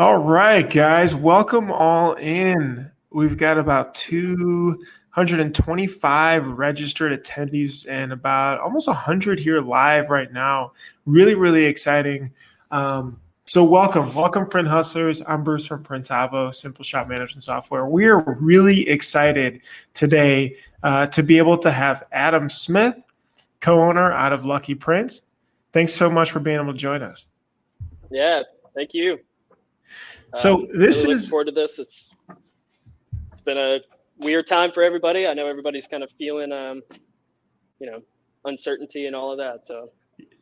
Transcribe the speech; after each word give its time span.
All 0.00 0.18
right, 0.18 0.70
guys, 0.70 1.12
welcome 1.12 1.72
all 1.72 2.12
in. 2.12 2.88
We've 3.10 3.36
got 3.36 3.58
about 3.58 3.96
225 3.96 6.46
registered 6.46 7.20
attendees 7.20 7.84
and 7.88 8.12
about 8.12 8.60
almost 8.60 8.86
100 8.86 9.40
here 9.40 9.60
live 9.60 10.08
right 10.08 10.32
now. 10.32 10.70
Really, 11.04 11.34
really 11.34 11.64
exciting. 11.64 12.32
Um, 12.70 13.20
so, 13.46 13.64
welcome, 13.64 14.14
welcome, 14.14 14.46
Print 14.46 14.68
Hustlers. 14.68 15.20
I'm 15.26 15.42
Bruce 15.42 15.66
from 15.66 15.82
Printavo, 15.82 16.54
Simple 16.54 16.84
Shop 16.84 17.08
Management 17.08 17.42
Software. 17.42 17.86
We 17.86 18.06
are 18.06 18.20
really 18.38 18.88
excited 18.88 19.62
today 19.94 20.58
uh, 20.84 21.08
to 21.08 21.24
be 21.24 21.38
able 21.38 21.58
to 21.58 21.72
have 21.72 22.04
Adam 22.12 22.48
Smith, 22.48 22.94
co 23.60 23.80
owner 23.80 24.12
out 24.12 24.32
of 24.32 24.44
Lucky 24.44 24.76
Prints. 24.76 25.22
Thanks 25.72 25.92
so 25.92 26.08
much 26.08 26.30
for 26.30 26.38
being 26.38 26.60
able 26.60 26.72
to 26.72 26.78
join 26.78 27.02
us. 27.02 27.26
Yeah, 28.12 28.44
thank 28.76 28.94
you. 28.94 29.18
So 30.34 30.60
um, 30.60 30.68
this 30.74 31.02
really 31.02 31.14
is 31.14 31.28
forward 31.28 31.46
to 31.46 31.52
this. 31.52 31.78
It's 31.78 32.10
it's 33.32 33.40
been 33.40 33.58
a 33.58 33.80
weird 34.18 34.46
time 34.46 34.72
for 34.72 34.82
everybody. 34.82 35.26
I 35.26 35.34
know 35.34 35.46
everybody's 35.46 35.86
kind 35.86 36.02
of 36.02 36.10
feeling, 36.18 36.52
um, 36.52 36.82
you 37.80 37.90
know, 37.90 38.02
uncertainty 38.44 39.06
and 39.06 39.16
all 39.16 39.30
of 39.32 39.38
that. 39.38 39.66
So 39.66 39.90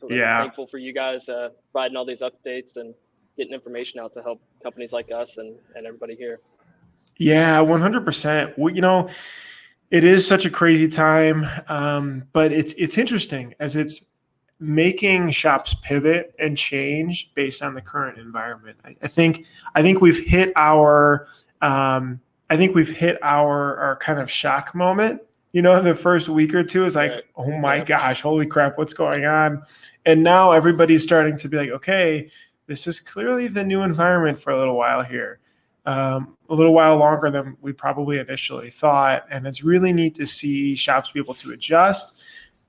really 0.02 0.18
Yeah. 0.18 0.42
thankful 0.42 0.66
for 0.66 0.78
you 0.78 0.92
guys 0.92 1.28
uh, 1.28 1.50
providing 1.72 1.96
all 1.96 2.04
these 2.04 2.20
updates 2.20 2.76
and 2.76 2.94
getting 3.36 3.52
information 3.52 4.00
out 4.00 4.14
to 4.14 4.22
help 4.22 4.40
companies 4.62 4.92
like 4.92 5.10
us 5.12 5.36
and 5.38 5.54
and 5.74 5.86
everybody 5.86 6.14
here. 6.14 6.40
Yeah, 7.18 7.60
one 7.60 7.80
hundred 7.80 8.04
percent. 8.04 8.58
Well, 8.58 8.74
you 8.74 8.80
know, 8.82 9.08
it 9.90 10.04
is 10.04 10.26
such 10.26 10.44
a 10.44 10.50
crazy 10.50 10.88
time, 10.88 11.46
um, 11.68 12.24
but 12.32 12.52
it's 12.52 12.74
it's 12.74 12.98
interesting 12.98 13.54
as 13.60 13.76
it's 13.76 14.04
making 14.58 15.30
shops 15.30 15.74
pivot 15.82 16.34
and 16.38 16.56
change 16.56 17.30
based 17.34 17.62
on 17.62 17.74
the 17.74 17.80
current 17.80 18.18
environment. 18.18 18.76
I, 18.84 18.96
I 19.02 19.08
think 19.08 19.44
I 19.74 19.82
think 19.82 20.00
we've 20.00 20.24
hit 20.26 20.52
our 20.56 21.26
um, 21.62 22.20
I 22.50 22.56
think 22.56 22.74
we've 22.74 22.88
hit 22.90 23.18
our 23.22 23.76
our 23.78 23.96
kind 23.96 24.18
of 24.18 24.30
shock 24.30 24.74
moment. 24.74 25.20
You 25.52 25.62
know, 25.62 25.80
the 25.80 25.94
first 25.94 26.28
week 26.28 26.54
or 26.54 26.62
two 26.62 26.84
is 26.84 26.96
like, 26.96 27.12
Right. 27.12 27.24
oh 27.36 27.58
my 27.58 27.76
Yeah. 27.76 27.84
gosh, 27.84 28.20
holy 28.20 28.46
crap, 28.46 28.76
what's 28.76 28.92
going 28.92 29.24
on? 29.24 29.62
And 30.04 30.22
now 30.22 30.52
everybody's 30.52 31.02
starting 31.02 31.36
to 31.38 31.48
be 31.48 31.56
like, 31.56 31.70
okay, 31.70 32.30
this 32.66 32.86
is 32.86 33.00
clearly 33.00 33.48
the 33.48 33.64
new 33.64 33.82
environment 33.82 34.38
for 34.38 34.52
a 34.52 34.58
little 34.58 34.76
while 34.76 35.02
here 35.02 35.38
um, 35.86 36.36
a 36.50 36.54
little 36.54 36.74
while 36.74 36.96
longer 36.96 37.30
than 37.30 37.56
we 37.62 37.72
probably 37.72 38.18
initially 38.18 38.70
thought. 38.70 39.24
And 39.30 39.46
it's 39.46 39.62
really 39.62 39.92
neat 39.92 40.14
to 40.16 40.26
see 40.26 40.74
shops 40.74 41.10
be 41.12 41.20
able 41.20 41.34
to 41.34 41.52
adjust, 41.52 42.22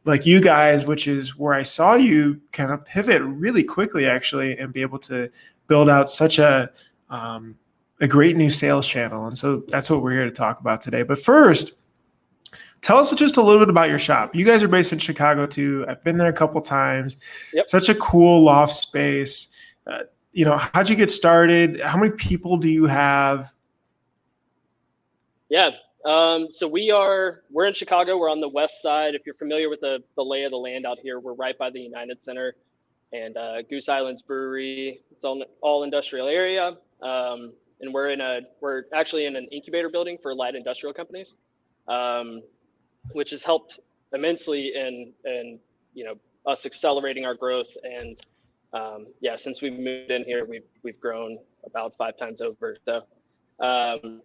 like 0.08 0.26
you 0.26 0.40
guys, 0.42 0.86
which 0.86 1.08
is 1.08 1.38
where 1.38 1.54
I 1.54 1.64
saw 1.64 1.96
you 1.96 2.40
kind 2.54 2.72
of 2.72 2.84
pivot 2.86 3.22
really 3.22 3.64
quickly, 3.64 4.08
actually, 4.08 4.58
and 4.58 4.72
be 4.72 4.82
able 4.82 5.00
to 5.00 5.30
build 5.68 5.90
out 5.90 6.10
such 6.10 6.40
a 6.40 6.72
um, 7.10 7.56
a 8.00 8.08
great 8.08 8.38
new 8.38 8.50
sales 8.50 8.88
channel. 8.88 9.28
And 9.28 9.38
so 9.38 9.64
that's 9.68 9.90
what 9.90 10.02
we're 10.02 10.12
here 10.12 10.26
to 10.26 10.32
talk 10.32 10.60
about 10.60 10.82
today. 10.82 11.04
But 11.04 11.20
first, 11.20 11.78
tell 12.82 12.98
us 12.98 13.14
just 13.16 13.38
a 13.38 13.42
little 13.42 13.60
bit 13.60 13.70
about 13.70 13.90
your 13.90 14.00
shop. 14.00 14.34
You 14.34 14.46
guys 14.46 14.64
are 14.64 14.68
based 14.68 14.94
in 14.94 15.00
Chicago 15.00 15.46
too. 15.46 15.86
I've 15.88 16.04
been 16.04 16.18
there 16.18 16.30
a 16.30 16.34
couple 16.34 16.62
times. 16.62 17.18
Yep. 17.54 17.70
Such 17.70 17.90
a 17.90 17.96
cool 17.96 18.44
loft 18.44 18.74
space. 18.74 19.50
Uh, 19.86 20.04
you 20.32 20.46
know, 20.46 20.58
how'd 20.58 20.88
you 20.88 20.96
get 20.96 21.10
started? 21.10 21.82
How 21.82 21.98
many 21.98 22.12
people 22.12 22.58
do 22.58 22.70
you 22.70 22.86
have? 22.86 23.52
Yeah. 25.50 25.72
Um, 26.06 26.48
so 26.50 26.68
we 26.68 26.92
are 26.92 27.42
we're 27.50 27.66
in 27.66 27.74
Chicago. 27.74 28.18
We're 28.18 28.30
on 28.30 28.40
the 28.40 28.50
west 28.50 28.82
side. 28.82 29.16
If 29.16 29.26
you're 29.26 29.36
familiar 29.36 29.70
with 29.70 29.82
the 29.82 30.04
the 30.16 30.24
lay 30.24 30.44
of 30.44 30.52
the 30.52 30.58
land 30.58 30.86
out 30.86 31.00
here, 31.02 31.20
we're 31.20 31.34
right 31.34 31.58
by 31.58 31.70
the 31.70 31.80
United 31.82 32.24
Center 32.24 32.56
and 33.14 33.36
uh, 33.36 33.62
Goose 33.64 33.90
Island's 33.90 34.22
Brewery. 34.22 35.02
It's 35.12 35.24
all 35.24 35.44
all 35.62 35.84
industrial 35.84 36.28
area, 36.28 36.78
um, 37.02 37.54
and 37.82 37.94
we're 37.94 38.12
in 38.12 38.22
a 38.22 38.42
we're 38.62 38.84
actually 38.94 39.26
in 39.26 39.36
an 39.36 39.48
incubator 39.52 39.90
building 39.90 40.18
for 40.22 40.36
light 40.36 40.56
industrial 40.56 40.94
companies, 40.94 41.34
um, 41.88 42.42
which 43.12 43.32
has 43.32 43.44
helped 43.44 43.80
immensely 44.14 44.74
in 44.76 45.14
in 45.26 45.60
you 45.94 46.06
know 46.06 46.16
us 46.46 46.66
accelerating 46.66 47.26
our 47.26 47.36
growth 47.36 47.68
and 47.84 48.18
um, 48.74 49.08
yeah, 49.22 49.36
since 49.36 49.62
we've 49.62 49.78
moved 49.78 50.12
in 50.12 50.24
here, 50.26 50.46
we've 50.46 50.64
we've 50.84 51.00
grown 51.00 51.40
about 51.66 51.96
five 51.98 52.18
times 52.18 52.42
over. 52.42 52.78
So. 52.86 53.04
Um, 53.60 54.22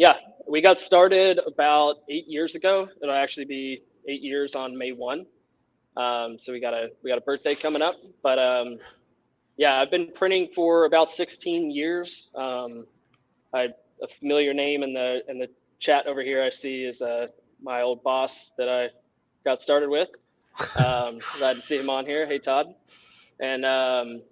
yeah, 0.00 0.14
we 0.48 0.62
got 0.62 0.80
started 0.80 1.38
about 1.46 1.96
eight 2.08 2.26
years 2.26 2.54
ago. 2.54 2.88
It'll 3.02 3.14
actually 3.14 3.44
be 3.44 3.82
eight 4.08 4.22
years 4.22 4.54
on 4.54 4.74
May 4.78 4.92
one. 4.92 5.26
Um, 5.94 6.38
so 6.40 6.52
we 6.54 6.60
got 6.60 6.72
a 6.72 6.88
we 7.04 7.10
got 7.10 7.18
a 7.18 7.20
birthday 7.20 7.54
coming 7.54 7.82
up. 7.82 7.96
But 8.22 8.38
um, 8.38 8.78
yeah, 9.58 9.78
I've 9.78 9.90
been 9.90 10.10
printing 10.14 10.48
for 10.54 10.86
about 10.86 11.10
16 11.10 11.70
years. 11.70 12.30
Um, 12.34 12.86
I 13.52 13.68
a 14.02 14.08
familiar 14.20 14.54
name 14.54 14.82
in 14.82 14.94
the 14.94 15.20
in 15.28 15.38
the 15.38 15.48
chat 15.80 16.06
over 16.06 16.22
here 16.22 16.42
I 16.42 16.48
see 16.48 16.84
is 16.84 17.02
uh, 17.02 17.26
my 17.62 17.82
old 17.82 18.02
boss 18.02 18.52
that 18.56 18.70
I 18.70 18.88
got 19.44 19.60
started 19.60 19.90
with. 19.90 20.08
Um, 20.76 21.18
glad 21.38 21.56
to 21.56 21.62
see 21.62 21.76
him 21.76 21.90
on 21.90 22.06
here. 22.06 22.24
Hey 22.24 22.38
Todd. 22.38 22.74
And 23.38 23.66
um, 23.66 24.22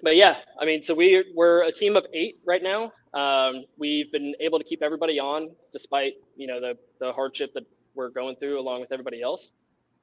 but 0.00 0.14
yeah, 0.14 0.36
I 0.60 0.64
mean, 0.64 0.84
so 0.84 0.94
we 0.94 1.24
we're 1.34 1.64
a 1.64 1.72
team 1.72 1.96
of 1.96 2.06
eight 2.14 2.38
right 2.46 2.62
now. 2.62 2.92
Um, 3.14 3.64
we've 3.76 4.10
been 4.10 4.34
able 4.40 4.58
to 4.58 4.64
keep 4.64 4.82
everybody 4.82 5.20
on 5.20 5.50
despite 5.72 6.14
you 6.36 6.46
know 6.46 6.60
the 6.60 6.78
the 6.98 7.12
hardship 7.12 7.52
that 7.54 7.64
we're 7.94 8.08
going 8.08 8.36
through 8.36 8.58
along 8.58 8.80
with 8.80 8.92
everybody 8.92 9.20
else. 9.22 9.50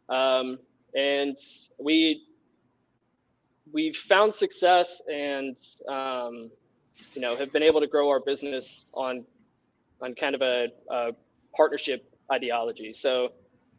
Um, 0.09 0.59
and 0.95 1.37
we 1.79 2.23
we've 3.71 3.95
found 3.95 4.35
success 4.35 5.01
and 5.11 5.55
um, 5.87 6.49
you 7.13 7.21
know 7.21 7.35
have 7.35 7.51
been 7.51 7.63
able 7.63 7.79
to 7.79 7.87
grow 7.87 8.09
our 8.09 8.19
business 8.19 8.85
on 8.93 9.25
on 10.01 10.15
kind 10.15 10.35
of 10.35 10.41
a, 10.41 10.67
a 10.89 11.11
partnership 11.55 12.09
ideology. 12.31 12.93
So 12.93 13.29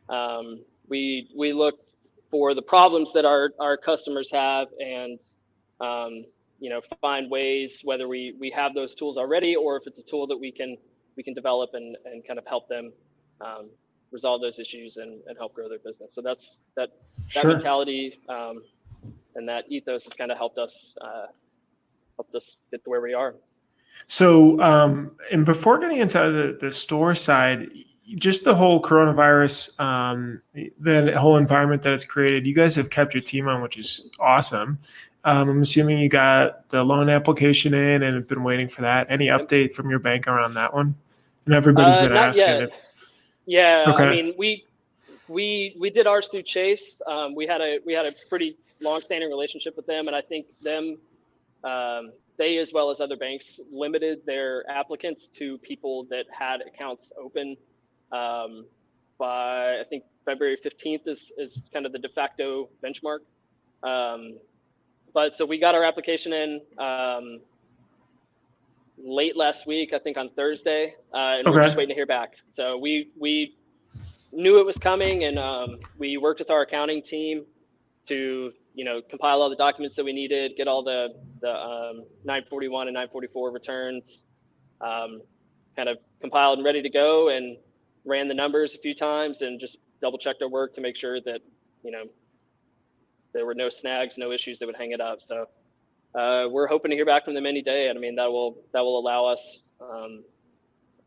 um, 0.09 0.65
we 0.89 1.29
we 1.37 1.53
look 1.53 1.79
for 2.31 2.55
the 2.55 2.63
problems 2.63 3.13
that 3.15 3.25
our 3.25 3.53
our 3.59 3.77
customers 3.77 4.29
have 4.33 4.69
and 4.81 5.19
um, 5.81 6.25
you 6.61 6.71
know 6.71 6.81
find 7.01 7.31
ways 7.31 7.81
whether 7.83 8.07
we 8.07 8.35
we 8.39 8.51
have 8.51 8.75
those 8.75 8.95
tools 8.95 9.17
already 9.17 9.57
or 9.57 9.77
if 9.77 9.87
it's 9.87 9.99
a 9.99 10.03
tool 10.03 10.27
that 10.27 10.37
we 10.37 10.53
can 10.53 10.77
we 11.17 11.23
can 11.23 11.35
develop 11.35 11.71
and 11.75 11.97
and 12.05 12.27
kind 12.27 12.39
of 12.39 12.47
help 12.47 12.69
them 12.69 12.93
um, 13.41 13.69
resolve 14.13 14.41
those 14.41 14.59
issues 14.59 14.97
and, 14.99 15.21
and 15.27 15.39
help 15.39 15.55
grow 15.55 15.69
their 15.69 15.79
business 15.79 16.15
so 16.15 16.21
that's 16.21 16.59
that 16.77 16.91
that 17.35 17.43
Sure. 17.43 17.53
mentality 17.55 18.15
um, 18.29 18.63
and 19.35 19.49
that 19.49 19.65
ethos 19.69 20.05
has 20.05 20.13
kind 20.13 20.31
of 20.31 20.37
helped 20.39 20.59
us 20.59 20.95
uh, 21.01 21.27
helped 22.17 22.35
us 22.35 22.57
get 22.71 22.85
to 22.85 22.91
where 22.91 23.01
we 23.01 23.15
are 23.15 23.35
So, 24.07 24.61
um, 24.61 25.13
and 25.31 25.45
before 25.45 25.79
getting 25.79 25.99
into 25.99 26.19
the, 26.19 26.67
the 26.67 26.73
store 26.73 27.15
side, 27.15 27.69
just 28.17 28.45
the 28.45 28.55
whole 28.55 28.83
coronavirus, 28.83 29.79
um, 29.79 30.43
the 30.81 31.15
whole 31.19 31.37
environment 31.37 31.83
that 31.83 31.93
it's 31.93 32.05
created, 32.05 32.47
you 32.47 32.55
guys 32.55 32.75
have 32.77 32.91
kept 32.91 33.15
your 33.15 33.23
team 33.23 33.47
on, 33.47 33.63
which 33.63 33.77
is 33.77 34.09
awesome. 34.19 34.79
Um, 35.25 35.49
I'm 35.51 35.63
assuming 35.63 35.99
you 35.99 36.09
got 36.09 36.69
the 36.71 36.83
loan 36.83 37.11
application 37.11 37.75
in 37.75 38.03
and 38.03 38.17
have 38.17 38.29
been 38.29 38.43
waiting 38.43 38.69
for 38.69 38.83
that. 38.83 39.07
Any 39.11 39.27
update 39.29 39.75
from 39.75 39.91
your 39.91 39.99
bank 39.99 40.27
around 40.27 40.55
that 40.55 40.73
one? 40.73 40.95
And 41.45 41.55
everybody's 41.55 41.97
Uh, 41.97 42.09
been 42.09 42.17
asking 42.17 42.63
if 42.63 42.81
Yeah, 43.47 43.85
Okay. 43.89 44.05
I 44.05 44.11
mean 44.11 44.35
we 44.39 44.65
we 45.29 45.77
we 45.79 45.91
did 45.91 46.07
ours 46.07 46.29
through 46.29 46.43
Chase. 46.43 47.01
Um, 47.07 47.35
we 47.35 47.47
had 47.47 47.61
a 47.61 47.79
we 47.85 47.93
had 47.93 48.07
a 48.07 48.13
pretty 48.29 48.57
long-standing 48.81 49.29
relationship 49.29 49.77
with 49.77 49.87
them, 49.87 50.07
and 50.07 50.17
I 50.17 50.23
think 50.23 50.47
them 50.63 50.99
um, 51.65 52.13
they 52.39 52.57
as 52.57 52.73
well 52.73 52.91
as 52.91 53.01
other 53.01 53.17
banks 53.17 53.61
limited 53.71 54.25
their 54.25 54.69
applicants 54.71 55.29
to 55.37 55.59
people 55.59 56.05
that 56.05 56.25
had 56.31 56.63
accounts 56.63 57.13
open 57.23 57.57
um, 58.13 58.65
by 59.19 59.81
I 59.81 59.85
think 59.89 60.05
February 60.25 60.57
15th 60.65 61.07
is 61.07 61.31
is 61.37 61.61
kind 61.73 61.85
of 61.85 61.93
the 61.93 61.99
de 61.99 62.09
facto 62.09 62.69
benchmark. 62.83 63.21
Um, 63.83 64.39
but 65.13 65.37
so 65.37 65.45
we 65.45 65.59
got 65.59 65.75
our 65.75 65.85
application 65.85 66.33
in 66.33 66.61
um, 66.79 67.41
late 68.99 69.37
last 69.37 69.67
week, 69.67 69.93
I 69.93 69.99
think 69.99 70.17
on 70.17 70.31
Thursday, 70.31 70.95
uh, 71.13 71.39
and 71.39 71.49
we're 71.49 71.65
just 71.65 71.77
waiting 71.77 71.91
to 71.91 71.95
hear 71.95 72.07
back. 72.07 72.35
So 72.55 72.79
we 72.79 73.11
we 73.19 73.57
knew 74.33 74.61
it 74.61 74.67
was 74.67 74.77
coming, 74.77 75.25
and 75.25 75.39
um, 75.39 75.79
we 75.99 76.17
worked 76.17 76.41
with 76.41 76.51
our 76.51 76.63
accounting 76.63 77.03
team 77.03 77.45
to 78.09 78.53
you 78.75 78.85
know 78.85 79.01
compile 79.09 79.43
all 79.43 79.51
the 79.51 79.57
documents 79.57 79.97
that 79.97 80.05
we 80.05 80.13
needed, 80.13 80.53
get 80.57 80.69
all 80.69 80.83
the 80.83 81.15
the 81.41 81.51
um, 81.51 82.05
941 82.25 82.89
and 82.89 82.95
944 82.95 83.51
returns, 83.51 84.25
um, 84.81 85.23
kind 85.77 85.89
of 85.89 85.99
compiled 86.21 86.59
and 86.59 86.65
ready 86.65 86.83
to 86.83 86.91
go, 86.91 87.29
and 87.31 87.57
ran 88.05 88.29
the 88.29 88.35
numbers 88.35 88.75
a 88.75 88.79
few 88.79 88.95
times, 88.95 89.43
and 89.43 89.61
just 89.61 89.79
double 90.01 90.19
checked 90.19 90.43
our 90.43 90.49
work 90.49 90.75
to 90.75 90.81
make 90.81 90.97
sure 90.97 91.21
that 91.21 91.41
you 91.83 91.91
know 91.91 92.05
there 93.33 93.47
were 93.47 93.55
no 93.55 93.69
snags, 93.69 94.17
no 94.19 94.33
issues 94.33 94.59
that 94.59 94.67
would 94.67 94.77
hang 94.77 94.93
it 94.93 95.01
up. 95.01 95.21
So 95.23 95.47
uh, 96.15 96.49
we're 96.51 96.67
hoping 96.67 96.91
to 96.91 96.97
hear 96.97 97.07
back 97.07 97.25
from 97.25 97.35
them 97.35 97.47
any 97.47 97.63
day, 97.63 97.89
and 97.89 97.99
I 97.99 98.01
mean 98.01 98.17
that 98.17 98.31
will 98.31 98.59
that 98.73 98.81
will 98.81 98.99
allow 98.99 99.27
us 99.27 99.63
um, 99.81 100.25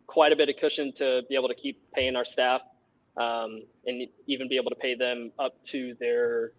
quite 0.08 0.32
a 0.32 0.36
bit 0.36 0.50
of 0.50 0.56
cushion 0.58 0.94
to 0.98 1.24
be 1.30 1.36
able 1.36 1.48
to 1.48 1.56
keep 1.56 1.82
paying 1.94 2.16
our 2.16 2.26
staff 2.26 2.62
um, 3.18 3.64
and 3.86 4.08
even 4.28 4.48
be 4.48 4.58
able 4.58 4.70
to 4.70 4.76
pay 4.76 4.96
them 4.96 5.32
up 5.40 5.56
to 5.66 5.96
their 6.00 6.54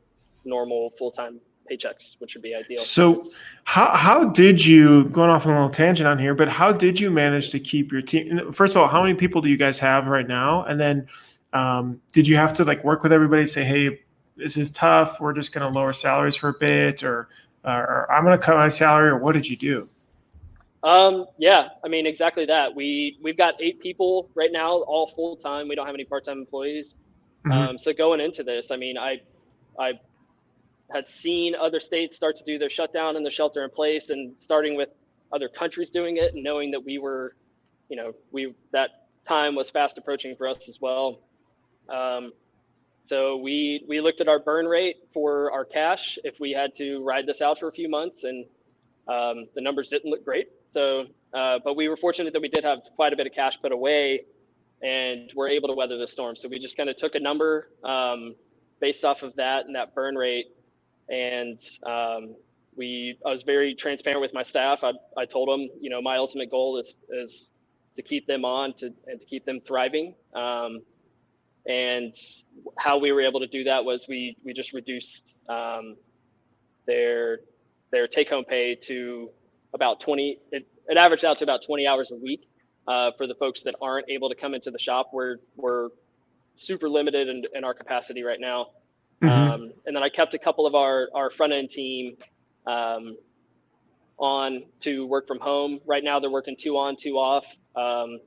normal 0.44 0.92
full 0.98 1.10
time 1.10 1.40
paychecks, 1.70 2.16
which 2.18 2.34
would 2.34 2.42
be 2.42 2.54
ideal. 2.54 2.78
So, 2.78 3.30
how 3.64 3.94
how 3.94 4.28
did 4.28 4.64
you 4.64 5.04
going 5.06 5.30
off 5.30 5.46
on 5.46 5.52
a 5.52 5.56
little 5.56 5.70
tangent 5.70 6.06
on 6.06 6.18
here? 6.18 6.34
But 6.34 6.48
how 6.48 6.72
did 6.72 7.00
you 7.00 7.10
manage 7.10 7.50
to 7.50 7.60
keep 7.60 7.92
your 7.92 8.02
team? 8.02 8.52
First 8.52 8.76
of 8.76 8.82
all, 8.82 8.88
how 8.88 9.02
many 9.02 9.14
people 9.14 9.40
do 9.40 9.48
you 9.48 9.56
guys 9.56 9.78
have 9.78 10.06
right 10.06 10.26
now? 10.26 10.64
And 10.64 10.78
then, 10.78 11.06
um, 11.52 12.00
did 12.12 12.26
you 12.26 12.36
have 12.36 12.54
to 12.54 12.64
like 12.64 12.84
work 12.84 13.02
with 13.02 13.12
everybody? 13.12 13.46
Say, 13.46 13.64
hey, 13.64 14.00
this 14.36 14.56
is 14.56 14.70
tough. 14.70 15.20
We're 15.20 15.32
just 15.32 15.52
going 15.52 15.70
to 15.70 15.78
lower 15.78 15.92
salaries 15.92 16.36
for 16.36 16.48
a 16.48 16.54
bit, 16.54 17.02
or, 17.02 17.28
or 17.64 18.10
I'm 18.10 18.24
going 18.24 18.38
to 18.38 18.44
cut 18.44 18.56
my 18.56 18.68
salary, 18.68 19.10
or 19.10 19.18
what 19.18 19.32
did 19.32 19.48
you 19.48 19.56
do? 19.56 19.88
Um, 20.82 21.26
yeah, 21.38 21.68
I 21.82 21.88
mean 21.88 22.06
exactly 22.06 22.44
that. 22.46 22.74
We 22.74 23.18
we've 23.22 23.38
got 23.38 23.54
eight 23.58 23.80
people 23.80 24.28
right 24.34 24.52
now, 24.52 24.70
all 24.82 25.10
full 25.16 25.36
time. 25.36 25.66
We 25.66 25.74
don't 25.74 25.86
have 25.86 25.94
any 25.94 26.04
part 26.04 26.26
time 26.26 26.38
employees. 26.38 26.94
Mm-hmm. 27.46 27.52
Um, 27.52 27.78
so 27.78 27.92
going 27.94 28.20
into 28.20 28.42
this, 28.42 28.70
I 28.70 28.76
mean, 28.76 28.98
I 28.98 29.22
I 29.78 29.94
had 30.92 31.08
seen 31.08 31.54
other 31.54 31.80
states 31.80 32.16
start 32.16 32.36
to 32.36 32.44
do 32.44 32.58
their 32.58 32.68
shutdown 32.68 33.16
and 33.16 33.24
their 33.24 33.32
shelter 33.32 33.64
in 33.64 33.70
place, 33.70 34.10
and 34.10 34.34
starting 34.38 34.76
with 34.76 34.90
other 35.32 35.48
countries 35.48 35.88
doing 35.88 36.18
it, 36.18 36.34
and 36.34 36.44
knowing 36.44 36.70
that 36.72 36.84
we 36.84 36.98
were, 36.98 37.34
you 37.88 37.96
know, 37.96 38.12
we 38.30 38.54
that 38.72 39.06
time 39.26 39.54
was 39.54 39.70
fast 39.70 39.96
approaching 39.96 40.36
for 40.36 40.46
us 40.46 40.68
as 40.68 40.82
well. 40.82 41.20
Um, 41.88 42.32
so 43.08 43.36
we 43.36 43.84
we 43.88 44.00
looked 44.00 44.20
at 44.20 44.28
our 44.28 44.38
burn 44.38 44.66
rate 44.66 44.96
for 45.12 45.52
our 45.52 45.64
cash 45.64 46.18
if 46.24 46.40
we 46.40 46.52
had 46.52 46.74
to 46.76 47.02
ride 47.04 47.26
this 47.26 47.40
out 47.42 47.58
for 47.58 47.68
a 47.68 47.72
few 47.72 47.88
months, 47.88 48.24
and 48.24 48.46
um, 49.08 49.46
the 49.54 49.60
numbers 49.60 49.88
didn't 49.88 50.10
look 50.10 50.24
great. 50.24 50.48
So, 50.72 51.06
uh, 51.32 51.58
but 51.62 51.76
we 51.76 51.88
were 51.88 51.96
fortunate 51.96 52.32
that 52.32 52.42
we 52.42 52.48
did 52.48 52.64
have 52.64 52.78
quite 52.96 53.12
a 53.12 53.16
bit 53.16 53.26
of 53.26 53.32
cash 53.32 53.58
put 53.60 53.72
away, 53.72 54.22
and 54.82 55.30
we're 55.34 55.48
able 55.48 55.68
to 55.68 55.74
weather 55.74 55.98
the 55.98 56.08
storm. 56.08 56.34
So 56.34 56.48
we 56.48 56.58
just 56.58 56.76
kind 56.76 56.88
of 56.88 56.96
took 56.96 57.14
a 57.14 57.20
number 57.20 57.68
um, 57.84 58.34
based 58.80 59.04
off 59.04 59.22
of 59.22 59.36
that 59.36 59.66
and 59.66 59.74
that 59.74 59.94
burn 59.94 60.16
rate, 60.16 60.46
and 61.10 61.58
um, 61.84 62.34
we 62.74 63.18
I 63.24 63.30
was 63.30 63.42
very 63.42 63.74
transparent 63.74 64.22
with 64.22 64.32
my 64.32 64.42
staff. 64.42 64.82
I, 64.82 64.92
I 65.16 65.26
told 65.26 65.48
them, 65.48 65.68
you 65.80 65.90
know, 65.90 66.00
my 66.00 66.16
ultimate 66.16 66.50
goal 66.50 66.78
is 66.78 66.94
is 67.10 67.48
to 67.96 68.02
keep 68.02 68.26
them 68.26 68.46
on 68.46 68.72
to 68.78 68.86
and 69.06 69.20
to 69.20 69.26
keep 69.26 69.44
them 69.44 69.60
thriving. 69.66 70.14
Um, 70.34 70.80
and 71.66 72.14
how 72.78 72.98
we 72.98 73.12
were 73.12 73.20
able 73.20 73.40
to 73.40 73.46
do 73.46 73.64
that 73.64 73.84
was 73.84 74.06
we 74.08 74.36
we 74.44 74.52
just 74.52 74.72
reduced 74.72 75.32
um, 75.48 75.96
their 76.86 77.40
their 77.90 78.06
take 78.06 78.28
home 78.28 78.44
pay 78.44 78.74
to 78.74 79.30
about 79.72 80.00
20 80.00 80.38
it, 80.52 80.68
it 80.88 80.96
averaged 80.96 81.24
out 81.24 81.38
to 81.38 81.44
about 81.44 81.60
20 81.64 81.86
hours 81.86 82.10
a 82.10 82.16
week 82.16 82.48
uh, 82.86 83.10
for 83.16 83.26
the 83.26 83.34
folks 83.34 83.62
that 83.62 83.74
aren't 83.80 84.08
able 84.10 84.28
to 84.28 84.34
come 84.34 84.54
into 84.54 84.70
the 84.70 84.78
shop. 84.78 85.10
We're 85.12 85.36
we're 85.56 85.88
super 86.58 86.88
limited 86.88 87.28
in, 87.28 87.42
in 87.54 87.64
our 87.64 87.74
capacity 87.74 88.22
right 88.22 88.40
now. 88.40 88.68
Mm-hmm. 89.22 89.28
um, 89.28 89.72
and 89.86 89.94
then 89.94 90.02
i 90.02 90.08
kept 90.08 90.34
a 90.34 90.38
couple 90.38 90.66
of 90.66 90.74
our 90.74 91.08
our 91.14 91.30
front 91.30 91.52
end 91.52 91.70
team 91.70 92.16
um, 92.66 93.16
on 94.18 94.64
to 94.82 95.06
work 95.06 95.26
from 95.26 95.40
home. 95.40 95.80
Right 95.86 96.04
now 96.04 96.20
they're 96.20 96.30
working 96.30 96.56
two 96.60 96.76
on 96.76 96.96
two 97.00 97.14
off. 97.14 97.44
Um, 97.76 98.20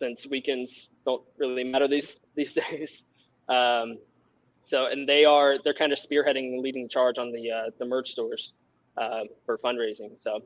since 0.00 0.26
weekends 0.26 0.88
don't 1.04 1.22
really 1.38 1.62
matter 1.62 1.86
these 1.86 2.18
these 2.34 2.52
days 2.70 3.02
um, 3.48 3.98
so 4.70 4.86
and 4.86 5.08
they 5.08 5.24
are 5.24 5.58
they're 5.62 5.74
kind 5.74 5.92
of 5.92 5.98
spearheading 5.98 6.54
and 6.54 6.62
leading 6.62 6.84
the 6.84 6.88
charge 6.88 7.18
on 7.18 7.32
the 7.32 7.50
uh, 7.50 7.70
the 7.78 7.84
merch 7.84 8.12
stores 8.12 8.52
uh, 8.96 9.22
for 9.44 9.58
fundraising. 9.58 10.12
So 10.22 10.42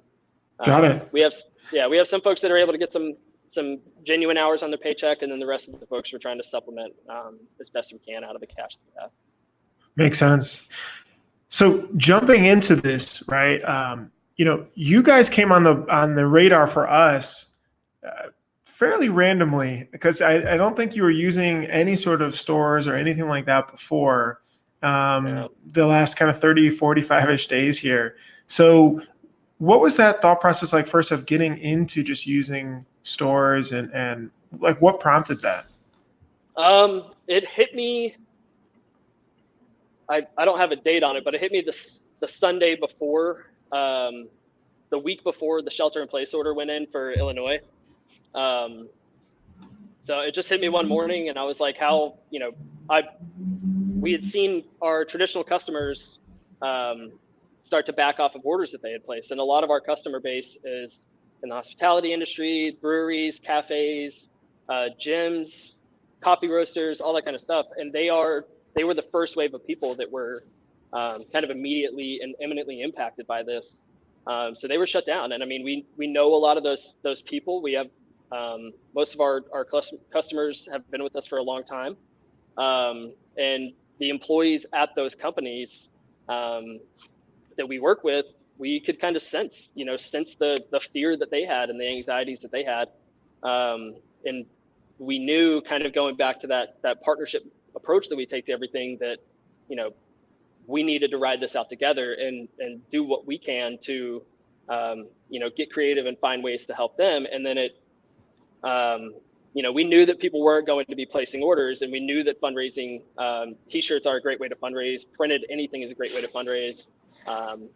got 0.65 0.85
it. 0.85 1.07
We 1.13 1.21
have 1.21 1.35
yeah 1.73 1.87
we 1.87 1.99
have 1.99 2.09
some 2.09 2.23
folks 2.23 2.41
that 2.41 2.51
are 2.51 2.57
able 2.57 2.73
to 2.73 2.79
get 2.79 2.93
some 2.93 3.15
some 3.53 3.81
genuine 4.05 4.39
hours 4.39 4.63
on 4.63 4.71
their 4.71 4.79
paycheck, 4.79 5.21
and 5.21 5.31
then 5.31 5.39
the 5.39 5.47
rest 5.47 5.69
of 5.69 5.79
the 5.79 5.87
folks 5.87 6.13
are 6.15 6.19
trying 6.19 6.39
to 6.39 6.45
supplement 6.45 6.95
um, 7.09 7.39
as 7.61 7.69
best 7.69 7.93
we 7.93 7.99
can 7.99 8.25
out 8.25 8.35
of 8.35 8.41
the 8.41 8.47
cash 8.47 8.71
that 8.73 8.81
we 8.87 9.01
have. 9.03 9.11
Makes 9.97 10.19
sense. 10.19 10.63
So 11.51 11.87
jumping 11.97 12.47
into 12.47 12.75
this, 12.75 13.23
right? 13.29 13.63
Um, 13.63 14.11
you 14.37 14.45
know, 14.45 14.67
you 14.75 15.03
guys 15.03 15.29
came 15.29 15.53
on 15.53 15.63
the 15.63 15.85
on 15.93 16.15
the 16.15 16.27
radar 16.27 16.67
for 16.67 16.89
us 16.89 17.51
uh, 17.51 17.54
fairly 18.75 19.09
randomly 19.09 19.89
because 19.93 20.21
I, 20.21 20.55
I, 20.55 20.57
don't 20.57 20.77
think 20.77 20.97
you 20.97 21.05
were 21.05 21.11
using 21.11 21.65
any 21.67 21.95
sort 21.95 22.21
of 22.21 22.35
stores 22.35 22.89
or 22.89 22.97
anything 22.97 23.29
like 23.29 23.47
that 23.47 23.71
before 23.71 24.41
um, 24.83 25.29
yeah. 25.29 25.47
the 25.71 25.87
last 25.87 26.17
kind 26.17 26.29
of 26.29 26.41
30, 26.41 26.71
45 26.71 27.31
ish 27.31 27.47
days 27.47 27.79
here. 27.79 28.17
So, 28.49 29.01
what 29.59 29.81
was 29.81 29.95
that 29.97 30.21
thought 30.21 30.41
process 30.41 30.73
like 30.73 30.89
first 30.89 31.13
of 31.13 31.25
getting 31.25 31.57
into 31.59 32.03
just 32.03 32.27
using 32.27 32.85
stores 33.05 33.71
and, 33.71 33.95
and 33.95 34.33
like 34.59 34.81
what 34.83 34.99
prompted 34.99 35.41
that? 35.43 35.67
Um, 36.57 37.13
it 37.29 37.49
hit 37.49 37.77
me. 37.77 38.17
I, 40.09 40.27
I 40.37 40.45
don't 40.45 40.59
have 40.59 40.73
a 40.73 40.77
date 40.77 41.05
on 41.05 41.17
it, 41.17 41.25
but 41.25 41.35
it 41.35 41.41
hit 41.41 41.53
me 41.53 41.61
the, 41.61 41.75
the 42.19 42.29
Sunday 42.29 42.75
before, 42.75 43.47
um, 43.71 44.27
the 44.91 44.99
week 44.99 45.23
before 45.23 45.63
the 45.63 45.71
shelter 45.71 46.03
in 46.03 46.09
place 46.09 46.35
order 46.35 46.53
went 46.53 46.71
in 46.71 46.89
for 46.89 47.13
Illinois. 47.13 47.61
Um, 48.35 48.89
so 50.07 50.21
it 50.21 50.35
just 50.35 50.49
hit 50.49 50.61
me 50.61 50.69
one 50.69 50.89
morning, 50.89 51.29
and 51.29 51.39
I 51.39 51.45
was 51.45 51.61
like, 51.61 51.77
"How 51.77 52.19
you 52.31 52.41
know?" 52.41 52.53
I 52.91 53.05
we 54.01 54.13
had 54.13 54.25
seen 54.25 54.65
our 54.83 55.05
traditional 55.05 55.45
customers 55.45 56.19
um, 56.61 57.13
start 57.65 57.87
to 57.87 57.93
back 57.93 58.21
off 58.21 58.35
of 58.35 58.43
orders 58.45 58.71
that 58.73 58.83
they 58.83 58.93
had 58.93 59.05
placed. 59.05 59.31
And 59.31 59.41
a 59.41 59.45
lot 59.45 59.65
of 59.65 59.71
our 59.71 59.81
customer 59.81 60.21
base 60.21 60.57
is 60.65 60.99
in 61.43 61.49
the 61.49 61.55
hospitality 61.55 62.13
industry, 62.13 62.77
breweries, 62.81 63.41
cafes, 63.43 64.29
uh, 64.69 64.89
gyms, 65.01 65.73
coffee 66.21 66.49
roasters, 66.49 67.01
all 67.01 67.15
that 67.15 67.25
kind 67.25 67.35
of 67.35 67.41
stuff. 67.41 67.67
And 67.77 67.93
they 67.93 68.09
are 68.09 68.45
they 68.75 68.85
were 68.85 68.95
the 68.95 69.07
first 69.13 69.37
wave 69.37 69.55
of 69.55 69.67
people 69.67 69.95
that 69.97 70.11
were 70.11 70.45
um, 70.93 71.25
kind 71.33 71.45
of 71.45 71.51
immediately 71.51 72.21
and 72.23 72.35
imminently 72.41 72.83
impacted 72.83 73.27
by 73.27 73.43
this. 73.43 73.79
Um, 74.27 74.55
so 74.55 74.69
they 74.69 74.79
were 74.79 74.87
shut 74.87 75.07
down. 75.07 75.33
And 75.33 75.43
I 75.43 75.47
mean, 75.47 75.65
we 75.65 75.87
we 75.97 76.07
know 76.07 76.35
a 76.35 76.37
lot 76.37 76.57
of 76.57 76.63
those 76.63 76.95
those 77.03 77.23
people. 77.23 77.63
We 77.63 77.73
have 77.75 77.89
um, 78.35 78.73
most 78.95 79.15
of 79.15 79.21
our 79.21 79.43
our 79.53 79.67
customers 80.13 80.69
have 80.73 80.91
been 80.91 81.03
with 81.03 81.15
us 81.17 81.27
for 81.27 81.39
a 81.39 81.43
long 81.43 81.63
time, 81.65 81.97
um, 82.57 83.13
and 83.37 83.73
the 83.99 84.11
employees 84.11 84.67
at 84.73 84.91
those 84.97 85.15
companies 85.15 85.89
um, 86.29 86.81
that 87.57 87.69
we 87.69 87.79
work 87.79 88.03
with, 88.03 88.27
we 88.59 88.81
could 88.81 89.01
kind 89.01 89.15
of 89.15 89.23
sense, 89.23 89.71
you 89.75 89.85
know, 89.85 89.97
sense 89.97 90.35
the 90.35 90.65
the 90.71 90.81
fear 90.93 91.17
that 91.17 91.31
they 91.31 91.45
had 91.45 91.71
and 91.71 91.79
the 91.81 91.87
anxieties 91.87 92.41
that 92.41 92.51
they 92.51 92.65
had, 92.65 92.89
um, 93.43 93.95
and 94.25 94.47
we 94.99 95.19
knew, 95.19 95.61
kind 95.63 95.85
of 95.87 95.95
going 95.95 96.17
back 96.17 96.41
to 96.41 96.47
that 96.49 96.77
that 96.83 97.03
partnership 97.03 97.45
approach 97.77 98.09
that 98.09 98.17
we 98.17 98.27
take 98.27 98.47
to 98.47 98.53
everything, 98.53 98.99
that 99.01 99.19
you 99.69 99.77
know, 99.77 99.91
we 100.67 100.83
needed 100.83 101.11
to 101.11 101.19
ride 101.19 101.41
this 101.41 101.55
out 101.55 101.69
together 101.69 102.15
and 102.15 102.49
and 102.59 102.81
do 102.91 103.05
what 103.05 103.27
we 103.27 103.39
can 103.39 103.79
to, 103.83 104.23
um, 104.69 105.07
you 105.29 105.39
know, 105.39 105.51
get 105.57 105.71
creative 105.73 106.07
and 106.07 106.19
find 106.19 106.43
ways 106.43 106.67
to 106.67 106.75
help 106.75 106.97
them, 106.97 107.27
and 107.31 107.47
then 107.47 107.59
it. 107.59 107.81
Um, 108.65 109.15
you 109.55 109.63
know, 109.63 109.71
we 109.71 109.85
knew 109.85 110.05
that 110.07 110.19
people 110.19 110.43
weren't 110.43 110.67
going 110.67 110.87
to 110.87 110.97
be 110.97 111.07
placing 111.07 111.43
orders, 111.43 111.83
and 111.83 111.93
we 111.93 112.01
knew 112.01 112.25
that 112.25 112.41
fundraising 112.41 113.03
um, 113.19 113.55
T-shirts 113.71 114.05
are 114.05 114.17
a 114.17 114.21
great 114.21 114.41
way 114.41 114.49
to 114.49 114.57
fundraise. 114.57 115.05
Printed 115.17 115.47
anything 115.49 115.83
is 115.83 115.91
a 115.91 115.95
great 115.95 116.13
way 116.13 116.21
to 116.21 116.29
fundraise. 116.29 116.87
Um, 117.29 117.69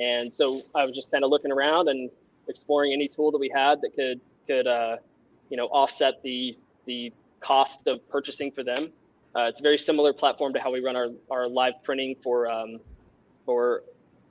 and 0.00 0.32
so 0.34 0.62
I 0.74 0.84
was 0.84 0.94
just 0.94 1.10
kind 1.10 1.22
of 1.22 1.30
looking 1.30 1.52
around 1.52 1.88
and 1.88 2.10
exploring 2.48 2.92
any 2.92 3.08
tool 3.08 3.30
that 3.30 3.38
we 3.38 3.50
had 3.54 3.80
that 3.82 3.94
could 3.94 4.20
could 4.46 4.66
uh, 4.66 4.96
you 5.48 5.56
know 5.56 5.66
offset 5.66 6.22
the 6.22 6.56
the 6.86 7.12
cost 7.40 7.86
of 7.86 8.06
purchasing 8.08 8.50
for 8.50 8.64
them. 8.64 8.90
Uh, 9.36 9.42
it's 9.42 9.60
a 9.60 9.62
very 9.62 9.78
similar 9.78 10.12
platform 10.12 10.52
to 10.52 10.60
how 10.60 10.70
we 10.70 10.80
run 10.80 10.96
our, 10.96 11.08
our 11.30 11.48
live 11.48 11.74
printing 11.84 12.16
for 12.22 12.50
um, 12.50 12.80
for 13.46 13.82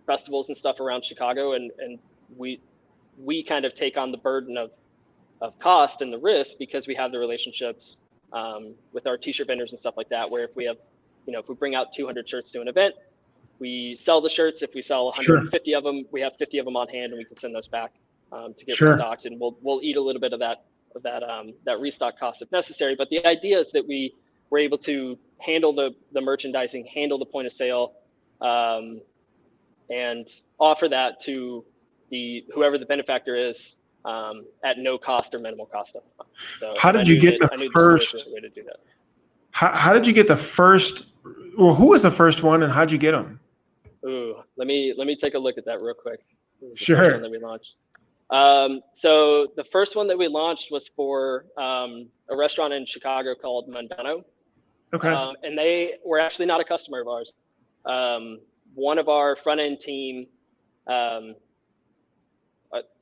festivals 0.06 0.50
and 0.50 0.58
stuff 0.58 0.80
around 0.80 1.06
Chicago, 1.06 1.54
and 1.54 1.72
and 1.80 2.00
we 2.38 2.60
we 3.18 3.44
kind 3.44 3.66
of 3.66 3.76
take 3.76 3.98
on 3.98 4.12
the 4.12 4.18
burden 4.18 4.58
of 4.58 4.72
of 5.42 5.58
cost 5.60 6.02
and 6.02 6.14
the 6.14 6.18
risk 6.20 6.58
because 6.60 6.88
we 6.88 6.96
have 6.96 7.12
the 7.12 7.20
relationships 7.20 7.98
um, 8.32 8.74
with 8.94 9.08
our 9.08 9.18
t-shirt 9.18 9.48
vendors 9.48 9.72
and 9.72 9.80
stuff 9.80 9.96
like 9.98 10.10
that. 10.10 10.30
Where 10.30 10.44
if 10.44 10.56
we 10.56 10.66
have, 10.66 10.78
you 11.26 11.34
know, 11.34 11.40
if 11.40 11.50
we 11.50 11.56
bring 11.56 11.76
out 11.76 11.94
200 11.94 12.30
shirts 12.30 12.52
to 12.52 12.62
an 12.62 12.68
event, 12.68 12.96
we 13.60 13.98
sell 14.02 14.22
the 14.22 14.30
shirts. 14.30 14.62
If 14.62 14.74
we 14.74 14.82
sell 14.82 15.06
150 15.06 15.70
sure. 15.70 15.78
of 15.78 15.84
them, 15.84 16.06
we 16.12 16.22
have 16.22 16.34
50 16.38 16.60
of 16.60 16.66
them 16.66 16.76
on 16.76 16.88
hand, 16.88 17.12
and 17.12 17.20
we 17.20 17.26
can 17.26 17.38
send 17.38 17.54
those 17.54 17.68
back 17.68 17.92
um, 18.32 18.54
to 18.54 18.66
get 18.66 18.76
sure. 18.76 18.92
restocked, 18.94 19.26
and 19.26 19.40
we'll 19.40 19.58
we'll 19.62 19.82
eat 19.84 19.98
a 19.98 20.02
little 20.02 20.22
bit 20.22 20.34
of 20.34 20.40
that 20.40 20.66
of 20.96 21.04
that 21.04 21.24
um, 21.24 21.54
that 21.66 21.80
restock 21.80 22.20
cost 22.20 22.42
if 22.42 22.52
necessary. 22.52 22.96
But 22.96 23.10
the 23.10 23.26
idea 23.26 23.60
is 23.60 23.72
that 23.72 23.88
we 23.88 24.16
were 24.50 24.60
able 24.60 24.78
to 24.80 25.18
handle 25.40 25.74
the 25.74 25.96
the 26.12 26.22
merchandising, 26.22 26.86
handle 26.86 27.18
the 27.18 27.26
point 27.26 27.48
of 27.48 27.54
sale, 27.54 27.94
um, 28.42 29.02
and 29.90 30.28
offer 30.60 30.88
that 30.90 31.22
to 31.22 31.66
the 32.10 32.46
whoever 32.54 32.78
the 32.78 32.86
benefactor 32.86 33.36
is 33.36 33.76
um, 34.06 34.46
at 34.64 34.78
no 34.80 34.98
cost 34.98 35.34
or 35.34 35.40
minimal 35.40 35.66
cost. 35.66 35.96
So 36.60 36.74
how 36.78 36.92
did 36.92 37.08
you 37.08 37.20
get 37.20 37.40
the 37.40 37.70
first 37.72 38.32
way 38.32 38.40
to 38.40 38.50
do 38.50 38.64
that? 38.64 38.78
How, 39.52 39.76
how 39.76 39.94
did 39.94 40.08
you 40.08 40.14
get 40.14 40.28
the 40.28 40.38
first? 40.38 41.08
Well, 41.58 41.76
who 41.76 41.88
was 41.88 42.02
the 42.02 42.12
first 42.12 42.44
one, 42.44 42.64
and 42.64 42.72
how'd 42.72 42.92
you 42.92 42.98
get 42.98 43.12
them? 43.12 43.40
Ooh, 44.06 44.36
let 44.56 44.68
me 44.68 44.94
let 44.98 45.08
me 45.08 45.16
take 45.16 45.34
a 45.36 45.40
look 45.40 45.58
at 45.58 45.66
that 45.66 45.82
real 45.82 45.94
quick. 45.94 46.22
Sure. 46.76 47.20
that 47.20 47.30
we 47.30 47.40
launched. 47.40 47.76
Um, 48.30 48.82
so 48.96 49.48
the 49.58 49.64
first 49.66 49.96
one 49.96 50.08
that 50.08 50.18
we 50.18 50.28
launched 50.28 50.72
was 50.72 50.90
for 50.96 51.46
um, 51.58 52.08
a 52.30 52.36
restaurant 52.36 52.72
in 52.74 52.86
Chicago 52.86 53.36
called 53.36 53.68
Mundano. 53.68 54.24
Okay. 54.94 55.10
Um, 55.10 55.36
and 55.44 55.58
they 55.58 55.96
were 56.06 56.20
actually 56.20 56.46
not 56.46 56.62
a 56.62 56.64
customer 56.64 57.02
of 57.02 57.08
ours. 57.08 57.34
Um, 57.86 58.40
one 58.74 58.98
of 58.98 59.10
our 59.10 59.36
front 59.36 59.60
end 59.60 59.82
team. 59.82 60.28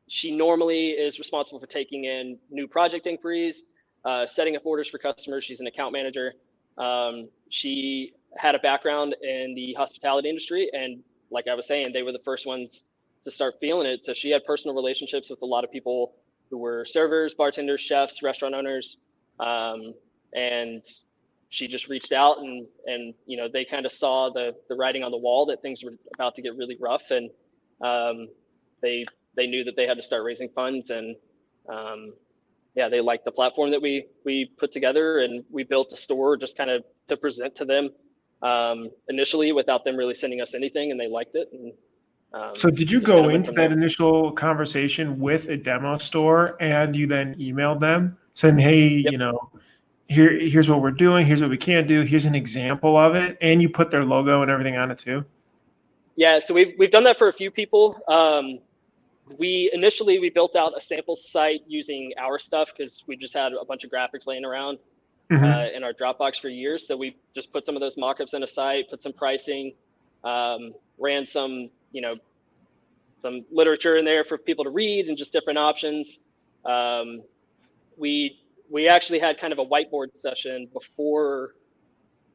She 0.09 0.35
normally 0.35 0.89
is 0.89 1.19
responsible 1.19 1.59
for 1.59 1.67
taking 1.67 2.05
in 2.05 2.37
new 2.49 2.67
project 2.67 3.07
inquiries, 3.07 3.63
uh, 4.05 4.25
setting 4.25 4.55
up 4.55 4.65
orders 4.65 4.89
for 4.89 4.97
customers. 4.97 5.43
She's 5.43 5.59
an 5.59 5.67
account 5.67 5.93
manager. 5.93 6.33
Um, 6.77 7.29
she 7.49 8.13
had 8.37 8.55
a 8.55 8.59
background 8.59 9.15
in 9.21 9.53
the 9.55 9.73
hospitality 9.73 10.29
industry, 10.29 10.69
and 10.73 11.01
like 11.31 11.47
I 11.47 11.53
was 11.53 11.67
saying, 11.67 11.93
they 11.93 12.03
were 12.03 12.11
the 12.11 12.21
first 12.25 12.45
ones 12.47 12.83
to 13.25 13.31
start 13.31 13.55
feeling 13.61 13.87
it. 13.87 14.01
So 14.05 14.13
she 14.13 14.31
had 14.31 14.43
personal 14.45 14.75
relationships 14.75 15.29
with 15.29 15.41
a 15.41 15.45
lot 15.45 15.63
of 15.63 15.71
people 15.71 16.15
who 16.49 16.57
were 16.57 16.85
servers, 16.85 17.33
bartenders, 17.33 17.81
chefs, 17.81 18.23
restaurant 18.23 18.55
owners, 18.55 18.97
um, 19.39 19.93
and 20.33 20.81
she 21.49 21.67
just 21.67 21.87
reached 21.87 22.11
out 22.11 22.39
and 22.39 22.67
and 22.85 23.13
you 23.25 23.35
know 23.37 23.47
they 23.51 23.65
kind 23.65 23.85
of 23.85 23.91
saw 23.91 24.29
the 24.29 24.55
the 24.69 24.75
writing 24.75 25.03
on 25.03 25.11
the 25.11 25.17
wall 25.17 25.45
that 25.47 25.61
things 25.61 25.83
were 25.83 25.93
about 26.13 26.35
to 26.35 26.41
get 26.41 26.55
really 26.55 26.77
rough 26.79 27.09
and 27.09 27.29
um, 27.81 28.27
they 28.81 29.05
they 29.39 29.47
knew 29.47 29.63
that 29.63 29.75
they 29.77 29.87
had 29.87 29.95
to 29.95 30.03
start 30.03 30.23
raising 30.23 30.49
funds 30.49 30.89
and 30.89 31.15
um, 31.69 32.13
yeah 32.75 32.89
they 32.89 32.99
liked 32.99 33.23
the 33.23 33.31
platform 33.31 33.71
that 33.71 33.81
we 33.81 34.05
we 34.25 34.51
put 34.57 34.71
together 34.71 35.19
and 35.19 35.43
we 35.49 35.63
built 35.63 35.91
a 35.93 35.95
store 35.95 36.35
just 36.35 36.57
kind 36.57 36.69
of 36.69 36.83
to 37.07 37.15
present 37.15 37.55
to 37.55 37.65
them 37.65 37.89
um, 38.43 38.89
initially 39.07 39.51
without 39.53 39.83
them 39.85 39.95
really 39.95 40.13
sending 40.13 40.41
us 40.41 40.53
anything 40.53 40.91
and 40.91 40.99
they 40.99 41.07
liked 41.07 41.35
it 41.35 41.49
and 41.53 41.73
um, 42.33 42.53
so 42.53 42.69
did 42.69 42.91
you 42.91 43.01
go 43.01 43.29
into 43.29 43.51
that 43.53 43.71
initial 43.71 44.31
conversation 44.33 45.17
with 45.19 45.47
a 45.47 45.57
demo 45.57 45.97
store 45.97 46.55
and 46.61 46.95
you 46.95 47.07
then 47.07 47.33
emailed 47.35 47.79
them 47.79 48.17
saying 48.33 48.57
hey 48.57 48.87
yep. 48.87 49.11
you 49.13 49.17
know 49.17 49.49
here 50.09 50.37
here's 50.37 50.69
what 50.69 50.81
we're 50.81 50.91
doing 50.91 51.25
here's 51.25 51.41
what 51.41 51.49
we 51.49 51.57
can't 51.57 51.87
do 51.87 52.01
here's 52.01 52.25
an 52.25 52.35
example 52.35 52.97
of 52.97 53.15
it 53.15 53.37
and 53.41 53.61
you 53.61 53.69
put 53.69 53.89
their 53.89 54.03
logo 54.03 54.41
and 54.41 54.51
everything 54.51 54.75
on 54.75 54.91
it 54.91 54.97
too 54.97 55.23
yeah 56.17 56.39
so 56.45 56.53
we've, 56.53 56.75
we've 56.77 56.91
done 56.91 57.03
that 57.05 57.17
for 57.17 57.29
a 57.29 57.33
few 57.33 57.49
people 57.49 57.99
um, 58.09 58.59
we 59.37 59.69
initially 59.73 60.19
we 60.19 60.29
built 60.29 60.55
out 60.55 60.73
a 60.75 60.81
sample 60.81 61.15
site 61.15 61.61
using 61.67 62.13
our 62.17 62.39
stuff 62.39 62.69
because 62.75 63.03
we 63.07 63.15
just 63.15 63.33
had 63.33 63.53
a 63.53 63.65
bunch 63.65 63.83
of 63.83 63.91
graphics 63.91 64.25
laying 64.25 64.45
around 64.45 64.79
mm-hmm. 65.31 65.43
uh, 65.43 65.65
in 65.75 65.83
our 65.83 65.93
dropbox 65.93 66.39
for 66.41 66.49
years. 66.49 66.87
So 66.87 66.97
we 66.97 67.17
just 67.35 67.53
put 67.53 67.65
some 67.65 67.75
of 67.75 67.81
those 67.81 67.95
mockups 67.95 68.33
in 68.33 68.43
a 68.43 68.47
site 68.47 68.89
put 68.89 69.03
some 69.03 69.13
pricing 69.13 69.73
um, 70.23 70.73
ran 70.97 71.25
some 71.25 71.69
you 71.91 72.01
know 72.01 72.15
some 73.21 73.45
literature 73.51 73.97
in 73.97 74.05
there 74.05 74.23
for 74.23 74.37
people 74.37 74.63
to 74.63 74.69
read 74.69 75.07
and 75.07 75.17
just 75.17 75.33
different 75.33 75.59
options. 75.59 76.19
Um, 76.65 77.21
we 77.97 78.39
we 78.69 78.87
actually 78.87 79.19
had 79.19 79.39
kind 79.39 79.51
of 79.51 79.59
a 79.59 79.65
whiteboard 79.65 80.07
session 80.17 80.67
before 80.73 81.55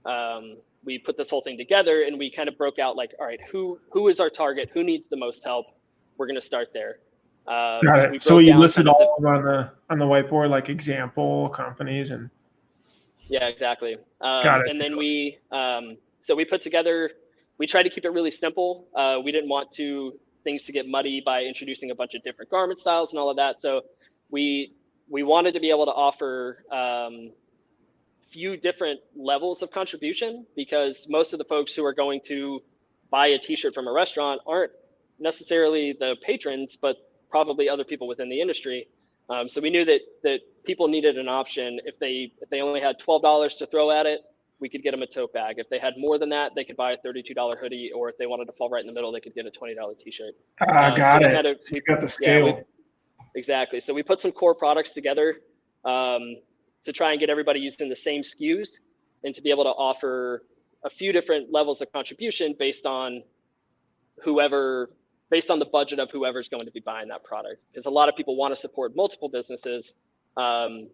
um, 0.05 0.57
we 0.85 0.99
put 0.99 1.17
this 1.17 1.31
whole 1.31 1.41
thing 1.41 1.57
together 1.57 2.03
and 2.03 2.19
we 2.19 2.31
kind 2.31 2.49
of 2.49 2.59
broke 2.59 2.79
out 2.79 2.97
like 2.97 3.13
all 3.19 3.27
right 3.27 3.41
who 3.51 3.79
who 3.91 4.09
is 4.09 4.21
our 4.21 4.31
target? 4.31 4.71
Who 4.73 4.85
needs 4.85 5.05
the 5.11 5.17
most 5.17 5.43
help 5.45 5.67
we're 6.17 6.27
going 6.27 6.41
to 6.41 6.47
start 6.47 6.69
there 6.73 6.99
um, 7.47 7.81
Got 7.83 8.15
it. 8.15 8.23
so 8.23 8.39
you 8.39 8.57
listed 8.57 8.89
all 8.89 9.17
the, 9.21 9.29
on 9.29 9.45
the 9.45 9.71
on 9.91 9.99
the 9.99 10.07
whiteboard 10.07 10.51
like 10.51 10.69
example 10.69 11.49
companies 11.51 12.11
and 12.11 12.31
yeah 13.29 13.47
exactly 13.47 13.95
um, 14.21 14.43
Got 14.43 14.63
it. 14.63 14.71
and 14.71 14.81
then 14.81 14.97
we 14.97 15.39
um, 15.51 15.97
so 16.27 16.35
we 16.35 16.45
put 16.45 16.63
together 16.63 17.11
we 17.59 17.67
tried 17.67 17.85
to 17.85 17.91
keep 17.91 18.05
it 18.05 18.11
really 18.11 18.31
simple 18.31 18.89
uh, 18.95 19.19
we 19.23 19.33
didn't 19.33 19.49
want 19.49 19.73
to 19.73 20.19
things 20.43 20.63
to 20.65 20.73
get 20.73 20.87
muddy 20.89 21.23
by 21.25 21.43
introducing 21.43 21.91
a 21.91 21.95
bunch 21.95 22.15
of 22.15 22.23
different 22.23 22.51
garment 22.51 22.79
styles 22.81 23.11
and 23.11 23.19
all 23.19 23.31
of 23.31 23.37
that 23.37 23.57
so 23.61 23.83
we 24.31 24.75
we 25.09 25.23
wanted 25.23 25.53
to 25.53 25.61
be 25.61 25.71
able 25.71 25.85
to 25.85 25.93
offer 25.93 26.65
um, 26.73 27.31
few 28.33 28.57
different 28.57 29.01
levels 29.15 29.63
of 29.63 29.71
contribution 29.71 30.45
because 30.57 31.07
most 31.09 31.33
of 31.33 31.39
the 31.39 31.45
folks 31.45 31.73
who 31.75 31.85
are 31.85 31.93
going 31.95 32.21
to 32.27 32.61
buy 33.11 33.29
a 33.29 33.39
t-shirt 33.39 33.73
from 33.73 33.87
a 33.87 33.93
restaurant 33.93 34.41
aren't 34.47 34.73
necessarily 35.19 35.95
the 35.99 36.17
patrons 36.25 36.77
but 36.81 36.97
probably 37.31 37.69
other 37.69 37.85
people 37.85 38.07
within 38.07 38.29
the 38.29 38.41
industry. 38.41 38.89
Um, 39.29 39.49
so 39.49 39.61
we 39.61 39.71
knew 39.71 39.85
that 39.85 40.01
that 40.23 40.41
people 40.65 40.89
needed 40.89 41.19
an 41.19 41.29
option. 41.29 41.81
If 41.85 41.99
they 41.99 42.33
if 42.41 42.51
they 42.51 42.61
only 42.61 42.81
had 42.81 42.97
$12 43.01 43.59
to 43.59 43.67
throw 43.67 43.91
at 43.91 44.07
it 44.07 44.21
we 44.61 44.69
could 44.69 44.83
get 44.83 44.93
them 44.93 45.03
a 45.03 45.07
tote 45.07 45.33
bag. 45.33 45.57
If 45.59 45.69
they 45.69 45.79
had 45.79 45.95
more 45.99 46.19
than 46.19 46.29
that 46.31 46.53
they 46.55 46.65
could 46.65 46.77
buy 46.77 46.93
a 46.93 46.97
$32 46.99 47.59
hoodie 47.59 47.91
or 47.95 48.09
if 48.09 48.17
they 48.19 48.27
wanted 48.27 48.47
to 48.47 48.53
fall 48.53 48.71
right 48.71 48.81
in 48.81 48.87
the 48.87 48.93
middle 48.93 49.13
they 49.13 49.21
could 49.21 49.35
get 49.35 49.47
a 49.47 49.51
$20 49.51 49.75
t-shirt. 50.03 50.35
I 50.61 50.65
uh, 50.65 50.95
got 50.95 51.23
so 51.23 51.29
it. 51.29 51.47
of, 51.47 51.57
so 51.61 51.77
you 51.77 51.83
got 51.83 52.01
the 52.01 52.09
scale 52.09 52.47
yeah, 52.47 52.61
Exactly. 53.35 53.81
So 53.81 53.93
we 53.93 54.03
put 54.03 54.21
some 54.21 54.33
core 54.33 54.55
products 54.55 54.93
together 54.93 55.41
um, 55.85 56.37
to 56.85 56.93
try 56.93 57.11
and 57.11 57.21
get 57.21 57.31
everybody 57.31 57.61
using 57.61 57.89
the 57.89 57.97
same 57.97 58.23
SKUs 58.23 58.69
and 59.25 59.35
to 59.35 59.43
be 59.43 59.51
able 59.51 59.65
to 59.65 59.71
offer 59.71 60.45
a 60.85 60.91
few 60.91 61.13
different 61.13 61.51
levels 61.51 61.81
of 61.81 61.91
contribution 61.93 62.55
based 62.59 62.87
on 62.87 63.23
whoever 64.23 64.91
based 65.35 65.51
on 65.51 65.59
the 65.59 65.65
budget 65.65 65.99
of 65.99 66.09
whoever's 66.13 66.49
going 66.49 66.65
to 66.65 66.71
be 66.71 66.79
buying 66.79 67.09
that 67.09 67.25
product. 67.25 67.61
Because 67.73 67.87
a 67.87 67.91
lot 67.91 68.09
of 68.09 68.15
people 68.15 68.37
want 68.37 68.55
to 68.55 68.61
support 68.61 68.95
multiple 68.95 69.29
businesses 69.29 69.95
um, 70.37 70.89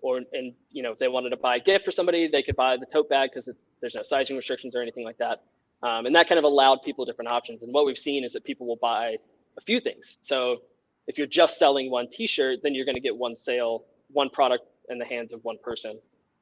or 0.00 0.22
and 0.32 0.54
you 0.70 0.82
know 0.82 0.92
if 0.92 0.98
they 0.98 1.08
wanted 1.08 1.28
to 1.28 1.36
buy 1.36 1.56
a 1.56 1.60
gift 1.60 1.84
for 1.84 1.90
somebody 1.90 2.28
they 2.28 2.42
could 2.42 2.56
buy 2.56 2.78
the 2.78 2.86
tote 2.86 3.10
bag 3.10 3.28
because 3.28 3.46
there's 3.82 3.94
no 3.94 4.02
sizing 4.02 4.36
restrictions 4.36 4.74
or 4.74 4.80
anything 4.80 5.04
like 5.04 5.18
that. 5.18 5.42
Um, 5.82 6.06
and 6.06 6.16
that 6.16 6.30
kind 6.30 6.38
of 6.38 6.44
allowed 6.44 6.78
people 6.82 7.04
different 7.04 7.28
options. 7.28 7.62
And 7.62 7.70
what 7.74 7.84
we've 7.84 7.98
seen 7.98 8.24
is 8.24 8.32
that 8.32 8.42
people 8.42 8.66
will 8.66 8.80
buy 8.80 9.16
a 9.58 9.60
few 9.60 9.80
things. 9.80 10.16
So 10.22 10.62
if 11.06 11.18
you're 11.18 11.26
just 11.26 11.58
selling 11.58 11.90
one 11.90 12.08
T-shirt, 12.10 12.60
then 12.62 12.74
you're 12.74 12.86
going 12.86 13.00
to 13.02 13.06
get 13.08 13.14
one 13.14 13.36
sale, 13.38 13.84
one 14.12 14.30
product 14.30 14.64
in 14.88 14.96
the 14.98 15.04
hands 15.04 15.30
of 15.34 15.44
one 15.44 15.58
person. 15.62 15.98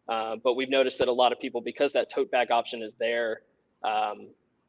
Uh, 0.09 0.37
but 0.45 0.55
we've 0.55 0.71
noticed 0.71 0.99
that 1.01 1.09
a 1.09 1.13
lot 1.13 1.33
of 1.33 1.41
people, 1.41 1.61
because 1.61 1.93
that 1.93 2.07
tote 2.15 2.31
bag 2.31 2.53
option 2.53 2.83
is 2.83 2.93
there, 2.99 3.41
um, 3.85 4.29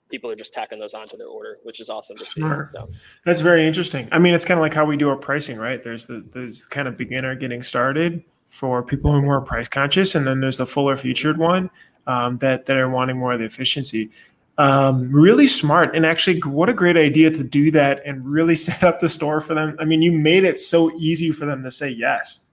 people 0.10 0.30
are 0.32 0.36
just 0.36 0.54
tacking 0.54 0.80
those 0.80 0.94
onto 0.94 1.18
their 1.18 1.28
order, 1.28 1.58
which 1.64 1.80
is 1.80 1.90
awesome 1.90 2.16
to 2.18 2.26
Smart. 2.26 2.68
see. 2.70 2.74
So. 2.74 2.90
That's 3.26 3.42
very 3.42 3.66
interesting. 3.66 4.08
I 4.12 4.20
mean, 4.20 4.34
it's 4.34 4.46
kind 4.46 4.58
of 4.58 4.62
like 4.62 4.74
how 4.74 4.86
we 4.86 4.98
do 4.98 5.10
our 5.10 5.16
pricing, 5.16 5.58
right? 5.58 5.82
There's 5.82 6.06
the 6.06 6.26
there's 6.32 6.64
kind 6.66 6.88
of 6.88 6.98
beginner 6.98 7.36
getting 7.36 7.62
started 7.62 8.24
for 8.50 8.82
people 8.82 9.12
who 9.12 9.18
are 9.18 9.22
more 9.22 9.42
price 9.42 9.68
conscious, 9.68 10.16
and 10.16 10.26
then 10.26 10.40
there's 10.40 10.58
the 10.58 10.66
fuller 10.66 10.96
featured 10.96 11.38
one 11.38 11.70
um, 12.08 12.38
that 12.40 12.66
that 12.66 12.78
are 12.78 12.90
wanting 12.90 13.18
more 13.18 13.34
of 13.34 13.40
the 13.40 13.46
efficiency 13.46 14.12
um, 14.58 15.12
really 15.12 15.46
smart 15.46 15.96
and 15.96 16.06
actually 16.06 16.40
what 16.42 16.68
a 16.68 16.74
great 16.74 16.98
idea 16.98 17.30
to 17.30 17.44
do 17.44 17.70
that 17.72 18.02
and 18.06 18.26
really 18.26 18.56
set 18.68 18.84
up 18.84 19.00
the 19.00 19.10
store 19.10 19.42
for 19.42 19.54
them 19.54 19.76
i 19.80 19.86
mean 19.86 20.02
you 20.02 20.12
made 20.12 20.44
it 20.44 20.58
so 20.58 20.92
easy 20.98 21.32
for 21.32 21.46
them 21.46 21.64
to 21.64 21.72
say 21.72 21.90
yes 21.90 22.46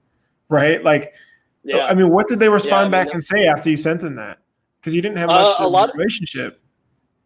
right 0.48 0.84
like 0.84 1.14
yeah. 1.62 1.86
i 1.86 1.94
mean 1.94 2.10
what 2.10 2.28
did 2.28 2.38
they 2.38 2.48
respond 2.48 2.92
yeah, 2.92 2.98
I 2.98 3.04
mean, 3.04 3.06
back 3.06 3.14
and 3.14 3.24
say 3.24 3.46
after 3.46 3.70
you 3.70 3.76
sent 3.76 4.02
them 4.02 4.16
that 4.16 4.38
because 4.80 4.94
you 4.94 5.00
didn't 5.00 5.18
have 5.18 5.28
much 5.28 5.60
uh, 5.60 5.64
a 5.64 5.68
lot 5.68 5.94
relationship 5.94 6.60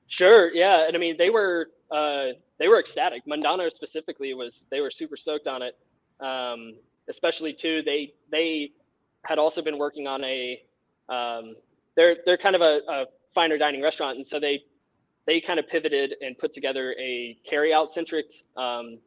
sure 0.09 0.53
yeah 0.53 0.87
and 0.87 0.97
i 0.97 0.99
mean 0.99 1.17
they 1.17 1.31
were 1.31 1.69
uh, 1.91 2.33
they 2.59 2.69
were 2.69 2.79
ecstatic 2.79 3.25
Mundano 3.27 3.73
specifically 3.73 4.35
was 4.35 4.61
they 4.71 4.81
were 4.81 4.91
super 4.91 5.17
stoked 5.17 5.47
on 5.47 5.63
it 5.63 5.77
um, 6.21 6.75
especially 7.09 7.53
too 7.53 7.83
they 7.83 8.13
they 8.31 8.71
had 9.25 9.39
also 9.39 9.63
been 9.63 9.79
working 9.79 10.07
on 10.07 10.23
a 10.25 10.63
um, 11.09 11.55
they're 11.97 12.17
they're 12.25 12.39
kind 12.39 12.55
of 12.55 12.63
a, 12.63 12.81
a 12.89 13.07
finer 13.35 13.59
dining 13.59 13.83
restaurant, 13.83 14.19
and 14.19 14.27
so 14.27 14.39
they 14.41 14.63
they 15.27 15.41
kind 15.41 15.59
of 15.59 15.69
pivoted 15.69 16.15
and 16.21 16.39
put 16.39 16.55
together 16.55 16.95
a 16.99 17.37
carry-out 17.49 17.93
centric 17.93 18.27
um, 18.57 18.99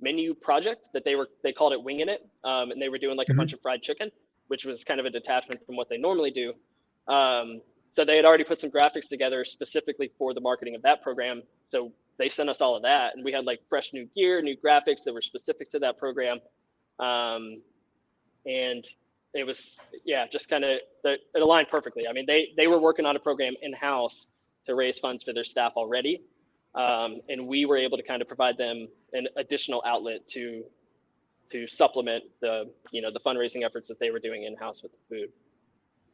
menu 0.00 0.34
project 0.34 0.82
that 0.92 1.04
they 1.04 1.14
were 1.16 1.28
they 1.42 1.52
called 1.52 1.72
it 1.72 1.82
winging 1.82 2.08
it, 2.08 2.28
um, 2.44 2.70
and 2.70 2.80
they 2.80 2.88
were 2.88 2.98
doing 2.98 3.16
like 3.16 3.26
mm-hmm. 3.26 3.38
a 3.38 3.42
bunch 3.42 3.52
of 3.52 3.60
fried 3.60 3.82
chicken, 3.82 4.10
which 4.48 4.64
was 4.64 4.84
kind 4.84 5.00
of 5.00 5.06
a 5.06 5.10
detachment 5.10 5.64
from 5.66 5.76
what 5.76 5.88
they 5.88 5.96
normally 5.96 6.30
do. 6.30 6.52
So 7.94 8.04
they 8.04 8.16
had 8.16 8.24
already 8.24 8.44
put 8.44 8.60
some 8.60 8.70
graphics 8.70 9.08
together 9.08 9.44
specifically 9.44 10.10
for 10.18 10.34
the 10.34 10.40
marketing 10.40 10.74
of 10.74 10.82
that 10.82 11.02
program. 11.02 11.42
So 11.70 11.92
they 12.18 12.28
sent 12.28 12.48
us 12.48 12.60
all 12.60 12.76
of 12.76 12.82
that, 12.82 13.14
and 13.14 13.24
we 13.24 13.32
had 13.32 13.44
like 13.44 13.60
fresh 13.68 13.92
new 13.92 14.06
gear, 14.14 14.42
new 14.42 14.56
graphics 14.56 15.04
that 15.04 15.12
were 15.12 15.22
specific 15.22 15.70
to 15.72 15.78
that 15.80 15.98
program. 15.98 16.38
Um, 16.98 17.62
and 18.46 18.86
it 19.32 19.44
was 19.44 19.76
yeah, 20.04 20.26
just 20.26 20.48
kind 20.48 20.64
of 20.64 20.78
it 21.04 21.20
aligned 21.36 21.68
perfectly. 21.68 22.06
I 22.06 22.12
mean, 22.12 22.26
they 22.26 22.48
they 22.56 22.66
were 22.66 22.78
working 22.80 23.06
on 23.06 23.16
a 23.16 23.18
program 23.20 23.54
in 23.62 23.72
house 23.72 24.26
to 24.66 24.74
raise 24.74 24.98
funds 24.98 25.22
for 25.22 25.32
their 25.32 25.44
staff 25.44 25.72
already, 25.76 26.22
um, 26.74 27.20
and 27.28 27.46
we 27.46 27.64
were 27.64 27.76
able 27.76 27.96
to 27.96 28.02
kind 28.02 28.22
of 28.22 28.28
provide 28.28 28.56
them 28.56 28.88
an 29.12 29.26
additional 29.36 29.82
outlet 29.86 30.28
to 30.30 30.64
to 31.50 31.66
supplement 31.66 32.24
the 32.40 32.70
you 32.92 33.02
know 33.02 33.10
the 33.12 33.20
fundraising 33.20 33.64
efforts 33.64 33.88
that 33.88 33.98
they 33.98 34.10
were 34.10 34.20
doing 34.20 34.44
in 34.44 34.56
house 34.56 34.82
with 34.82 34.92
the 34.92 34.98
food. 35.16 35.28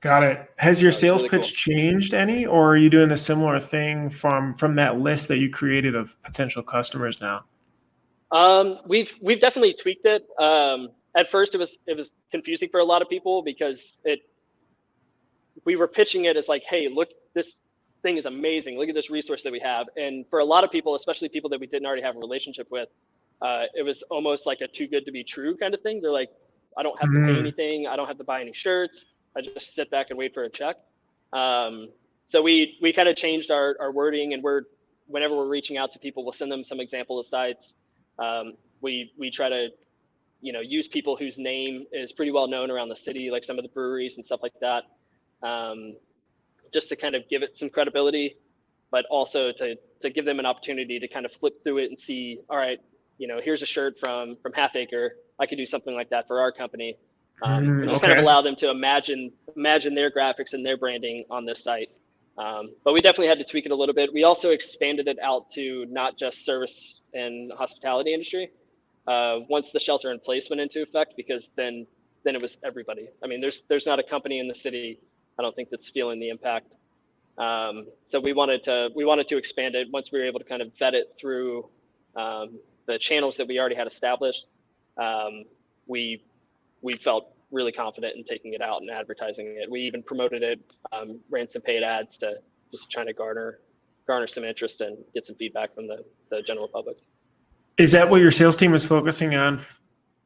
Got 0.00 0.23
it. 0.23 0.50
Has 0.57 0.80
your 0.80 0.92
sales 0.92 1.23
really 1.23 1.30
pitch 1.30 1.64
cool. 1.64 1.75
changed 1.75 2.14
any, 2.14 2.47
or 2.47 2.73
are 2.73 2.76
you 2.76 2.88
doing 2.88 3.11
a 3.11 3.16
similar 3.16 3.59
thing 3.59 4.09
from 4.09 4.54
from 4.54 4.76
that 4.76 4.99
list 4.99 5.28
that 5.28 5.38
you 5.38 5.50
created 5.50 5.95
of 5.95 6.21
potential 6.23 6.62
customers 6.62 7.21
now? 7.21 7.45
Um, 8.33 8.78
we've 8.87 9.12
we've 9.21 9.40
definitely 9.40 9.75
tweaked 9.75 10.07
it. 10.07 10.26
Um, 10.38 10.88
at 11.16 11.30
first 11.30 11.54
it 11.54 11.59
was 11.59 11.78
it 11.87 11.97
was 11.97 12.12
confusing 12.30 12.69
for 12.69 12.80
a 12.80 12.85
lot 12.85 13.02
of 13.02 13.09
people 13.09 13.42
because 13.42 13.97
it 14.04 14.21
we 15.64 15.76
were 15.76 15.88
pitching 15.88 16.25
it 16.25 16.37
as 16.37 16.49
like 16.49 16.62
hey 16.69 16.88
look 16.88 17.09
this 17.35 17.54
thing 18.02 18.16
is 18.16 18.26
amazing 18.26 18.78
look 18.78 18.88
at 18.88 18.95
this 18.95 19.11
resource 19.11 19.42
that 19.42 19.52
we 19.52 19.61
have 19.61 19.87
and 19.97 20.25
for 20.30 20.38
a 20.38 20.45
lot 20.45 20.64
of 20.64 20.71
people 20.71 20.95
especially 20.95 21.28
people 21.28 21.50
that 21.50 21.61
we 21.61 21.66
didn't 21.66 21.87
already 21.87 22.02
have 22.02 22.16
a 22.16 22.19
relationship 22.19 22.66
with 22.71 22.88
uh, 23.42 23.64
it 23.75 23.83
was 23.83 24.02
almost 24.11 24.45
like 24.45 24.61
a 24.61 24.69
too 24.69 24.87
good 24.87 25.04
to 25.07 25.12
be 25.12 25.25
true 25.25 25.57
kind 25.57 25.75
of 25.75 25.80
thing 25.80 26.00
they're 26.00 26.12
like 26.12 26.30
i 26.76 26.83
don't 26.83 26.99
have 27.00 27.11
to 27.11 27.16
pay 27.26 27.33
mm. 27.33 27.38
anything 27.38 27.87
i 27.87 27.97
don't 27.97 28.07
have 28.07 28.19
to 28.19 28.25
buy 28.25 28.40
any 28.40 28.52
shirts 28.52 29.07
i 29.37 29.41
just 29.41 29.75
sit 29.75 29.91
back 29.91 30.11
and 30.11 30.19
wait 30.19 30.35
for 30.35 30.45
a 30.45 30.51
check 30.51 30.77
um, 31.33 31.89
so 32.31 32.43
we 32.43 32.79
we 32.81 32.93
kind 32.93 33.09
of 33.09 33.17
changed 33.17 33.51
our, 33.51 33.77
our 33.81 33.93
wording 33.93 34.35
and 34.35 34.43
we're 34.43 34.63
whenever 35.11 35.37
we're 35.37 35.49
reaching 35.49 35.77
out 35.77 35.93
to 35.93 35.99
people, 35.99 36.25
we'll 36.25 36.33
send 36.33 36.51
them 36.51 36.65
some 36.65 36.81
example 36.81 37.19
of 37.19 37.27
sites. 37.27 37.75
Um, 38.19 38.55
we 38.81 39.13
we 39.19 39.31
try 39.31 39.49
to 39.49 39.69
you 40.41 40.53
know 40.53 40.61
use 40.61 40.89
people 40.89 41.17
whose 41.17 41.37
name 41.39 41.87
is 41.93 42.13
pretty 42.13 42.33
well 42.33 42.49
known 42.49 42.71
around 42.71 42.89
the 42.89 42.97
city, 42.97 43.31
like 43.31 43.45
some 43.45 43.59
of 43.59 43.65
the 43.65 43.69
breweries 43.69 44.17
and 44.17 44.25
stuff 44.25 44.41
like 44.43 44.55
that, 44.61 44.85
um, 45.47 45.97
just 46.73 46.89
to 46.91 46.97
kind 46.97 47.15
of 47.15 47.29
give 47.29 47.43
it 47.43 47.59
some 47.59 47.69
credibility, 47.69 48.37
but 48.91 49.05
also 49.11 49.53
to 49.53 49.77
to 50.03 50.11
give 50.11 50.25
them 50.25 50.39
an 50.39 50.47
opportunity 50.47 50.99
to 50.99 51.09
kind 51.09 51.27
of 51.27 51.33
flip 51.33 51.63
through 51.63 51.79
it 51.79 51.91
and 51.91 51.99
see, 52.01 52.41
all 52.49 52.57
right, 52.57 52.79
you 53.19 53.29
know, 53.29 53.41
here's 53.43 53.63
a 53.63 53.67
shirt 53.67 53.99
from 53.99 54.37
from 54.43 54.53
Half 54.53 54.77
Acre. 54.77 55.17
I 55.39 55.47
could 55.47 55.59
do 55.59 55.67
something 55.67 55.95
like 55.95 56.11
that 56.11 56.27
for 56.27 56.41
our 56.41 56.53
company. 56.53 56.97
Um, 57.42 57.64
mm, 57.64 57.85
just 57.85 57.97
okay. 57.97 58.06
kind 58.09 58.18
of 58.18 58.25
allow 58.25 58.42
them 58.42 58.56
to 58.56 58.70
imagine 58.70 59.32
imagine 59.56 59.94
their 59.94 60.11
graphics 60.11 60.52
and 60.52 60.64
their 60.64 60.76
branding 60.76 61.25
on 61.30 61.44
this 61.44 61.62
site. 61.62 61.90
Um, 62.38 62.73
but 62.85 62.92
we 62.92 63.00
definitely 63.00 63.26
had 63.28 63.38
to 63.38 63.44
tweak 63.44 63.66
it 63.66 63.73
a 63.73 63.75
little 63.75 63.94
bit. 63.94 64.12
We 64.12 64.25
also 64.25 64.50
expanded 64.50 65.09
it 65.09 65.18
out 65.20 65.50
to 65.52 65.87
not 65.90 66.18
just 66.18 66.44
service 66.44 67.00
and 67.12 67.52
hospitality 67.52 68.14
industry. 68.14 68.50
Uh, 69.06 69.40
once 69.49 69.73
the 69.73 69.80
shelter 69.80 70.12
in 70.12 70.20
place 70.20 70.49
went 70.49 70.61
into 70.61 70.82
effect, 70.82 71.14
because 71.16 71.49
then 71.56 71.87
then 72.25 72.35
it 72.35 72.42
was 72.42 72.56
everybody. 72.62 73.09
I 73.23 73.26
mean, 73.26 73.40
there's 73.40 73.62
there's 73.68 73.87
not 73.87 73.99
a 73.99 74.02
company 74.02 74.38
in 74.38 74.49
the 74.49 74.54
city 74.54 75.00
I 75.40 75.42
don't 75.42 75.56
think 75.56 75.70
that's 75.70 75.88
feeling 75.88 76.20
the 76.20 76.28
impact. 76.28 76.66
Um, 77.38 77.87
so 78.11 78.20
we 78.20 78.35
wanted 78.35 78.62
to 78.64 78.90
we 78.94 79.06
wanted 79.06 79.26
to 79.28 79.38
expand 79.38 79.75
it 79.75 79.88
once 79.90 80.12
we 80.12 80.18
were 80.18 80.26
able 80.26 80.38
to 80.38 80.44
kind 80.44 80.61
of 80.61 80.70
vet 80.78 80.92
it 80.92 81.14
through 81.18 81.66
um, 82.14 82.59
the 82.87 82.99
channels 82.99 83.38
that 83.38 83.49
we 83.49 83.59
already 83.59 83.75
had 83.75 83.87
established, 83.87 84.44
um, 84.99 85.44
we 85.87 86.23
we 86.83 86.97
felt 86.97 87.35
really 87.51 87.73
confident 87.73 88.17
in 88.17 88.25
taking 88.25 88.55
it 88.55 88.63
out 88.63 88.81
and 88.81 88.91
advertising 88.91 89.57
it. 89.61 89.71
We 89.71 89.81
even 89.81 90.03
promoted 90.03 90.43
it, 90.43 90.61
um, 90.93 91.21
ran 91.31 91.51
some 91.51 91.63
paid 91.63 91.83
ads 91.83 92.17
to 92.19 92.37
just 92.71 92.91
trying 92.91 93.07
to 93.07 93.13
garner 93.13 93.61
garner 94.07 94.27
some 94.27 94.45
interest 94.45 94.81
and 94.81 94.99
get 95.15 95.27
some 95.27 95.37
feedback 95.37 95.75
from 95.75 95.87
the, 95.87 96.05
the 96.31 96.43
general 96.43 96.67
public. 96.67 96.97
Is 97.79 97.93
that 97.93 98.11
what 98.11 98.21
your 98.21 98.31
sales 98.31 98.57
team 98.57 98.75
is 98.75 98.85
focusing 98.85 99.35
on? 99.35 99.61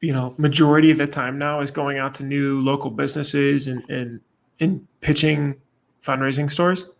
You 0.01 0.13
know, 0.13 0.35
majority 0.39 0.91
of 0.91 0.99
the 0.99 1.07
time 1.07 1.39
now 1.39 1.61
is 1.61 1.71
going 1.71 1.99
out 1.99 2.15
to 2.15 2.25
new 2.25 2.61
local 2.61 2.91
businesses 2.91 3.69
and 3.69 3.89
and, 3.89 4.21
and 4.61 4.87
pitching 5.01 5.61
fundraising 6.03 6.51
stores. 6.51 6.93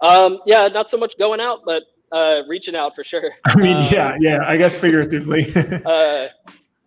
Um, 0.00 0.38
yeah, 0.44 0.68
not 0.68 0.90
so 0.90 0.96
much 0.96 1.16
going 1.18 1.40
out, 1.40 1.60
but 1.64 1.84
uh, 2.12 2.42
reaching 2.48 2.76
out 2.76 2.94
for 2.94 3.04
sure. 3.04 3.30
I 3.44 3.56
mean, 3.56 3.76
um, 3.76 3.88
yeah, 3.90 4.16
yeah. 4.20 4.38
I 4.46 4.56
guess 4.56 4.74
figuratively. 4.76 5.52
uh, 5.84 6.28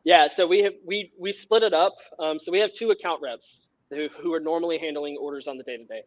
yeah. 0.03 0.27
So 0.29 0.48
we 0.48 0.62
have 0.63 0.74
we 0.86 1.13
we 1.20 1.32
split 1.34 1.63
it 1.63 1.74
up. 1.74 1.96
Um, 2.20 2.39
so 2.39 2.51
we 2.51 2.60
have 2.60 2.74
two 2.74 2.91
account 2.91 3.22
reps 3.22 3.68
who 3.91 4.10
who 4.22 4.34
are 4.34 4.39
normally 4.41 4.77
handling 4.79 5.18
orders 5.22 5.48
on 5.48 5.58
the 5.58 5.63
day 5.63 5.77
to 5.77 5.86
day. 5.86 6.03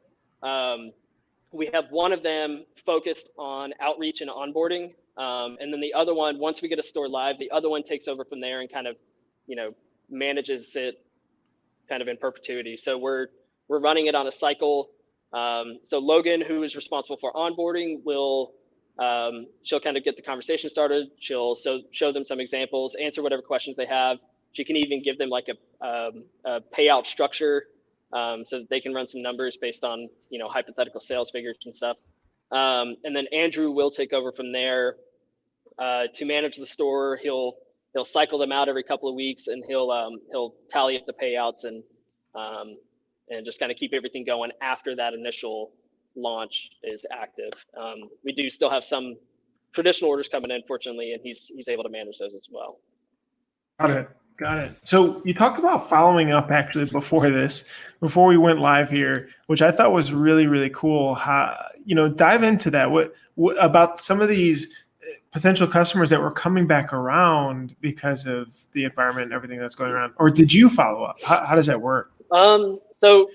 We 1.52 1.70
have 1.74 1.86
one 1.90 2.12
of 2.12 2.22
them 2.22 2.64
focused 2.86 3.30
on 3.38 3.74
outreach 3.80 4.22
and 4.22 4.30
onboarding, 4.30 4.94
um, 5.18 5.58
and 5.60 5.72
then 5.72 5.80
the 5.80 5.94
other 5.94 6.14
one, 6.14 6.38
once 6.38 6.62
we 6.62 6.68
get 6.68 6.78
a 6.78 6.82
store 6.84 7.08
live, 7.08 7.38
the 7.38 7.50
other 7.50 7.68
one 7.70 7.82
takes 7.82 8.08
over 8.08 8.24
from 8.24 8.40
there 8.40 8.60
and 8.60 8.72
kind 8.72 8.86
of, 8.86 8.96
you 9.46 9.56
know, 9.56 9.74
manages 10.10 10.76
it 10.76 10.96
kind 11.88 12.02
of 12.02 12.08
in 12.08 12.16
perpetuity. 12.16 12.76
So 12.76 12.98
we're 12.98 13.28
we're 13.68 13.80
running 13.80 14.06
it 14.06 14.14
on 14.14 14.26
a 14.28 14.32
cycle. 14.32 14.90
Um, 15.32 15.78
so 15.88 15.98
Logan, 15.98 16.42
who 16.42 16.62
is 16.62 16.76
responsible 16.76 17.18
for 17.20 17.32
onboarding, 17.34 18.02
will 18.04 18.52
um, 18.98 19.46
she'll 19.62 19.80
kind 19.80 19.96
of 19.96 20.04
get 20.04 20.16
the 20.16 20.22
conversation 20.22 20.68
started. 20.70 21.08
She'll 21.18 21.56
so 21.56 21.80
show 21.92 22.12
them 22.12 22.24
some 22.24 22.40
examples, 22.40 22.94
answer 23.00 23.22
whatever 23.22 23.42
questions 23.42 23.76
they 23.76 23.86
have. 23.86 24.18
She 24.52 24.64
can 24.64 24.76
even 24.76 25.02
give 25.02 25.18
them 25.18 25.30
like 25.30 25.46
a, 25.48 25.86
um, 25.86 26.24
a 26.44 26.60
payout 26.76 27.06
structure 27.06 27.64
um, 28.12 28.44
so 28.46 28.58
that 28.58 28.68
they 28.68 28.80
can 28.80 28.92
run 28.92 29.08
some 29.08 29.22
numbers 29.22 29.56
based 29.60 29.82
on 29.84 30.08
you 30.28 30.38
know 30.38 30.48
hypothetical 30.48 31.00
sales 31.00 31.30
figures 31.30 31.56
and 31.64 31.74
stuff. 31.74 31.96
Um, 32.50 32.96
and 33.04 33.16
then 33.16 33.26
Andrew 33.32 33.70
will 33.70 33.90
take 33.90 34.12
over 34.12 34.30
from 34.30 34.52
there 34.52 34.96
uh, 35.78 36.04
to 36.16 36.24
manage 36.26 36.56
the 36.56 36.66
store. 36.66 37.18
He'll 37.22 37.54
he'll 37.94 38.04
cycle 38.04 38.38
them 38.38 38.52
out 38.52 38.68
every 38.68 38.82
couple 38.82 39.08
of 39.08 39.14
weeks, 39.14 39.46
and 39.46 39.64
he'll 39.66 39.90
um, 39.90 40.18
he'll 40.30 40.54
tally 40.70 40.98
up 40.98 41.06
the 41.06 41.14
payouts 41.14 41.64
and 41.64 41.82
um, 42.34 42.76
and 43.30 43.46
just 43.46 43.58
kind 43.58 43.72
of 43.72 43.78
keep 43.78 43.94
everything 43.94 44.24
going 44.24 44.50
after 44.60 44.94
that 44.96 45.14
initial 45.14 45.72
launch 46.16 46.70
is 46.82 47.02
active. 47.10 47.52
Um, 47.78 48.08
we 48.24 48.32
do 48.32 48.50
still 48.50 48.70
have 48.70 48.84
some 48.84 49.16
traditional 49.72 50.10
orders 50.10 50.28
coming 50.28 50.50
in, 50.50 50.62
fortunately, 50.66 51.12
and 51.12 51.22
he's 51.22 51.50
he's 51.54 51.68
able 51.68 51.82
to 51.82 51.88
manage 51.88 52.18
those 52.18 52.34
as 52.34 52.48
well. 52.50 52.78
Got 53.80 53.90
it. 53.90 54.08
Got 54.38 54.58
it. 54.58 54.72
So 54.82 55.22
you 55.24 55.34
talked 55.34 55.58
about 55.58 55.88
following 55.88 56.32
up 56.32 56.50
actually 56.50 56.86
before 56.86 57.30
this, 57.30 57.68
before 58.00 58.26
we 58.26 58.36
went 58.36 58.60
live 58.60 58.90
here, 58.90 59.28
which 59.46 59.62
I 59.62 59.70
thought 59.70 59.92
was 59.92 60.12
really 60.12 60.46
really 60.46 60.70
cool. 60.70 61.14
How 61.14 61.56
you 61.84 61.94
know 61.94 62.08
dive 62.08 62.42
into 62.42 62.70
that? 62.70 62.90
What, 62.90 63.14
what 63.34 63.62
about 63.62 64.00
some 64.00 64.20
of 64.20 64.28
these 64.28 64.66
potential 65.30 65.66
customers 65.66 66.10
that 66.10 66.20
were 66.20 66.30
coming 66.30 66.66
back 66.66 66.92
around 66.92 67.74
because 67.80 68.26
of 68.26 68.48
the 68.72 68.84
environment 68.84 69.24
and 69.24 69.32
everything 69.32 69.58
that's 69.58 69.74
going 69.74 69.90
around? 69.90 70.12
or 70.16 70.30
did 70.30 70.52
you 70.52 70.68
follow 70.68 71.04
up? 71.04 71.22
How, 71.22 71.44
how 71.44 71.54
does 71.54 71.66
that 71.66 71.80
work? 71.80 72.12
Um. 72.30 72.78
So 72.98 73.28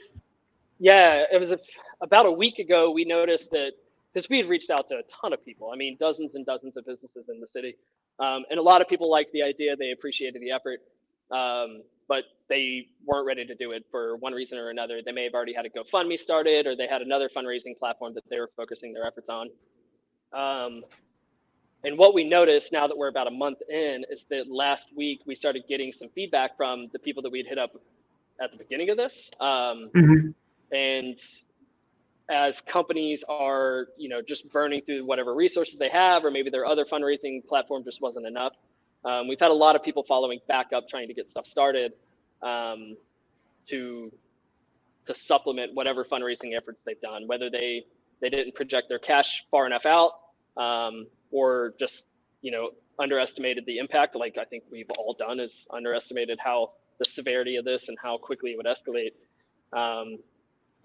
yeah, 0.79 1.23
it 1.31 1.39
was 1.39 1.51
a 1.51 1.59
about 2.01 2.25
a 2.25 2.31
week 2.31 2.59
ago, 2.59 2.91
we 2.91 3.05
noticed 3.05 3.51
that 3.51 3.71
because 4.13 4.29
we 4.29 4.37
had 4.37 4.49
reached 4.49 4.69
out 4.69 4.89
to 4.89 4.95
a 4.95 5.01
ton 5.21 5.33
of 5.33 5.43
people. 5.45 5.71
I 5.71 5.75
mean, 5.75 5.97
dozens 5.99 6.35
and 6.35 6.45
dozens 6.45 6.75
of 6.77 6.85
businesses 6.85 7.25
in 7.29 7.39
the 7.39 7.47
city, 7.53 7.75
um, 8.19 8.45
and 8.49 8.59
a 8.59 8.63
lot 8.63 8.81
of 8.81 8.87
people 8.87 9.09
liked 9.09 9.31
the 9.31 9.43
idea. 9.43 9.75
They 9.75 9.91
appreciated 9.91 10.41
the 10.41 10.51
effort, 10.51 10.79
um, 11.31 11.83
but 12.07 12.23
they 12.49 12.87
weren't 13.05 13.27
ready 13.27 13.45
to 13.45 13.55
do 13.55 13.71
it 13.71 13.85
for 13.91 14.15
one 14.17 14.33
reason 14.33 14.57
or 14.57 14.69
another. 14.69 15.01
They 15.05 15.11
may 15.11 15.25
have 15.25 15.33
already 15.33 15.53
had 15.53 15.65
a 15.65 15.69
GoFundMe 15.69 16.19
started, 16.19 16.65
or 16.65 16.75
they 16.75 16.87
had 16.87 17.01
another 17.01 17.29
fundraising 17.29 17.77
platform 17.77 18.13
that 18.15 18.23
they 18.29 18.39
were 18.39 18.49
focusing 18.55 18.93
their 18.93 19.05
efforts 19.05 19.29
on. 19.29 19.49
Um, 20.33 20.83
and 21.83 21.97
what 21.97 22.13
we 22.13 22.27
noticed 22.27 22.71
now 22.71 22.87
that 22.87 22.97
we're 22.97 23.07
about 23.07 23.27
a 23.27 23.31
month 23.31 23.59
in 23.69 24.03
is 24.09 24.25
that 24.29 24.49
last 24.49 24.87
week 24.95 25.21
we 25.25 25.35
started 25.35 25.63
getting 25.69 25.93
some 25.93 26.09
feedback 26.09 26.57
from 26.57 26.87
the 26.91 26.99
people 26.99 27.21
that 27.23 27.31
we'd 27.31 27.45
hit 27.45 27.59
up 27.59 27.71
at 28.41 28.51
the 28.51 28.57
beginning 28.57 28.89
of 28.89 28.97
this. 28.97 29.29
Um, 29.39 29.89
mm-hmm. 29.95 30.29
And 30.75 31.19
as 32.29 32.59
companies 32.61 33.23
are 33.29 33.87
you 33.97 34.09
know 34.09 34.21
just 34.21 34.49
burning 34.51 34.81
through 34.81 35.05
whatever 35.05 35.33
resources 35.33 35.77
they 35.79 35.89
have 35.89 36.25
or 36.25 36.31
maybe 36.31 36.49
their 36.49 36.65
other 36.65 36.85
fundraising 36.85 37.45
platform 37.45 37.83
just 37.83 38.01
wasn't 38.01 38.25
enough. 38.25 38.53
Um, 39.05 39.27
we've 39.27 39.39
had 39.39 39.51
a 39.51 39.53
lot 39.53 39.75
of 39.75 39.83
people 39.83 40.03
following 40.07 40.39
back 40.47 40.73
up 40.73 40.89
trying 40.89 41.07
to 41.07 41.13
get 41.13 41.29
stuff 41.29 41.47
started 41.47 41.93
um, 42.41 42.97
to 43.69 44.11
to 45.07 45.15
supplement 45.15 45.73
whatever 45.73 46.03
fundraising 46.03 46.55
efforts 46.55 46.79
they've 46.85 46.99
done 47.01 47.27
whether 47.27 47.49
they 47.49 47.85
they 48.19 48.29
didn't 48.29 48.55
project 48.55 48.89
their 48.89 48.99
cash 48.99 49.45
far 49.49 49.65
enough 49.65 49.85
out 49.85 50.11
um, 50.57 51.07
or 51.31 51.73
just 51.79 52.03
you 52.41 52.51
know 52.51 52.71
underestimated 52.99 53.63
the 53.67 53.77
impact 53.77 54.15
like 54.15 54.37
i 54.37 54.43
think 54.43 54.63
we've 54.71 54.89
all 54.97 55.15
done 55.17 55.39
is 55.39 55.65
underestimated 55.71 56.37
how 56.43 56.71
the 56.99 57.05
severity 57.05 57.55
of 57.55 57.65
this 57.65 57.87
and 57.87 57.97
how 58.01 58.17
quickly 58.17 58.51
it 58.51 58.57
would 58.57 58.65
escalate. 58.65 59.13
Um, 59.77 60.19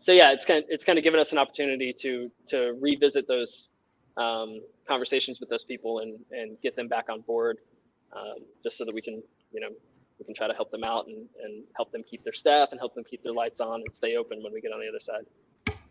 so 0.02 0.12
yeah, 0.12 0.32
it's 0.32 0.44
kind 0.44 0.62
of, 0.62 0.64
it's 0.68 0.84
kind 0.84 0.98
of 0.98 1.04
given 1.04 1.20
us 1.20 1.32
an 1.32 1.38
opportunity 1.38 1.92
to 2.00 2.30
to 2.50 2.76
revisit 2.80 3.26
those 3.28 3.68
um, 4.16 4.60
conversations 4.86 5.40
with 5.40 5.48
those 5.48 5.64
people 5.64 6.00
and 6.00 6.18
and 6.30 6.56
get 6.62 6.76
them 6.76 6.88
back 6.88 7.08
on 7.08 7.20
board, 7.20 7.58
um, 8.12 8.44
just 8.62 8.78
so 8.78 8.84
that 8.84 8.94
we 8.94 9.00
can 9.00 9.22
you 9.52 9.60
know 9.60 9.68
we 10.18 10.24
can 10.24 10.34
try 10.34 10.46
to 10.46 10.54
help 10.54 10.70
them 10.70 10.84
out 10.84 11.06
and 11.06 11.26
and 11.42 11.64
help 11.76 11.92
them 11.92 12.02
keep 12.08 12.22
their 12.24 12.32
staff 12.32 12.68
and 12.72 12.80
help 12.80 12.94
them 12.94 13.04
keep 13.04 13.22
their 13.22 13.32
lights 13.32 13.60
on 13.60 13.76
and 13.76 13.88
stay 13.98 14.16
open 14.16 14.42
when 14.42 14.52
we 14.52 14.60
get 14.60 14.72
on 14.72 14.80
the 14.80 14.88
other 14.88 15.00
side. 15.00 15.24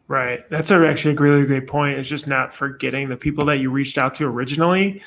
Right. 0.08 0.50
That's 0.50 0.72
actually 0.72 1.16
a 1.16 1.18
really 1.18 1.46
great 1.46 1.68
point. 1.68 1.98
It's 1.98 2.10
just 2.10 2.28
not 2.28 2.54
forgetting 2.54 3.08
the 3.08 3.16
people 3.16 3.46
that 3.46 3.60
you 3.60 3.72
reached 3.72 3.98
out 3.98 4.14
to 4.16 4.26
originally, 4.26 5.02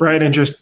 right? 0.00 0.22
And 0.22 0.32
just 0.32 0.54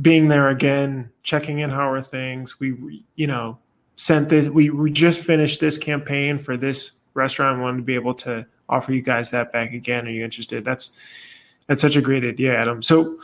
being 0.00 0.28
there 0.28 0.48
again, 0.48 1.10
checking 1.22 1.58
in 1.58 1.68
how 1.68 1.90
are 1.90 2.00
things. 2.00 2.58
We, 2.58 3.04
you 3.16 3.26
know, 3.26 3.58
sent 3.96 4.30
this. 4.30 4.46
We, 4.48 4.70
we 4.70 4.90
just 4.90 5.20
finished 5.20 5.60
this 5.60 5.76
campaign 5.76 6.38
for 6.38 6.56
this 6.56 6.99
restaurant 7.14 7.60
wanted 7.60 7.78
to 7.78 7.82
be 7.82 7.94
able 7.94 8.14
to 8.14 8.46
offer 8.68 8.92
you 8.92 9.02
guys 9.02 9.30
that 9.30 9.52
back 9.52 9.72
again. 9.72 10.06
Are 10.06 10.10
you 10.10 10.24
interested? 10.24 10.64
That's 10.64 10.92
that's 11.66 11.82
such 11.82 11.96
a 11.96 12.00
great 12.00 12.24
idea, 12.24 12.56
Adam. 12.56 12.82
So 12.82 13.18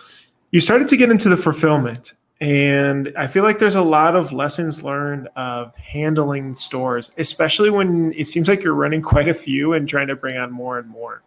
you 0.50 0.60
started 0.60 0.88
to 0.88 0.96
get 0.96 1.10
into 1.10 1.28
the 1.28 1.36
fulfillment, 1.36 2.12
and 2.40 3.12
I 3.16 3.26
feel 3.26 3.42
like 3.42 3.58
there's 3.58 3.74
a 3.74 3.82
lot 3.82 4.14
of 4.14 4.32
lessons 4.32 4.82
learned 4.82 5.28
of 5.36 5.74
handling 5.76 6.54
stores, 6.54 7.10
especially 7.18 7.70
when 7.70 8.12
it 8.14 8.26
seems 8.26 8.48
like 8.48 8.62
you're 8.62 8.74
running 8.74 9.02
quite 9.02 9.28
a 9.28 9.34
few 9.34 9.72
and 9.72 9.88
trying 9.88 10.08
to 10.08 10.16
bring 10.16 10.36
on 10.36 10.52
more 10.52 10.78
and 10.78 10.88
more. 10.88 11.22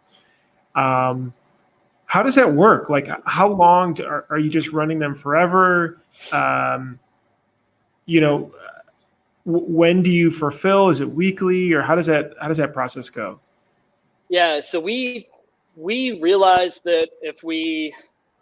Um, 0.74 1.34
how 2.06 2.22
does 2.22 2.34
that 2.34 2.52
work? 2.52 2.90
Like, 2.90 3.08
how 3.24 3.48
long 3.48 3.94
do, 3.94 4.04
are, 4.04 4.26
are 4.30 4.38
you 4.38 4.50
just 4.50 4.72
running 4.72 4.98
them 4.98 5.14
forever? 5.14 6.00
Um, 6.32 6.98
you 8.06 8.20
know, 8.20 8.52
when 9.50 10.02
do 10.02 10.10
you 10.10 10.30
fulfill? 10.30 10.88
Is 10.88 11.00
it 11.00 11.10
weekly, 11.10 11.72
or 11.72 11.82
how 11.82 11.94
does 11.94 12.06
that 12.06 12.34
how 12.40 12.48
does 12.48 12.56
that 12.58 12.72
process 12.72 13.08
go? 13.08 13.40
Yeah, 14.28 14.60
so 14.60 14.80
we 14.80 15.28
we 15.76 16.20
realized 16.20 16.80
that 16.84 17.08
if 17.20 17.42
we 17.42 17.94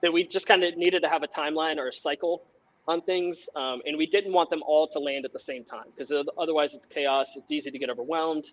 that 0.02 0.12
we 0.12 0.24
just 0.24 0.46
kind 0.46 0.62
of 0.62 0.76
needed 0.76 1.02
to 1.02 1.08
have 1.08 1.22
a 1.22 1.28
timeline 1.28 1.78
or 1.78 1.88
a 1.88 1.92
cycle 1.92 2.42
on 2.86 3.02
things, 3.02 3.48
um, 3.56 3.82
and 3.86 3.96
we 3.96 4.06
didn't 4.06 4.32
want 4.32 4.50
them 4.50 4.62
all 4.66 4.88
to 4.88 4.98
land 4.98 5.24
at 5.24 5.32
the 5.32 5.40
same 5.40 5.64
time 5.64 5.86
because 5.96 6.12
otherwise 6.38 6.74
it's 6.74 6.86
chaos. 6.86 7.30
It's 7.36 7.50
easy 7.50 7.70
to 7.70 7.78
get 7.78 7.90
overwhelmed. 7.90 8.46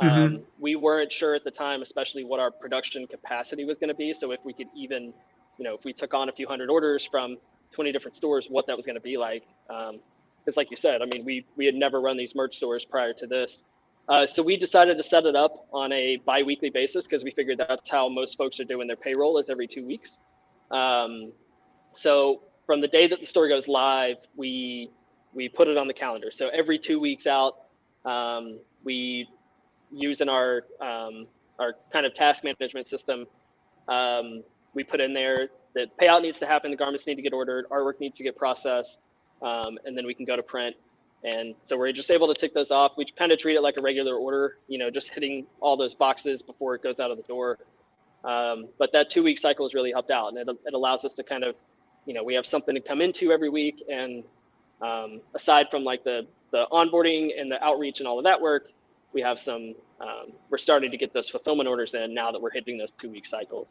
Mm-hmm. 0.00 0.08
Um, 0.08 0.42
we 0.58 0.74
weren't 0.74 1.12
sure 1.12 1.34
at 1.34 1.44
the 1.44 1.50
time, 1.50 1.82
especially 1.82 2.24
what 2.24 2.40
our 2.40 2.50
production 2.50 3.06
capacity 3.06 3.64
was 3.64 3.76
going 3.76 3.88
to 3.88 3.94
be. 3.94 4.12
So 4.12 4.32
if 4.32 4.40
we 4.44 4.52
could 4.52 4.66
even, 4.76 5.12
you 5.58 5.64
know, 5.64 5.74
if 5.74 5.84
we 5.84 5.92
took 5.92 6.14
on 6.14 6.28
a 6.28 6.32
few 6.32 6.48
hundred 6.48 6.68
orders 6.68 7.06
from 7.08 7.36
20 7.72 7.92
different 7.92 8.16
stores, 8.16 8.46
what 8.48 8.66
that 8.66 8.76
was 8.76 8.86
going 8.86 8.96
to 8.96 9.00
be 9.00 9.16
like. 9.16 9.44
Because, 10.44 10.56
like 10.56 10.70
you 10.70 10.76
said, 10.76 11.00
I 11.02 11.06
mean, 11.06 11.24
we 11.24 11.46
we 11.56 11.66
had 11.66 11.74
never 11.74 12.00
run 12.00 12.16
these 12.16 12.34
merch 12.34 12.56
stores 12.56 12.84
prior 12.84 13.12
to 13.14 13.26
this. 13.26 13.62
Uh, 14.08 14.26
so 14.26 14.42
we 14.42 14.56
decided 14.56 14.98
to 14.98 15.02
set 15.02 15.24
it 15.24 15.34
up 15.34 15.66
on 15.72 15.90
a 15.92 16.16
biweekly 16.26 16.68
basis 16.68 17.04
because 17.04 17.24
we 17.24 17.30
figured 17.30 17.58
that's 17.58 17.88
how 17.88 18.08
most 18.08 18.36
folks 18.36 18.60
are 18.60 18.64
doing 18.64 18.86
their 18.86 18.96
payroll 18.96 19.38
is 19.38 19.48
every 19.48 19.66
two 19.66 19.86
weeks. 19.86 20.18
Um, 20.70 21.32
so 21.96 22.42
from 22.66 22.82
the 22.82 22.88
day 22.88 23.06
that 23.06 23.20
the 23.20 23.26
store 23.26 23.48
goes 23.48 23.66
live, 23.68 24.16
we 24.36 24.90
we 25.32 25.48
put 25.48 25.68
it 25.68 25.76
on 25.76 25.86
the 25.88 25.94
calendar. 25.94 26.30
So 26.30 26.48
every 26.50 26.78
two 26.78 27.00
weeks 27.00 27.26
out, 27.26 27.54
um, 28.04 28.58
we 28.84 29.28
use 29.90 30.20
in 30.20 30.28
our 30.28 30.64
um, 30.80 31.26
our 31.58 31.74
kind 31.92 32.04
of 32.04 32.14
task 32.14 32.44
management 32.44 32.88
system. 32.88 33.26
Um, 33.88 34.42
we 34.74 34.84
put 34.84 35.00
in 35.00 35.14
there 35.14 35.48
that 35.74 35.96
payout 35.98 36.22
needs 36.22 36.38
to 36.38 36.46
happen, 36.46 36.70
the 36.70 36.76
garments 36.76 37.06
need 37.06 37.16
to 37.16 37.22
get 37.22 37.32
ordered, 37.32 37.66
artwork 37.70 38.00
needs 38.00 38.16
to 38.18 38.22
get 38.22 38.36
processed, 38.36 38.98
um, 39.44 39.78
and 39.84 39.96
then 39.96 40.06
we 40.06 40.14
can 40.14 40.24
go 40.24 40.34
to 40.34 40.42
print. 40.42 40.74
And 41.22 41.54
so 41.68 41.78
we're 41.78 41.92
just 41.92 42.10
able 42.10 42.32
to 42.32 42.38
tick 42.38 42.52
those 42.52 42.70
off. 42.70 42.92
We 42.96 43.06
kind 43.06 43.32
of 43.32 43.38
treat 43.38 43.56
it 43.56 43.62
like 43.62 43.76
a 43.78 43.82
regular 43.82 44.16
order, 44.16 44.58
you 44.68 44.78
know, 44.78 44.90
just 44.90 45.08
hitting 45.10 45.46
all 45.60 45.76
those 45.76 45.94
boxes 45.94 46.42
before 46.42 46.74
it 46.74 46.82
goes 46.82 46.98
out 46.98 47.10
of 47.10 47.16
the 47.16 47.22
door. 47.22 47.58
Um, 48.24 48.68
but 48.78 48.90
that 48.92 49.10
two 49.10 49.22
week 49.22 49.38
cycle 49.38 49.66
has 49.66 49.74
really 49.74 49.92
helped 49.92 50.10
out, 50.10 50.28
and 50.28 50.38
it, 50.38 50.48
it 50.66 50.74
allows 50.74 51.04
us 51.04 51.12
to 51.14 51.22
kind 51.22 51.44
of, 51.44 51.54
you 52.06 52.14
know, 52.14 52.22
we 52.24 52.34
have 52.34 52.46
something 52.46 52.74
to 52.74 52.80
come 52.80 53.00
into 53.00 53.32
every 53.32 53.50
week. 53.50 53.82
And 53.90 54.24
um, 54.80 55.20
aside 55.34 55.66
from 55.70 55.84
like 55.84 56.04
the 56.04 56.26
the 56.50 56.66
onboarding 56.72 57.38
and 57.38 57.50
the 57.50 57.62
outreach 57.62 57.98
and 57.98 58.08
all 58.08 58.18
of 58.18 58.24
that 58.24 58.40
work, 58.40 58.68
we 59.12 59.20
have 59.20 59.38
some. 59.38 59.74
Um, 60.00 60.32
we're 60.50 60.58
starting 60.58 60.90
to 60.90 60.96
get 60.96 61.12
those 61.12 61.28
fulfillment 61.28 61.68
orders 61.68 61.94
in 61.94 62.12
now 62.12 62.32
that 62.32 62.40
we're 62.40 62.50
hitting 62.50 62.76
those 62.76 62.92
two 63.00 63.10
week 63.10 63.26
cycles. 63.26 63.68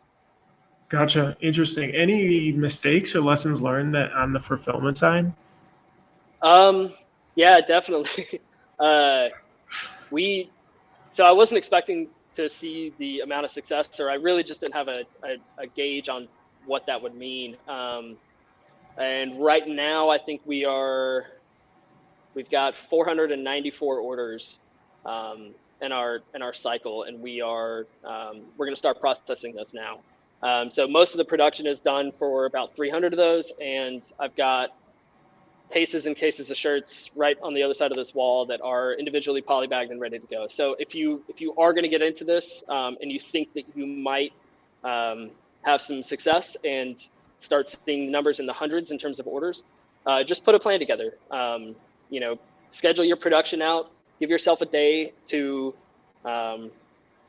Gotcha. 0.90 1.36
Interesting. 1.42 1.92
Any 1.92 2.52
mistakes 2.52 3.16
or 3.16 3.22
lessons 3.22 3.62
learned 3.62 3.94
that 3.96 4.12
on 4.14 4.34
the 4.34 4.40
fulfillment 4.40 4.98
side? 4.98 5.34
Um, 6.44 6.94
yeah, 7.36 7.62
definitely. 7.62 8.42
Uh, 8.80 9.30
we, 10.12 10.50
so 11.14 11.24
I 11.24 11.32
wasn't 11.32 11.60
expecting 11.60 12.10
to 12.36 12.50
see 12.50 12.92
the 12.98 13.22
amount 13.22 13.46
of 13.46 13.52
success, 13.52 13.88
or 14.00 14.10
I 14.10 14.16
really 14.16 14.44
just 14.44 14.60
didn't 14.62 14.74
have 14.74 14.90
a, 14.90 15.04
a, 15.24 15.64
a 15.64 15.68
gauge 15.68 16.10
on 16.10 16.28
what 16.66 16.86
that 16.88 17.02
would 17.02 17.16
mean. 17.16 17.56
Um, 17.70 18.18
and 18.98 19.42
right 19.42 19.66
now, 19.68 20.10
I 20.10 20.18
think 20.18 20.42
we 20.46 20.66
are, 20.66 21.28
we've 22.34 22.50
got 22.50 22.76
494 22.90 24.00
orders 24.00 24.58
um, 25.06 25.52
in 25.82 25.92
our 25.94 26.22
in 26.36 26.42
our 26.42 26.54
cycle, 26.54 27.04
and 27.04 27.22
we 27.22 27.42
are 27.42 27.86
um, 28.04 28.42
we're 28.58 28.66
going 28.66 28.76
to 28.76 28.80
start 28.80 29.00
processing 29.00 29.56
those 29.56 29.74
now. 29.74 30.00
Um, 30.42 30.72
so 30.72 30.88
most 30.88 31.14
of 31.14 31.20
the 31.20 31.26
production 31.26 31.68
is 31.68 31.80
done 31.80 32.12
for 32.20 32.46
about 32.46 32.76
300 32.76 33.14
of 33.14 33.18
those, 33.18 33.54
and 33.62 34.02
I've 34.20 34.36
got 34.36 34.72
cases 35.74 36.06
and 36.06 36.16
cases 36.16 36.52
of 36.52 36.58
shirts 36.58 37.10
right 37.16 37.38
on 37.42 37.54
the 37.54 37.64
other 37.64 37.74
side 37.74 37.92
of 37.92 37.98
this 37.98 38.14
wall 38.14 38.46
that 38.46 38.62
are 38.62 38.94
individually 38.94 39.42
polybagged 39.42 39.90
and 39.90 40.00
ready 40.00 40.20
to 40.20 40.28
go. 40.28 40.48
So 40.48 40.76
if 40.80 40.94
you 40.94 41.24
if 41.28 41.42
you 41.42 41.56
are 41.58 41.74
going 41.74 41.84
to 41.84 41.90
get 41.90 42.02
into 42.02 42.24
this 42.24 42.64
um, 42.70 42.98
and 43.02 43.12
you 43.12 43.20
think 43.32 43.54
that 43.56 43.64
you 43.76 43.86
might 43.88 44.34
um, 44.84 45.32
have 45.64 45.82
some 45.82 46.04
success 46.04 46.56
and 46.64 46.96
start 47.42 47.76
seeing 47.86 48.12
numbers 48.12 48.40
in 48.40 48.46
the 48.46 48.54
hundreds 48.54 48.92
in 48.92 48.98
terms 48.98 49.20
of 49.20 49.28
orders, 49.28 49.64
uh, 50.06 50.24
just 50.24 50.44
put 50.46 50.54
a 50.56 50.60
plan 50.60 50.80
together. 50.80 51.18
Um, 51.32 51.76
you 52.10 52.20
know, 52.20 52.38
schedule 52.72 53.04
your 53.04 53.18
production 53.18 53.62
out. 53.62 53.92
Give 54.20 54.30
yourself 54.30 54.62
a 54.62 54.66
day 54.66 55.14
to 55.30 55.74
um, 56.24 56.72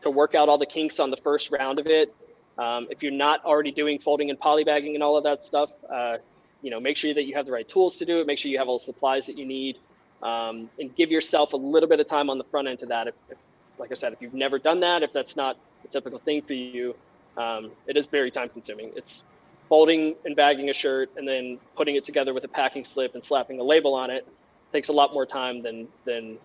to 0.03 0.11
work 0.11 0.35
out 0.35 0.49
all 0.49 0.59
the 0.59 0.67
kinks 0.67 1.01
on 1.01 1.11
the 1.11 1.17
first 1.17 1.51
round 1.51 1.79
of 1.79 1.87
it. 1.87 2.15
Um, 2.59 2.87
if 2.91 3.03
you're 3.03 3.13
not 3.27 3.45
already 3.45 3.73
doing 3.73 3.99
folding 3.99 4.31
and 4.31 4.39
polybagging 4.39 4.95
and 4.95 5.03
all 5.03 5.17
of 5.17 5.25
that 5.25 5.45
stuff, 5.45 5.71
uh, 5.91 6.19
you 6.65 6.71
know, 6.71 6.81
make 6.81 6.97
sure 6.97 7.13
that 7.15 7.25
you 7.25 7.35
have 7.35 7.47
the 7.47 7.53
right 7.53 7.69
tools 7.69 7.97
to 7.97 8.05
do 8.05 8.21
it. 8.21 8.27
Make 8.27 8.39
sure 8.39 8.51
you 8.51 8.59
have 8.59 8.69
all 8.69 8.79
the 8.79 8.85
supplies 8.85 9.27
that 9.27 9.39
you 9.39 9.45
need, 9.45 9.77
um, 10.23 10.71
and 10.79 10.95
give 10.97 11.11
yourself 11.11 11.53
a 11.53 11.57
little 11.57 11.89
bit 11.89 12.01
of 12.01 12.09
time 12.09 12.31
on 12.31 12.39
the 12.39 12.45
front 12.45 12.69
end 12.69 12.79
to 12.81 12.87
that. 12.87 13.07
If, 13.07 13.15
if, 13.29 13.39
like 13.79 13.93
I 13.93 13.95
said, 13.95 14.13
if 14.13 14.23
you've 14.23 14.35
never 14.35 14.59
done 14.59 14.81
that, 14.81 15.03
if 15.03 15.13
that's 15.13 15.37
not 15.37 15.57
a 15.85 15.89
typical 15.89 16.19
thing 16.19 16.43
for 16.43 16.55
you, 16.55 16.95
um, 17.37 17.71
it 17.87 17.97
is 17.97 18.07
very 18.07 18.31
time 18.31 18.49
consuming. 18.49 18.93
It's 18.97 19.23
folding 19.69 20.15
and 20.25 20.35
bagging 20.35 20.71
a 20.71 20.75
shirt 20.75 21.11
and 21.17 21.29
then 21.29 21.59
putting 21.77 21.97
it 21.97 22.07
together 22.07 22.33
with 22.33 22.45
a 22.45 22.49
packing 22.49 22.85
slip 22.85 23.15
and 23.15 23.25
slapping 23.25 23.61
a 23.61 23.63
label 23.63 23.95
on 23.95 24.11
it 24.11 24.27
takes 24.75 24.89
a 24.89 24.93
lot 24.93 25.15
more 25.15 25.25
time 25.25 25.63
than 25.63 25.87
than 26.05 26.37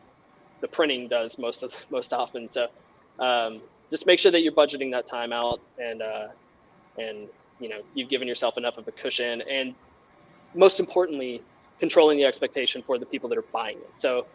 the 0.62 0.68
printing 0.68 1.08
does 1.08 1.38
most 1.38 1.64
of 1.64 1.74
most 1.90 2.14
often. 2.14 2.50
So 2.52 2.68
um, 3.20 3.62
just 3.90 4.06
make 4.06 4.20
sure 4.20 4.32
that 4.32 4.42
you're 4.42 4.54
budgeting 4.54 4.92
that 4.92 5.10
time 5.10 5.34
out 5.34 5.60
and 5.78 6.02
uh, 6.02 6.28
and 6.98 7.28
you 7.60 7.68
know 7.68 7.82
you've 7.94 8.10
given 8.10 8.28
yourself 8.28 8.58
enough 8.58 8.78
of 8.78 8.88
a 8.88 8.92
cushion 8.92 9.42
and 9.42 9.74
most 10.54 10.80
importantly, 10.80 11.42
controlling 11.80 12.18
the 12.18 12.26
expectation 12.26 12.84
for 12.86 12.98
the 12.98 13.06
people 13.06 13.30
that 13.30 13.38
are 13.38 13.46
buying 13.54 13.78
it. 13.78 13.90
So 14.00 14.26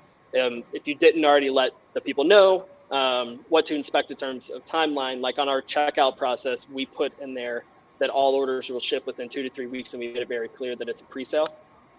um, 0.41 0.65
if 0.73 0.87
you 0.87 0.95
didn't 0.95 1.25
already 1.25 1.51
let 1.51 1.73
the 1.93 2.01
people 2.01 2.25
know 2.25 2.65
um, 2.91 3.41
what 3.49 3.67
to 3.67 3.75
inspect 3.75 4.11
in 4.11 4.17
terms 4.17 4.51
of 4.51 4.65
timeline, 4.67 5.21
like 5.21 5.39
on 5.39 5.49
our 5.49 5.63
checkout 5.63 6.17
process, 6.17 6.67
we 6.73 6.87
put 6.87 7.13
in 7.21 7.35
there 7.35 7.65
that 8.01 8.11
all 8.11 8.35
orders 8.35 8.69
will 8.69 8.81
ship 8.81 9.07
within 9.07 9.29
two 9.29 9.43
to 9.43 9.51
three 9.51 9.67
weeks, 9.67 9.93
and 9.93 10.01
we 10.01 10.09
made 10.09 10.23
it 10.23 10.29
very 10.29 10.49
clear 10.49 10.75
that 10.77 10.89
it's 10.89 11.01
a 11.01 11.05
pre-sale. 11.05 11.49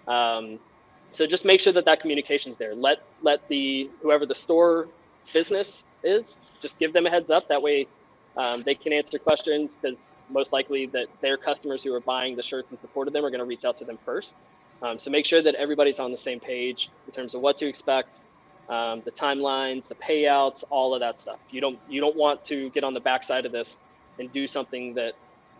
Um, 0.08 0.60
so 1.14 1.26
just 1.26 1.46
make 1.46 1.60
sure 1.60 1.72
that 1.74 1.86
that 1.86 2.02
communication 2.02 2.52
is 2.52 2.58
there. 2.58 2.76
Let 2.76 3.02
let 3.22 3.48
the 3.48 3.90
whoever 4.02 4.26
the 4.26 4.36
store 4.36 4.88
business 5.34 5.84
is, 6.04 6.24
just 6.62 6.78
give 6.78 6.92
them 6.92 7.06
a 7.06 7.10
heads 7.10 7.30
up. 7.30 7.48
That 7.48 7.62
way, 7.62 7.88
um, 8.38 8.64
they 8.64 8.76
can 8.76 8.94
answer 8.94 9.20
questions 9.20 9.72
because 9.82 9.98
most 10.30 10.52
likely 10.52 10.88
that 10.88 11.08
their 11.22 11.38
customers 11.38 11.84
who 11.84 11.94
are 11.94 12.02
buying 12.02 12.36
the 12.36 12.44
shirts 12.44 12.72
in 12.72 12.80
support 12.80 13.08
of 13.08 13.14
them 13.14 13.24
are 13.26 13.30
going 13.30 13.40
to 13.40 13.46
reach 13.46 13.66
out 13.66 13.78
to 13.80 13.86
them 13.86 13.98
first. 14.06 14.34
Um, 14.82 15.00
so 15.00 15.10
make 15.10 15.26
sure 15.26 15.42
that 15.42 15.56
everybody's 15.56 16.00
on 16.00 16.12
the 16.12 16.18
same 16.18 16.40
page 16.40 16.90
in 17.08 17.14
terms 17.14 17.34
of 17.34 17.42
what 17.42 17.58
to 17.60 17.68
expect, 17.68 18.10
um, 18.70 19.02
the 19.06 19.12
timelines, 19.12 19.88
the 19.88 19.96
payouts, 19.96 20.64
all 20.70 20.94
of 20.94 21.00
that 21.00 21.22
stuff. 21.22 21.40
You 21.50 21.62
don't 21.62 21.80
you 21.88 22.02
don't 22.02 22.16
want 22.16 22.46
to 22.48 22.70
get 22.72 22.84
on 22.84 22.94
the 22.94 23.00
backside 23.00 23.46
of 23.46 23.52
this 23.52 23.78
and 24.20 24.32
do 24.34 24.48
something 24.48 24.96
that 24.96 25.14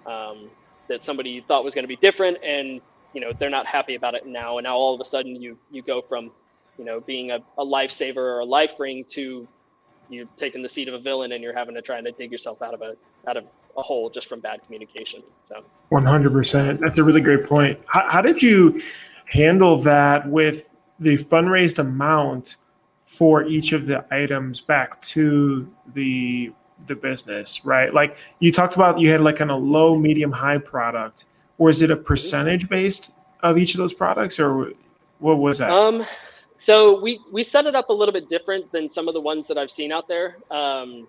um, 0.06 0.50
that 0.90 1.06
somebody 1.06 1.44
thought 1.48 1.64
was 1.64 1.74
going 1.74 1.84
to 1.84 1.88
be 1.88 1.96
different, 1.96 2.40
and 2.44 2.82
you 3.14 3.22
know 3.22 3.32
they're 3.40 3.50
not 3.50 3.68
happy 3.68 3.96
about 3.96 4.16
it 4.16 4.26
now, 4.26 4.58
and 4.58 4.66
now 4.66 4.76
all 4.76 4.94
of 4.96 5.02
a 5.02 5.06
sudden 5.06 5.42
you 5.42 5.58
you 5.72 5.82
go 5.82 6.02
from 6.02 6.32
you 6.78 6.86
know 6.86 7.00
being 7.00 7.32
a, 7.32 7.40
a 7.58 7.66
lifesaver 7.66 8.18
or 8.18 8.40
a 8.40 8.46
life 8.46 8.72
ring 8.80 9.06
to 9.12 9.48
you're 10.10 10.28
taking 10.38 10.62
the 10.62 10.70
seat 10.70 10.88
of 10.88 10.94
a 10.94 11.00
villain 11.00 11.32
and 11.32 11.44
you're 11.44 11.56
having 11.56 11.76
to 11.76 11.82
try 11.82 12.02
to 12.02 12.12
dig 12.12 12.32
yourself 12.32 12.62
out 12.62 12.74
of 12.74 12.82
a 12.82 12.96
out 13.28 13.38
of 13.38 13.46
a 13.78 13.82
hole 13.82 14.10
just 14.10 14.28
from 14.28 14.40
bad 14.40 14.64
communication. 14.66 15.22
So 15.50 15.64
100%. 15.92 16.80
That's 16.80 16.98
a 16.98 17.04
really 17.04 17.22
great 17.22 17.46
point. 17.46 17.80
How, 17.88 18.10
how 18.10 18.22
did 18.22 18.42
you 18.42 18.82
handle 19.26 19.78
that 19.80 20.28
with 20.30 20.70
the 21.00 21.16
fundraised 21.16 21.80
amount 21.80 22.58
for 23.04 23.44
each 23.44 23.74
of 23.74 23.86
the 23.86 24.06
items 24.12 24.62
back 24.62 25.02
to 25.02 25.72
the 25.94 26.52
the 26.88 26.96
business, 26.96 27.66
right? 27.66 27.94
Like 27.94 28.18
you 28.40 28.52
talked 28.52 28.76
about 28.76 29.00
you 29.00 29.10
had 29.12 29.22
like 29.22 29.38
kind 29.38 29.52
of 29.52 29.64
low, 29.64 29.98
medium, 29.98 30.32
high 30.32 30.58
product. 30.58 31.26
Or 31.58 31.70
is 31.70 31.82
it 31.82 31.90
a 31.90 31.96
percentage 31.96 32.68
based 32.68 33.14
of 33.42 33.58
each 33.58 33.74
of 33.76 33.78
those 33.78 33.94
products 33.94 34.40
or 34.40 34.74
what 35.20 35.38
was 35.38 35.60
that? 35.60 35.70
Um 35.70 36.06
so 36.66 37.00
we 37.00 37.20
we 37.32 37.44
set 37.44 37.68
it 37.68 37.76
up 37.76 37.90
a 37.90 37.94
little 37.94 38.14
bit 38.14 38.28
different 38.30 38.72
than 38.72 38.92
some 38.92 39.08
of 39.08 39.14
the 39.14 39.22
ones 39.22 39.48
that 39.48 39.58
I've 39.58 39.70
seen 39.72 39.92
out 39.92 40.08
there. 40.08 40.38
Um, 40.50 41.08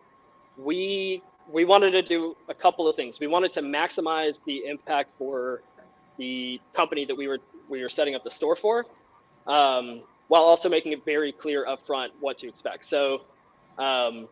we 0.59 1.23
we 1.51 1.65
wanted 1.65 1.93
to 1.93 2.03
do 2.03 2.37
a 2.49 2.55
couple 2.55 2.89
of 2.89 2.97
things. 2.97 3.21
We 3.21 3.27
wanted 3.27 3.55
to 3.55 3.63
maximize 3.63 4.39
the 4.45 4.67
impact 4.67 5.11
for 5.19 5.63
the 6.19 6.61
company 6.75 7.07
that 7.07 7.17
we 7.17 7.27
were 7.27 7.39
we 7.71 7.83
were 7.83 7.89
setting 7.89 8.15
up 8.15 8.23
the 8.23 8.31
store 8.31 8.57
for, 8.57 8.85
um, 9.47 10.03
while 10.29 10.43
also 10.43 10.69
making 10.69 10.93
it 10.93 11.05
very 11.05 11.33
clear 11.33 11.67
upfront 11.67 12.09
what 12.21 12.39
to 12.39 12.49
expect. 12.49 12.89
So 12.89 13.23
um, 13.79 14.29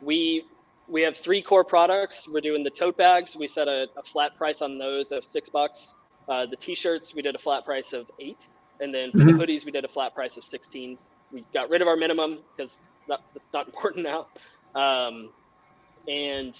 we 0.00 0.44
we 0.88 1.02
have 1.02 1.16
three 1.18 1.42
core 1.42 1.64
products. 1.64 2.26
We're 2.26 2.40
doing 2.40 2.64
the 2.64 2.70
tote 2.70 2.96
bags. 2.96 3.36
We 3.36 3.46
set 3.46 3.68
a, 3.68 3.88
a 3.96 4.02
flat 4.10 4.36
price 4.38 4.62
on 4.62 4.78
those 4.78 5.12
of 5.12 5.24
six 5.24 5.50
bucks. 5.50 5.88
Uh, 6.28 6.46
the 6.46 6.56
t-shirts 6.56 7.14
we 7.14 7.22
did 7.22 7.34
a 7.34 7.38
flat 7.38 7.64
price 7.66 7.92
of 7.92 8.06
eight. 8.18 8.38
And 8.80 8.94
then 8.94 9.12
for 9.12 9.18
mm-hmm. 9.18 9.38
the 9.38 9.44
hoodies, 9.46 9.64
we 9.64 9.72
did 9.72 9.84
a 9.84 9.88
flat 9.88 10.14
price 10.14 10.36
of 10.36 10.44
16. 10.44 10.96
We 11.32 11.44
got 11.52 11.68
rid 11.70 11.82
of 11.82 11.88
our 11.88 11.96
minimum 11.96 12.38
because 12.56 12.78
that's 13.08 13.22
not 13.52 13.66
important 13.72 14.04
now. 14.04 14.26
Um, 14.74 15.30
and 16.08 16.54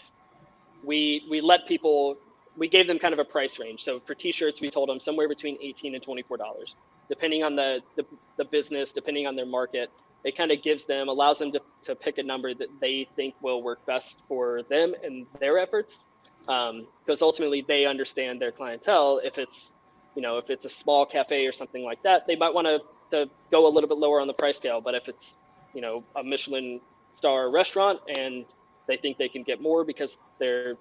we 0.85 1.27
we 1.31 1.41
let 1.41 1.67
people 1.67 2.17
we 2.57 2.69
gave 2.69 2.87
them 2.87 2.99
kind 2.99 3.13
of 3.15 3.19
a 3.19 3.25
price 3.25 3.59
range. 3.59 3.85
So 3.85 4.01
for 4.07 4.15
t-shirts, 4.15 4.61
we 4.61 4.71
told 4.71 4.89
them 4.89 5.01
somewhere 5.01 5.29
between 5.29 5.57
18 5.61 5.95
and 5.95 6.03
24 6.03 6.37
dollars, 6.37 6.75
depending 7.09 7.43
on 7.43 7.57
the, 7.57 7.81
the 7.97 8.05
the 8.37 8.45
business, 8.45 8.93
depending 8.93 9.27
on 9.27 9.37
their 9.37 9.47
market. 9.47 9.91
It 10.23 10.37
kind 10.37 10.53
of 10.53 10.63
gives 10.63 10.85
them 10.85 11.09
allows 11.09 11.39
them 11.39 11.51
to, 11.53 11.61
to 11.87 11.95
pick 11.95 12.19
a 12.19 12.23
number 12.23 12.53
that 12.53 12.69
they 12.79 13.09
think 13.17 13.35
will 13.41 13.63
work 13.63 13.85
best 13.87 14.17
for 14.29 14.63
them 14.69 14.95
and 15.03 15.27
their 15.41 15.59
efforts. 15.59 16.01
Because 16.41 17.23
um, 17.23 17.23
ultimately, 17.23 17.65
they 17.67 17.87
understand 17.87 18.41
their 18.41 18.53
clientele. 18.53 19.21
If 19.23 19.39
it's 19.39 19.71
you 20.15 20.23
know, 20.23 20.39
if 20.39 20.51
it's 20.51 20.65
a 20.65 20.69
small 20.69 21.07
cafe 21.07 21.47
or 21.47 21.53
something 21.53 21.85
like 21.85 22.03
that, 22.03 22.27
they 22.27 22.37
might 22.37 22.55
want 22.55 22.67
to 22.67 22.81
to 23.11 23.29
go 23.51 23.67
a 23.67 23.71
little 23.71 23.89
bit 23.89 23.99
lower 23.99 24.21
on 24.21 24.27
the 24.27 24.33
price 24.33 24.57
scale. 24.57 24.81
But 24.81 24.95
if 24.95 25.09
it's, 25.09 25.35
you 25.75 25.81
know, 25.81 26.05
a 26.17 26.23
Michelin 26.23 26.81
star 27.17 27.51
restaurant 27.51 28.01
and 28.09 28.45
they 28.87 28.97
think 28.97 29.19
they 29.19 29.29
can 29.29 29.43
get 29.43 29.61
more 29.61 29.85
because 29.85 30.17
they're 30.39 30.77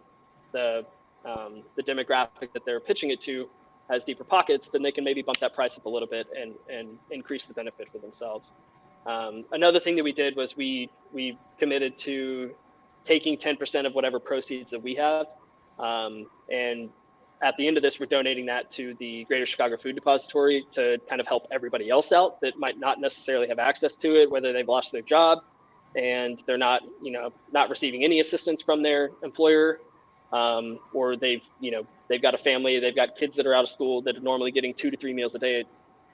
the 0.52 0.86
um, 1.26 1.64
the 1.76 1.84
demographic 1.84 2.54
that 2.54 2.64
they're 2.66 2.80
pitching 2.80 3.12
it 3.12 3.22
to 3.24 3.50
has 3.90 4.04
deeper 4.04 4.24
pockets, 4.24 4.70
then 4.72 4.84
they 4.84 4.92
can 4.92 5.04
maybe 5.04 5.22
bump 5.22 5.40
that 5.40 5.54
price 5.54 5.76
up 5.76 5.86
a 5.86 5.90
little 5.90 6.08
bit 6.08 6.28
and 6.40 6.54
and 6.70 6.98
increase 7.12 7.46
the 7.46 7.54
benefit 7.54 7.88
for 7.92 7.98
themselves. 7.98 8.52
Um, 9.06 9.46
another 9.52 9.80
thing 9.80 9.96
that 9.96 10.04
we 10.04 10.14
did 10.14 10.36
was 10.36 10.56
we 10.56 10.90
we 11.12 11.38
committed 11.58 11.98
to 12.00 12.52
taking 13.06 13.38
10% 13.38 13.86
of 13.86 13.94
whatever 13.94 14.20
proceeds 14.20 14.70
that 14.70 14.84
we 14.84 14.94
have, 14.96 15.28
um, 15.80 16.28
and 16.52 16.90
at 17.42 17.56
the 17.58 17.68
end 17.68 17.78
of 17.78 17.84
this, 17.84 18.00
we're 18.00 18.06
donating 18.06 18.46
that 18.48 18.70
to 18.74 18.96
the 19.00 19.24
Greater 19.26 19.46
Chicago 19.46 19.78
Food 19.78 19.96
Depository 19.96 20.66
to 20.74 21.00
kind 21.08 21.22
of 21.22 21.28
help 21.28 21.48
everybody 21.52 21.90
else 21.90 22.12
out 22.12 22.42
that 22.42 22.58
might 22.58 22.78
not 22.78 23.00
necessarily 23.00 23.48
have 23.48 23.60
access 23.60 23.94
to 23.96 24.22
it, 24.22 24.30
whether 24.30 24.52
they've 24.52 24.68
lost 24.68 24.92
their 24.92 25.02
job 25.02 25.40
and 25.96 26.44
they're 26.46 26.58
not, 26.58 26.82
you 27.02 27.12
know, 27.12 27.32
not 27.52 27.70
receiving 27.70 28.04
any 28.04 28.20
assistance 28.20 28.62
from 28.62 28.84
their 28.84 29.12
employer, 29.24 29.80
um, 30.34 30.80
or 30.94 31.16
they've, 31.16 31.42
you 31.60 31.72
know, 31.72 31.86
they've 32.10 32.22
got 32.22 32.36
a 32.36 32.38
family, 32.38 32.80
they've 32.80 32.96
got 32.96 33.16
kids 33.16 33.36
that 33.38 33.48
are 33.48 33.54
out 33.54 33.64
of 33.64 33.70
school 33.70 34.02
that 34.02 34.18
are 34.18 34.22
normally 34.22 34.52
getting 34.52 34.74
two 34.74 34.92
to 34.92 34.98
three 34.98 35.14
meals 35.14 35.34
a 35.34 35.40
day 35.40 35.66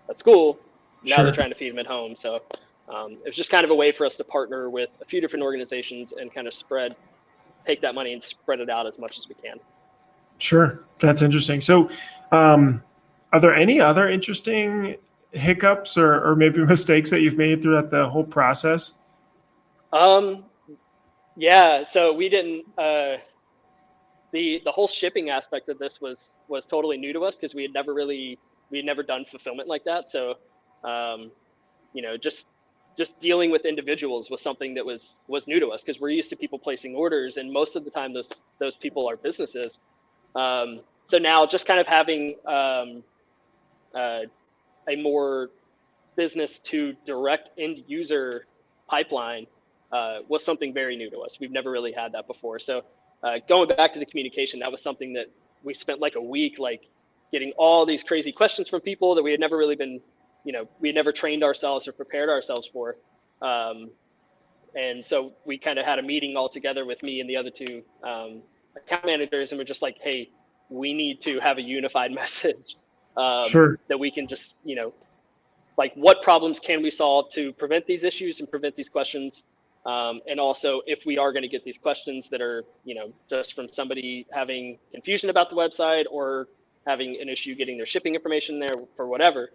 at 0.10 0.20
school. 0.20 0.60
Now 1.04 1.16
sure. 1.16 1.26
they're 1.26 1.34
trying 1.34 1.50
to 1.50 1.56
feed 1.56 1.72
them 1.72 1.80
at 1.80 1.88
home. 1.88 2.16
So 2.16 2.42
um, 2.88 3.14
it 3.14 3.26
was 3.26 3.36
just 3.36 3.50
kind 3.50 3.66
of 3.66 3.72
a 3.72 3.76
way 3.76 3.92
for 3.92 4.06
us 4.06 4.16
to 4.16 4.24
partner 4.24 4.70
with 4.70 4.90
a 5.02 5.06
few 5.06 5.22
different 5.22 5.44
organizations 5.44 6.14
and 6.18 6.34
kind 6.34 6.48
of 6.48 6.54
spread, 6.54 6.96
take 7.66 7.82
that 7.82 7.96
money 7.96 8.14
and 8.14 8.24
spread 8.24 8.60
it 8.60 8.70
out 8.70 8.86
as 8.86 9.00
much 9.00 9.18
as 9.18 9.28
we 9.28 9.36
can. 9.36 9.60
Sure, 10.38 10.84
that's 11.00 11.22
interesting. 11.22 11.62
So, 11.62 11.90
um, 12.32 12.84
are 13.32 13.40
there 13.40 13.56
any 13.56 13.80
other 13.80 14.08
interesting 14.08 14.98
hiccups 15.32 15.98
or, 15.98 16.24
or 16.26 16.36
maybe 16.36 16.66
mistakes 16.66 17.10
that 17.10 17.22
you've 17.22 17.38
made 17.38 17.62
throughout 17.62 17.90
the 17.90 18.10
whole 18.10 18.24
process? 18.24 18.94
Um, 19.94 20.46
yeah. 21.36 21.84
So 21.84 22.14
we 22.14 22.30
didn't. 22.30 22.66
Uh, 22.78 23.18
the 24.32 24.62
the 24.66 24.72
whole 24.72 24.88
shipping 24.88 25.30
aspect 25.30 25.70
of 25.70 25.80
this 25.80 26.02
was 26.02 26.18
was 26.48 26.66
totally 26.66 26.98
new 26.98 27.14
to 27.14 27.24
us 27.24 27.36
because 27.36 27.54
we 27.54 27.62
had 27.62 27.74
never 27.74 27.94
really 27.94 28.38
we 28.70 28.78
had 28.78 28.86
never 28.86 29.04
done 29.04 29.26
fulfillment 29.26 29.70
like 29.70 29.84
that. 29.86 30.12
So, 30.12 30.36
um, 30.84 31.32
you 31.94 32.02
know, 32.02 32.18
just 32.18 32.48
just 32.98 33.20
dealing 33.20 33.52
with 33.52 33.66
individuals 33.66 34.30
was 34.30 34.42
something 34.42 34.74
that 34.74 34.86
was 34.86 35.16
was 35.28 35.48
new 35.48 35.60
to 35.60 35.68
us 35.70 35.82
because 35.82 36.02
we're 36.02 36.10
used 36.10 36.30
to 36.30 36.36
people 36.36 36.60
placing 36.60 36.96
orders, 36.96 37.38
and 37.38 37.52
most 37.52 37.76
of 37.76 37.86
the 37.86 37.92
time 37.92 38.14
those 38.14 38.30
those 38.60 38.76
people 38.76 39.10
are 39.10 39.18
businesses. 39.18 39.74
Um, 40.36 40.82
so 41.08 41.18
now 41.18 41.46
just 41.46 41.66
kind 41.66 41.80
of 41.80 41.88
having 41.88 42.36
um, 42.46 43.04
uh, 43.94 44.22
a 44.88 44.96
more 44.98 45.50
business 46.16 46.60
to 46.60 46.96
direct 47.06 47.50
end 47.58 47.84
user 47.88 48.46
pipeline 48.88 49.48
uh, 49.92 50.20
was 50.28 50.44
something 50.44 50.74
very 50.74 50.96
new 50.96 51.10
to 51.10 51.20
us. 51.20 51.38
We've 51.40 51.52
never 51.52 51.72
really 51.72 51.92
had 51.92 52.12
that 52.14 52.28
before. 52.28 52.60
So 52.60 52.84
uh, 53.24 53.38
going 53.48 53.70
back 53.70 53.94
to 53.94 54.00
the 54.00 54.06
communication, 54.06 54.60
that 54.60 54.72
was 54.72 54.82
something 54.82 55.14
that 55.14 55.28
we 55.64 55.74
spent 55.74 56.00
like 56.00 56.16
a 56.16 56.22
week, 56.22 56.60
like 56.60 56.84
getting 57.32 57.52
all 57.58 57.86
these 57.86 58.04
crazy 58.04 58.32
questions 58.32 58.70
from 58.70 58.82
people 58.82 59.16
that 59.16 59.24
we 59.24 59.32
had 59.32 59.40
never 59.40 59.58
really 59.58 59.76
been, 59.76 60.00
you 60.44 60.54
know, 60.54 60.68
we 60.80 60.90
had 60.90 60.96
never 60.96 61.12
trained 61.12 61.44
ourselves 61.44 61.88
or 61.88 61.92
prepared 61.92 62.30
ourselves 62.30 62.70
for. 62.72 62.98
Um, 63.42 63.90
and 64.76 65.06
so 65.06 65.32
we 65.46 65.58
kind 65.58 65.80
of 65.80 65.86
had 65.86 66.00
a 66.00 66.04
meeting 66.04 66.36
all 66.36 66.50
together 66.50 66.86
with 66.86 67.02
me 67.02 67.22
and 67.22 67.30
the 67.30 67.38
other 67.38 67.50
two 67.50 67.82
um, 68.04 68.42
account 68.76 69.06
managers, 69.06 69.52
and 69.52 69.60
we're 69.60 69.66
just 69.66 69.82
like, 69.82 69.98
hey, 70.02 70.30
we 70.70 70.94
need 70.94 71.22
to 71.22 71.40
have 71.40 71.58
a 71.58 71.62
unified 71.62 72.12
message 72.22 72.78
um, 73.18 73.48
sure. 73.48 73.80
that 73.88 74.00
we 74.00 74.12
can 74.12 74.28
just, 74.28 74.56
you 74.64 74.76
know, 74.76 74.94
like 75.78 75.94
what 75.96 76.22
problems 76.22 76.60
can 76.60 76.82
we 76.82 76.90
solve 76.90 77.32
to 77.34 77.52
prevent 77.54 77.86
these 77.86 78.04
issues 78.04 78.40
and 78.40 78.50
prevent 78.50 78.76
these 78.76 78.90
questions 78.90 79.44
um, 79.86 80.22
and 80.28 80.40
also, 80.40 80.82
if 80.88 81.06
we 81.06 81.18
are 81.18 81.32
going 81.32 81.44
to 81.44 81.48
get 81.48 81.64
these 81.64 81.78
questions 81.78 82.28
that 82.30 82.42
are, 82.42 82.64
you 82.86 82.96
know, 82.96 83.14
just 83.30 83.54
from 83.54 83.68
somebody 83.72 84.26
having 84.32 84.80
confusion 84.92 85.30
about 85.30 85.52
the 85.52 85.56
website 85.56 86.06
or 86.10 86.48
having 86.88 87.20
an 87.22 87.30
issue 87.30 87.54
getting 87.56 87.78
their 87.78 87.86
shipping 87.86 88.16
information 88.16 88.60
there 88.60 88.74
for 88.96 89.08
whatever, 89.08 89.52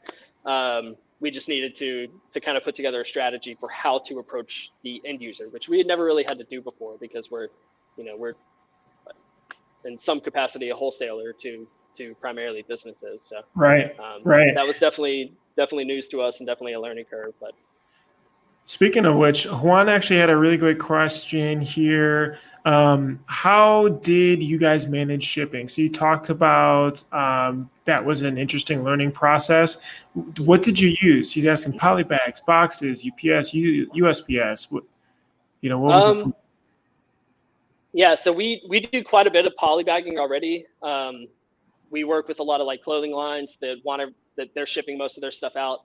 um, 0.47 0.97
we 1.19 1.31
just 1.33 1.49
needed 1.49 1.77
to 1.77 2.07
to 2.33 2.41
kind 2.41 2.57
of 2.57 2.63
put 2.63 2.77
together 2.77 3.01
a 3.01 3.05
strategy 3.05 3.57
for 3.59 3.69
how 3.69 3.99
to 3.99 4.21
approach 4.21 4.71
the 4.85 5.03
end 5.05 5.21
user, 5.21 5.49
which 5.49 5.69
we 5.69 5.79
had 5.79 5.87
never 5.87 6.05
really 6.05 6.25
had 6.25 6.39
to 6.39 6.45
do 6.45 6.63
before 6.63 6.97
because 7.01 7.29
we're, 7.29 7.49
you 7.97 8.05
know, 8.05 8.17
we're 8.17 8.35
in 9.85 9.99
some 9.99 10.21
capacity 10.21 10.71
a 10.71 10.75
wholesaler 10.75 11.33
to 11.43 11.67
to 11.97 12.15
primarily 12.21 12.65
businesses. 12.67 13.21
So 13.29 13.43
right, 13.55 13.99
um, 13.99 14.23
right. 14.25 14.55
That 14.55 14.67
was 14.67 14.79
definitely 14.79 15.33
definitely 15.57 15.85
news 15.85 16.09
to 16.09 16.21
us 16.21 16.39
and 16.39 16.47
definitely 16.47 16.75
a 16.75 16.81
learning 16.81 17.05
curve, 17.11 17.35
but 17.41 17.53
Speaking 18.71 19.05
of 19.05 19.17
which, 19.17 19.47
Juan 19.47 19.89
actually 19.89 20.21
had 20.21 20.31
a 20.31 20.37
really 20.37 20.57
great 20.57 20.79
question 20.79 21.61
here. 21.61 22.39
Um, 22.65 23.19
how 23.27 23.89
did 23.89 24.45
you 24.45 24.59
guys 24.59 24.87
manage 24.87 25.25
shipping? 25.25 25.67
So 25.67 25.83
you 25.83 25.89
talked 25.89 26.29
about 26.29 27.03
um, 27.13 27.69
that 27.87 28.05
was 28.05 28.23
an 28.23 28.39
interesting 28.39 28.85
learning 28.85 29.11
process. 29.11 29.79
What 30.39 30.63
did 30.63 30.79
you 30.79 30.95
use? 31.03 31.33
He's 31.33 31.47
asking 31.47 31.81
polybags, 31.81 32.47
boxes, 32.47 33.05
UPS, 33.05 33.53
U- 33.55 33.91
USPS. 33.91 34.71
What, 34.71 34.85
you 35.63 35.69
know, 35.69 35.81
what 35.81 35.97
was 35.97 36.21
it? 36.21 36.35
Yeah, 37.93 38.15
so 38.17 38.33
we 38.33 38.63
we 38.69 38.81
do 38.81 39.03
quite 39.03 39.27
a 39.27 39.31
bit 39.31 39.47
of 39.47 39.55
polybagging 39.61 40.19
already. 40.19 40.67
Um, 40.83 41.27
we 41.91 42.05
work 42.05 42.29
with 42.29 42.39
a 42.39 42.43
lot 42.43 42.61
of 42.61 42.67
like 42.67 42.83
clothing 42.83 43.13
lines 43.13 43.57
that 43.61 43.79
want 43.85 44.03
to 44.03 44.15
that 44.37 44.55
they're 44.55 44.67
shipping 44.67 44.97
most 44.97 45.17
of 45.17 45.23
their 45.23 45.33
stuff 45.33 45.57
out 45.57 45.81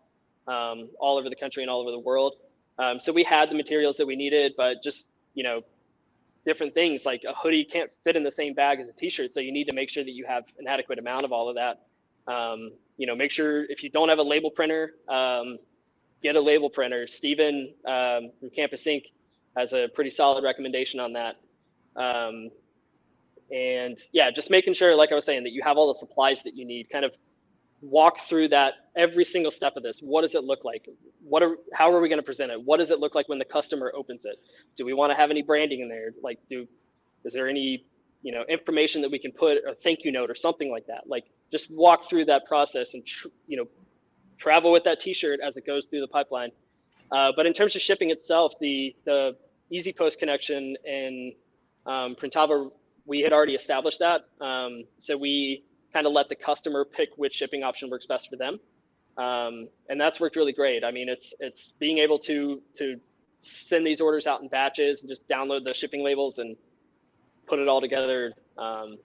um, 0.47 0.89
all 0.99 1.17
over 1.17 1.29
the 1.29 1.35
country 1.35 1.63
and 1.63 1.69
all 1.69 1.81
over 1.81 1.91
the 1.91 1.99
world. 1.99 2.35
Um, 2.77 2.99
so 2.99 3.11
we 3.11 3.23
had 3.23 3.49
the 3.49 3.55
materials 3.55 3.97
that 3.97 4.05
we 4.05 4.15
needed, 4.15 4.53
but 4.57 4.83
just 4.83 5.07
you 5.33 5.43
know, 5.43 5.61
different 6.45 6.73
things 6.75 7.05
like 7.05 7.23
a 7.27 7.33
hoodie 7.33 7.65
can't 7.65 7.91
fit 8.03 8.15
in 8.15 8.23
the 8.23 8.31
same 8.31 8.53
bag 8.53 8.79
as 8.79 8.87
a 8.89 8.93
t-shirt, 8.93 9.33
so 9.33 9.39
you 9.39 9.51
need 9.51 9.65
to 9.65 9.73
make 9.73 9.89
sure 9.89 10.03
that 10.03 10.11
you 10.11 10.25
have 10.25 10.43
an 10.59 10.67
adequate 10.67 10.99
amount 10.99 11.25
of 11.25 11.31
all 11.33 11.49
of 11.49 11.55
that. 11.55 11.83
Um, 12.31 12.71
you 12.97 13.07
know, 13.07 13.15
make 13.15 13.31
sure 13.31 13.65
if 13.65 13.83
you 13.83 13.89
don't 13.89 14.09
have 14.09 14.19
a 14.19 14.23
label 14.23 14.51
printer, 14.51 14.93
um, 15.09 15.57
get 16.23 16.35
a 16.35 16.41
label 16.41 16.69
printer. 16.69 17.07
Steven 17.07 17.73
um, 17.85 18.31
from 18.39 18.49
Campus 18.55 18.85
Ink 18.87 19.05
has 19.57 19.73
a 19.73 19.89
pretty 19.95 20.11
solid 20.11 20.43
recommendation 20.43 20.99
on 20.99 21.13
that. 21.13 21.35
Um, 21.95 22.49
and 23.51 23.97
yeah, 24.11 24.31
just 24.31 24.49
making 24.49 24.73
sure, 24.73 24.95
like 24.95 25.11
I 25.11 25.15
was 25.15 25.25
saying, 25.25 25.43
that 25.43 25.51
you 25.51 25.61
have 25.63 25.77
all 25.77 25.93
the 25.93 25.99
supplies 25.99 26.43
that 26.43 26.55
you 26.55 26.65
need. 26.65 26.89
Kind 26.89 27.05
of 27.05 27.11
walk 27.81 28.27
through 28.27 28.49
that 28.49 28.73
every 28.95 29.23
single 29.23 29.51
step 29.51 29.75
of 29.77 29.83
this. 29.83 29.99
What 30.01 30.21
does 30.21 30.35
it 30.35 30.43
look 30.43 30.63
like? 30.63 30.87
What 31.23 31.43
are 31.43 31.57
how 31.73 31.91
are 31.91 32.01
we 32.01 32.09
going 32.09 32.19
to 32.19 32.23
present 32.23 32.51
it? 32.51 32.61
What 32.63 32.77
does 32.77 32.91
it 32.91 32.99
look 32.99 33.15
like 33.15 33.29
when 33.29 33.39
the 33.39 33.45
customer 33.45 33.91
opens 33.95 34.21
it? 34.25 34.37
Do 34.77 34.85
we 34.85 34.93
want 34.93 35.11
to 35.11 35.15
have 35.15 35.29
any 35.29 35.41
branding 35.41 35.81
in 35.81 35.89
there? 35.89 36.11
Like, 36.23 36.39
do 36.49 36.67
is 37.23 37.33
there 37.33 37.47
any 37.47 37.85
you 38.23 38.31
know 38.31 38.43
information 38.49 39.01
that 39.01 39.11
we 39.11 39.19
can 39.19 39.31
put 39.31 39.57
a 39.57 39.75
thank 39.83 40.03
you 40.03 40.11
note 40.11 40.29
or 40.29 40.35
something 40.35 40.71
like 40.71 40.87
that? 40.87 41.07
Like, 41.07 41.25
just 41.51 41.69
walk 41.71 42.09
through 42.09 42.25
that 42.25 42.45
process 42.47 42.93
and 42.93 43.05
tr- 43.05 43.27
you 43.47 43.57
know 43.57 43.67
travel 44.39 44.71
with 44.71 44.83
that 44.83 44.99
T-shirt 45.01 45.39
as 45.45 45.55
it 45.55 45.65
goes 45.65 45.85
through 45.85 46.01
the 46.01 46.07
pipeline. 46.07 46.51
Uh, 47.11 47.31
but 47.35 47.45
in 47.45 47.53
terms 47.53 47.75
of 47.75 47.81
shipping 47.81 48.09
itself, 48.09 48.53
the 48.59 48.95
the 49.05 49.37
Easy 49.71 49.93
Post 49.93 50.19
connection 50.19 50.75
and 50.85 51.33
um, 51.85 52.15
Printavo, 52.15 52.71
we 53.05 53.21
had 53.21 53.33
already 53.33 53.55
established 53.55 53.99
that. 53.99 54.21
Um, 54.43 54.85
so 55.01 55.17
we 55.17 55.63
kind 55.93 56.07
of 56.07 56.13
let 56.13 56.29
the 56.29 56.35
customer 56.35 56.85
pick 56.85 57.09
which 57.17 57.33
shipping 57.33 57.63
option 57.63 57.89
works 57.89 58.05
best 58.05 58.29
for 58.29 58.35
them. 58.35 58.59
Um, 59.17 59.69
and 59.87 59.99
that's 59.99 60.19
worked 60.19 60.35
really 60.35 60.51
great. 60.51 60.83
I 60.83 60.91
mean, 60.91 61.07
it's 61.07 61.33
it's 61.39 61.73
being 61.79 61.99
able 61.99 62.19
to 62.19 62.61
to 62.77 62.99
send 63.43 63.85
these 63.85 64.01
orders 64.01 64.27
out 64.27 64.41
in 64.41 64.47
batches 64.49 65.01
and 65.01 65.09
just 65.09 65.27
download 65.29 65.63
the 65.63 65.73
shipping 65.73 66.03
labels 66.03 66.39
and 66.39 66.57
put 67.47 67.59
it 67.59 67.67
all 67.67 67.79
together 67.79 68.33
um, 68.57 68.97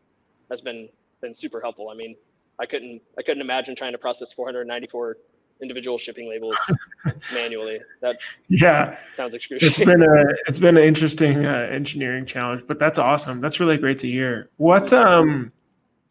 has 0.50 0.60
been 0.60 0.88
been 1.20 1.34
super 1.36 1.60
helpful. 1.60 1.90
I 1.90 1.94
mean, 1.94 2.16
I 2.58 2.66
couldn't 2.66 3.02
I 3.18 3.22
couldn't 3.22 3.42
imagine 3.42 3.76
trying 3.76 3.92
to 3.92 3.98
process 3.98 4.32
494 4.32 5.16
individual 5.62 5.98
shipping 5.98 6.28
labels 6.28 6.56
manually. 7.34 7.80
That 8.00 8.20
yeah 8.48 8.98
sounds 9.16 9.34
excruciating. 9.34 9.68
It's 9.68 9.78
been 9.78 10.02
a 10.02 10.24
it's 10.46 10.58
been 10.58 10.76
an 10.76 10.84
interesting 10.84 11.46
uh, 11.46 11.68
engineering 11.70 12.26
challenge, 12.26 12.64
but 12.66 12.78
that's 12.78 12.98
awesome. 12.98 13.40
That's 13.40 13.60
really 13.60 13.78
great 13.78 13.98
to 14.00 14.06
hear. 14.08 14.48
What 14.56 14.92
um 14.92 15.52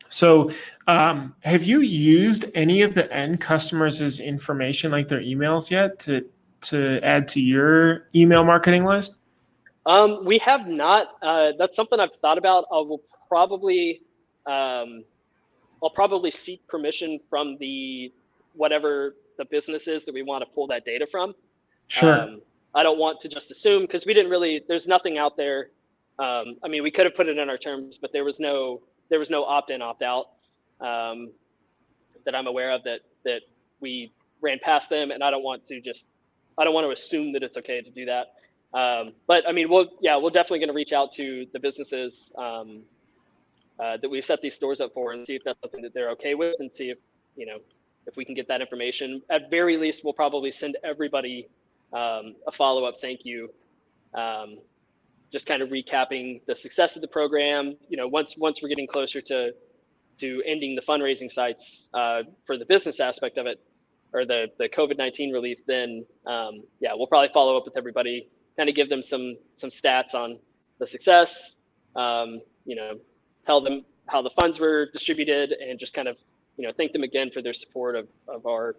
so, 0.09 0.51
um, 0.87 1.35
have 1.41 1.63
you 1.63 1.81
used 1.81 2.45
any 2.55 2.81
of 2.81 2.95
the 2.95 3.11
end 3.13 3.39
customers' 3.39 4.19
information, 4.19 4.91
like 4.91 5.07
their 5.07 5.21
emails, 5.21 5.71
yet 5.71 5.99
to 5.99 6.25
to 6.61 6.99
add 7.03 7.27
to 7.29 7.39
your 7.39 8.07
email 8.13 8.43
marketing 8.43 8.85
list? 8.85 9.17
Um, 9.85 10.25
we 10.25 10.39
have 10.39 10.67
not. 10.67 11.07
Uh, 11.21 11.51
that's 11.57 11.75
something 11.75 11.99
I've 11.99 12.15
thought 12.21 12.37
about. 12.37 12.65
I 12.71 12.75
will 12.75 13.01
probably, 13.27 14.01
um, 14.45 15.05
I'll 15.81 15.91
probably 15.93 16.31
seek 16.31 16.67
permission 16.67 17.19
from 17.29 17.57
the 17.59 18.11
whatever 18.55 19.15
the 19.39 19.45
businesses 19.45 20.05
that 20.05 20.13
we 20.13 20.21
want 20.21 20.43
to 20.43 20.49
pull 20.53 20.67
that 20.67 20.85
data 20.85 21.07
from. 21.09 21.33
Sure. 21.87 22.21
Um, 22.21 22.41
I 22.75 22.83
don't 22.83 22.99
want 22.99 23.19
to 23.21 23.27
just 23.27 23.49
assume 23.49 23.81
because 23.81 24.05
we 24.05 24.13
didn't 24.13 24.29
really. 24.29 24.61
There's 24.67 24.85
nothing 24.85 25.17
out 25.17 25.35
there. 25.35 25.69
Um, 26.19 26.57
I 26.63 26.67
mean, 26.67 26.83
we 26.83 26.91
could 26.91 27.05
have 27.05 27.15
put 27.15 27.27
it 27.27 27.37
in 27.39 27.49
our 27.49 27.57
terms, 27.57 27.97
but 27.99 28.13
there 28.13 28.23
was 28.23 28.39
no 28.39 28.81
there 29.09 29.17
was 29.17 29.31
no 29.31 29.43
opt-in, 29.43 29.81
opt-out 29.81 30.27
um, 30.81 31.31
that 32.25 32.35
I'm 32.35 32.45
aware 32.45 32.71
of 32.71 32.83
that 32.83 32.99
that 33.25 33.41
we 33.79 34.11
ran 34.41 34.59
past 34.61 34.89
them, 34.89 35.09
and 35.09 35.23
I 35.23 35.31
don't 35.31 35.43
want 35.43 35.67
to 35.69 35.81
just 35.81 36.05
I 36.57 36.63
don't 36.63 36.73
want 36.73 36.85
to 36.85 36.91
assume 36.91 37.33
that 37.33 37.41
it's 37.41 37.57
okay 37.57 37.81
to 37.81 37.89
do 37.89 38.05
that. 38.05 38.33
Um, 38.77 39.13
but 39.25 39.47
I 39.47 39.51
mean, 39.51 39.69
we'll 39.69 39.87
yeah, 40.01 40.17
we're 40.17 40.29
definitely 40.29 40.59
going 40.59 40.69
to 40.69 40.75
reach 40.75 40.91
out 40.93 41.13
to 41.13 41.47
the 41.53 41.59
businesses 41.59 42.29
um, 42.37 42.81
uh, 43.79 43.97
that 43.97 44.09
we've 44.09 44.25
set 44.25 44.41
these 44.41 44.53
stores 44.53 44.79
up 44.79 44.93
for 44.93 45.13
and 45.13 45.25
see 45.25 45.35
if 45.35 45.43
that's 45.43 45.59
something 45.61 45.81
that 45.81 45.93
they're 45.95 46.11
okay 46.11 46.35
with, 46.35 46.55
and 46.59 46.69
see 46.75 46.89
if 46.91 46.99
you 47.35 47.47
know 47.47 47.57
if 48.07 48.15
we 48.15 48.25
can 48.25 48.35
get 48.35 48.47
that 48.47 48.61
information. 48.61 49.21
At 49.29 49.49
very 49.49 49.77
least, 49.77 50.03
we'll 50.03 50.13
probably 50.13 50.51
send 50.51 50.77
everybody 50.83 51.47
um, 51.93 52.35
a 52.47 52.51
follow 52.51 52.85
up 52.85 52.95
thank 53.01 53.21
you, 53.23 53.49
um, 54.13 54.59
just 55.31 55.45
kind 55.45 55.61
of 55.61 55.69
recapping 55.69 56.41
the 56.45 56.55
success 56.55 56.95
of 56.95 57.01
the 57.01 57.07
program. 57.07 57.75
You 57.89 57.97
know, 57.97 58.07
once 58.07 58.35
once 58.37 58.61
we're 58.61 58.69
getting 58.69 58.87
closer 58.87 59.21
to 59.21 59.51
to 60.19 60.43
ending 60.45 60.75
the 60.75 60.81
fundraising 60.81 61.31
sites 61.31 61.87
uh, 61.93 62.23
for 62.45 62.57
the 62.57 62.65
business 62.65 62.99
aspect 62.99 63.37
of 63.37 63.45
it, 63.45 63.59
or 64.13 64.25
the 64.25 64.47
the 64.57 64.69
COVID 64.69 64.97
nineteen 64.97 65.31
relief, 65.31 65.59
then 65.67 66.05
um, 66.25 66.63
yeah, 66.79 66.91
we'll 66.93 67.07
probably 67.07 67.29
follow 67.33 67.57
up 67.57 67.65
with 67.65 67.77
everybody, 67.77 68.29
kind 68.57 68.69
of 68.69 68.75
give 68.75 68.89
them 68.89 69.03
some 69.03 69.37
some 69.57 69.69
stats 69.69 70.13
on 70.13 70.39
the 70.79 70.87
success. 70.87 71.55
Um, 71.95 72.41
you 72.65 72.75
know, 72.75 72.99
tell 73.45 73.61
them 73.61 73.85
how 74.07 74.21
the 74.21 74.29
funds 74.31 74.59
were 74.59 74.89
distributed, 74.91 75.53
and 75.53 75.79
just 75.79 75.93
kind 75.93 76.07
of 76.07 76.17
you 76.59 76.67
know 76.67 76.73
thank 76.75 76.91
them 76.91 77.03
again 77.03 77.31
for 77.31 77.41
their 77.41 77.53
support 77.53 77.95
of 77.95 78.07
of 78.27 78.45
our. 78.45 78.75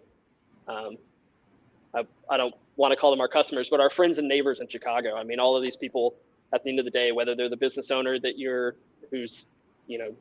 Um, 0.67 0.97
I, 1.93 2.05
I 2.29 2.37
don't 2.37 2.53
want 2.77 2.93
to 2.93 2.95
call 2.95 3.11
them 3.11 3.19
our 3.19 3.27
customers, 3.27 3.67
but 3.69 3.81
our 3.81 3.89
friends 3.89 4.17
and 4.17 4.27
neighbors 4.27 4.61
in 4.61 4.67
Chicago. 4.69 5.17
I 5.17 5.23
mean, 5.23 5.39
all 5.39 5.57
of 5.57 5.63
these 5.63 5.75
people 5.75 6.15
at 6.53 6.63
the 6.63 6.69
end 6.69 6.79
of 6.79 6.85
the 6.85 6.91
day, 6.91 7.11
whether 7.11 7.35
they're 7.35 7.49
the 7.49 7.57
business 7.57 7.91
owner 7.91 8.17
that 8.19 8.37
you're, 8.37 8.75
who's, 9.09 9.45
you 9.87 9.97
know, 9.97 10.13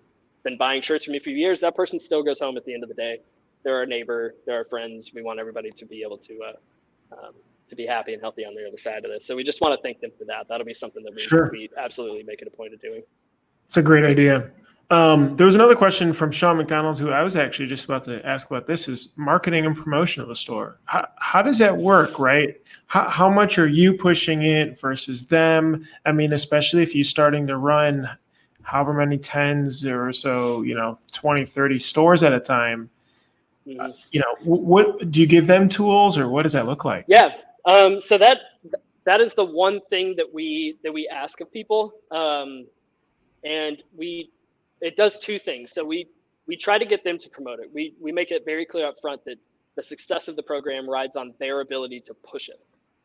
been 0.43 0.57
buying 0.57 0.83
shirts 0.83 1.05
from 1.05 1.15
you 1.15 1.21
for 1.21 1.31
years, 1.31 1.61
that 1.61 1.77
person 1.77 2.01
still 2.01 2.25
goes 2.25 2.41
home 2.41 2.57
at 2.57 2.65
the 2.65 2.75
end 2.75 2.83
of 2.83 2.89
the 2.89 2.95
day. 2.95 3.21
They're 3.63 3.77
our 3.77 3.87
neighbor, 3.87 4.35
they're 4.47 4.57
our 4.57 4.65
friends. 4.65 5.13
We 5.15 5.23
want 5.23 5.39
everybody 5.39 5.71
to 5.71 5.85
be 5.85 6.03
able 6.03 6.19
to 6.19 6.41
uh, 6.43 7.15
um, 7.15 7.35
to 7.69 7.77
be 7.77 7.87
happy 7.87 8.15
and 8.15 8.23
healthy 8.23 8.45
on 8.45 8.55
the 8.55 8.67
other 8.67 8.79
side 8.79 9.05
of 9.05 9.13
this. 9.13 9.25
So 9.27 9.37
we 9.37 9.45
just 9.45 9.61
want 9.61 9.79
to 9.79 9.83
thank 9.83 10.01
them 10.01 10.11
for 10.19 10.25
that. 10.25 10.49
That'll 10.49 10.67
be 10.67 10.75
something 10.75 11.05
that 11.05 11.15
we, 11.15 11.21
sure. 11.21 11.51
we 11.53 11.71
absolutely 11.77 12.25
make 12.25 12.43
it 12.43 12.49
a 12.49 12.51
point 12.51 12.75
of 12.75 12.81
doing. 12.81 13.03
It's 13.65 13.77
a 13.77 13.83
great 13.83 14.05
idea. 14.05 14.51
Um, 14.91 15.37
there 15.37 15.47
was 15.47 15.55
another 15.55 15.77
question 15.77 16.13
from 16.13 16.33
Sean 16.33 16.57
McDonald, 16.57 16.99
who 16.99 17.11
I 17.11 17.23
was 17.23 17.37
actually 17.37 17.67
just 17.67 17.85
about 17.85 18.03
to 18.05 18.25
ask 18.27 18.51
about. 18.51 18.67
This 18.67 18.89
is 18.89 19.13
marketing 19.17 19.65
and 19.65 19.77
promotion 19.77 20.21
of 20.21 20.29
the 20.29 20.35
store. 20.35 20.81
How, 20.87 21.07
how 21.17 21.43
does 21.43 21.59
that 21.59 21.77
work, 21.77 22.19
right? 22.19 22.61
How, 22.87 23.09
how 23.09 23.31
much 23.31 23.57
are 23.59 23.69
you 23.69 23.95
pushing 23.95 24.43
it 24.43 24.81
versus 24.81 25.29
them? 25.29 25.87
I 26.05 26.11
mean, 26.11 26.33
especially 26.33 26.83
if 26.83 26.95
you're 26.95 27.05
starting 27.05 27.47
to 27.47 27.57
run 27.57 28.09
however 28.63 28.93
many 28.93 29.17
tens 29.17 29.87
or 29.87 30.13
so, 30.13 30.63
you 30.63 30.75
know, 30.75 30.99
20, 31.13 31.45
30 31.45 31.79
stores 31.79 32.25
at 32.25 32.33
a 32.33 32.41
time. 32.41 32.91
Mm-hmm. 33.67 33.81
Uh, 33.81 33.91
you 34.11 34.21
know, 34.21 34.35
what 34.43 35.11
do 35.13 35.21
you 35.21 35.27
give 35.27 35.47
them 35.47 35.69
tools 35.69 36.19
or 36.19 36.29
what 36.29 36.43
does 36.43 36.53
that 36.55 36.67
look 36.67 36.85
like? 36.85 37.05
Yeah. 37.07 37.31
Um, 37.65 38.01
so 38.01 38.19
that 38.19 38.39
that 39.05 39.21
is 39.21 39.35
the 39.35 39.45
one 39.45 39.81
thing 39.91 40.15
that 40.17 40.33
we 40.33 40.79
that 40.83 40.93
we 40.93 41.09
ask 41.09 41.41
of 41.41 41.53
people, 41.53 41.93
um, 42.11 42.67
and 43.45 43.83
we 43.97 44.31
it 44.81 44.97
does 44.97 45.19
two 45.19 45.39
things. 45.39 45.73
So 45.73 45.85
we 45.85 46.09
we 46.47 46.57
try 46.57 46.79
to 46.79 46.85
get 46.85 47.05
them 47.05 47.19
to 47.19 47.29
promote 47.31 47.61
it. 47.61 47.71
We 47.73 47.95
we 48.01 48.13
make 48.13 48.31
it 48.31 48.45
very 48.45 48.67
clear 48.67 48.87
up 48.87 48.97
front 49.01 49.25
that 49.25 49.37
the 49.77 49.83
success 49.83 50.29
of 50.29 50.37
the 50.37 50.43
program 50.43 50.89
rides 50.89 51.17
on 51.17 51.35
their 51.39 51.61
ability 51.61 52.01
to 52.07 52.15
push 52.15 52.49
it, 52.49 52.61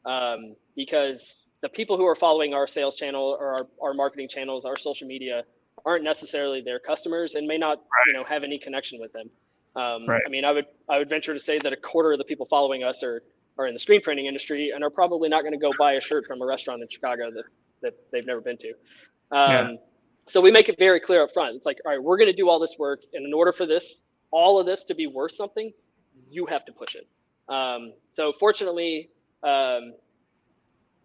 um, 0.10 0.56
because 0.76 1.36
the 1.62 1.70
people 1.70 1.98
who 1.98 2.06
are 2.06 2.16
following 2.16 2.54
our 2.54 2.68
sales 2.68 2.96
channel 2.96 3.38
or 3.40 3.48
our, 3.54 3.68
our 3.82 3.94
marketing 3.94 4.28
channels, 4.30 4.66
our 4.66 4.78
social 4.78 5.08
media, 5.08 5.44
aren't 5.86 6.04
necessarily 6.04 6.62
their 6.62 6.80
customers 6.80 7.36
and 7.36 7.48
may 7.48 7.58
not 7.58 7.78
right. 7.78 8.08
you 8.08 8.14
know 8.14 8.24
have 8.24 8.44
any 8.44 8.58
connection 8.58 9.00
with 9.00 9.14
them. 9.14 9.30
Um, 9.76 10.08
right. 10.08 10.22
I 10.26 10.30
mean, 10.30 10.46
I 10.46 10.52
would 10.52 10.66
I 10.90 10.98
would 10.98 11.10
venture 11.10 11.34
to 11.34 11.40
say 11.40 11.60
that 11.60 11.74
a 11.74 11.78
quarter 11.78 12.14
of 12.14 12.18
the 12.18 12.24
people 12.24 12.46
following 12.50 12.84
us 12.84 13.04
are 13.04 13.22
are 13.58 13.68
in 13.68 13.74
the 13.74 13.80
screen 13.80 14.02
printing 14.02 14.26
industry 14.26 14.72
and 14.74 14.84
are 14.84 14.90
probably 14.90 15.30
not 15.30 15.42
going 15.42 15.54
to 15.54 15.60
go 15.60 15.72
buy 15.78 15.94
a 15.94 16.02
shirt 16.02 16.26
from 16.26 16.42
a 16.42 16.46
restaurant 16.46 16.82
in 16.82 16.88
Chicago 16.90 17.32
that 17.32 17.46
that 17.82 17.94
they've 18.12 18.26
never 18.26 18.42
been 18.42 18.58
to. 18.58 18.70
Um, 18.70 18.76
yeah. 19.32 19.76
So 20.28 20.42
we 20.42 20.52
make 20.52 20.70
it 20.70 20.78
very 20.80 21.00
clear 21.00 21.24
up 21.24 21.34
front. 21.34 21.56
It's 21.56 21.66
like, 21.66 21.78
all 21.86 21.92
right, 21.92 22.02
we're 22.02 22.18
going 22.18 22.30
to 22.30 22.36
do 22.36 22.50
all 22.50 22.60
this 22.60 22.76
work, 22.80 23.02
and 23.14 23.26
in 23.26 23.34
order 23.34 23.52
for 23.54 23.66
this, 23.66 23.96
all 24.32 24.60
of 24.60 24.66
this 24.66 24.84
to 24.86 24.96
be 24.96 25.08
worth 25.08 25.34
something, 25.34 25.72
you 26.30 26.46
have 26.48 26.66
to 26.66 26.72
push 26.72 26.96
it. 26.96 27.08
Um, 27.48 27.94
so 28.16 28.34
fortunately, 28.40 29.10
um, 29.44 29.94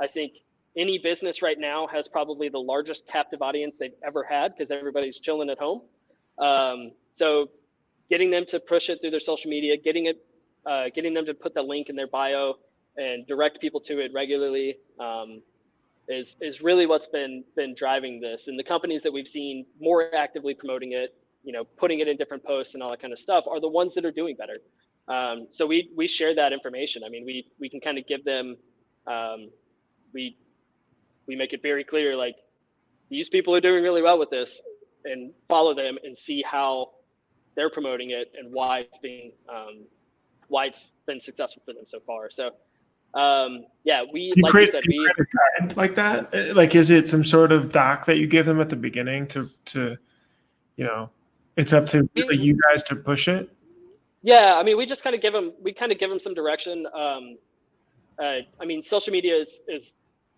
I 0.01 0.07
think 0.13 0.33
any 0.77 0.99
business 0.99 1.43
right 1.43 1.59
now 1.59 1.87
has 1.89 2.09
probably 2.09 2.49
the 2.49 2.59
largest 2.59 3.07
captive 3.07 3.43
audience 3.43 3.75
they've 3.79 3.93
ever 4.05 4.23
had 4.23 4.55
because 4.57 4.71
everybody's 4.71 5.19
chilling 5.19 5.51
at 5.51 5.59
home. 5.59 5.83
Um, 6.39 6.93
so 7.19 7.51
getting 8.09 8.31
them 8.31 8.47
to 8.47 8.61
push 8.61 8.89
it 8.89 9.01
through 9.01 9.11
their 9.11 9.21
social 9.21 9.51
media, 9.51 9.77
getting 9.77 10.07
it, 10.07 10.25
uh, 10.65 10.85
getting 10.95 11.13
them 11.13 11.27
to 11.27 11.35
put 11.35 11.55
the 11.55 11.63
link 11.63 11.89
in 11.91 11.97
their 11.97 12.07
bio 12.07 12.55
and 12.97 13.27
direct 13.27 13.61
people 13.61 13.81
to 13.81 13.99
it 14.01 14.13
regularly. 14.15 14.77
Is 16.11 16.37
is 16.41 16.61
really 16.61 16.87
what's 16.87 17.07
been 17.07 17.45
been 17.55 17.73
driving 17.75 18.21
this. 18.21 18.49
And 18.49 18.59
the 18.59 18.65
companies 18.65 19.03
that 19.05 19.13
we've 19.13 19.29
seen 19.29 19.65
more 19.81 20.13
actively 20.15 20.55
promoting 20.55 20.93
it, 20.93 21.15
you 21.45 21.53
know, 21.53 21.65
putting 21.83 22.01
it 22.01 22.09
in 22.09 22.17
different 22.17 22.43
posts 22.43 22.75
and 22.75 22.83
all 22.83 22.91
that 22.91 23.01
kind 23.01 23.13
of 23.13 23.19
stuff, 23.19 23.45
are 23.47 23.61
the 23.61 23.69
ones 23.69 23.95
that 23.95 24.05
are 24.05 24.11
doing 24.11 24.35
better. 24.35 24.59
Um, 25.07 25.47
so 25.53 25.67
we 25.67 25.91
we 25.95 26.09
share 26.09 26.35
that 26.35 26.53
information. 26.53 27.05
I 27.05 27.11
mean, 27.11 27.25
we 27.25 27.47
we 27.61 27.69
can 27.69 27.81
kind 27.81 27.97
of 27.97 28.07
give 28.09 28.25
them, 28.25 28.57
um, 29.07 29.51
we 30.13 30.37
we 31.27 31.37
make 31.37 31.53
it 31.53 31.63
very 31.63 31.85
clear 31.85 32.17
like 32.17 32.37
these 33.09 33.29
people 33.29 33.55
are 33.55 33.61
doing 33.61 33.83
really 33.85 34.03
well 34.03 34.19
with 34.19 34.31
this, 34.31 34.61
and 35.05 35.33
follow 35.49 35.75
them 35.75 35.97
and 36.03 36.19
see 36.19 36.43
how 36.43 36.91
they're 37.55 37.71
promoting 37.71 38.11
it 38.11 38.33
and 38.39 38.53
why 38.53 38.81
it's 38.81 38.99
being 38.99 39.33
um, 39.49 39.85
why 40.49 40.67
it's 40.67 40.91
been 41.07 41.21
successful 41.21 41.63
for 41.65 41.73
them 41.73 41.85
so 41.87 42.01
far. 42.01 42.31
So 42.31 42.51
um, 43.15 43.65
yeah, 43.85 44.05
we 44.13 44.33
like 44.37 44.53
create, 44.53 44.73
said, 44.73 44.85
we 44.87 45.11
like 45.75 45.95
that. 45.97 46.35
Uh, 46.35 46.55
like, 46.55 46.75
is 46.75 46.91
it 46.91 47.09
some 47.09 47.25
sort 47.25 47.51
of 47.51 47.73
doc 47.73 48.07
that 48.07 48.19
you 48.19 48.27
give 48.27 48.47
them 48.47 48.61
at 48.61 48.69
the 48.69 48.77
beginning 48.77 49.27
to 49.29 49.49
to, 49.67 49.97
you 50.77 50.85
know, 50.85 51.11
it's 51.57 51.73
up 51.73 51.87
to 51.89 52.09
really 52.15 52.37
you 52.37 52.59
guys 52.71 52.83
to 52.85 52.97
push 52.97 53.29
it. 53.29 53.51
Yeah, 54.23 54.55
I 54.57 54.63
mean, 54.63 54.77
we 54.77 54.87
just 54.87 55.03
kind 55.03 55.17
of 55.17 55.23
give 55.23 55.33
them 55.33 55.53
we 55.63 55.73
kind 55.73 55.93
of 55.93 55.99
give 55.99 56.11
them 56.11 56.21
some 56.21 56.35
direction. 56.35 56.87
Um, 56.95 57.39
uh, 58.19 58.41
I 58.61 58.65
mean, 58.67 58.83
social 58.83 59.13
media 59.13 59.37
is 59.37 59.49
is 59.67 59.93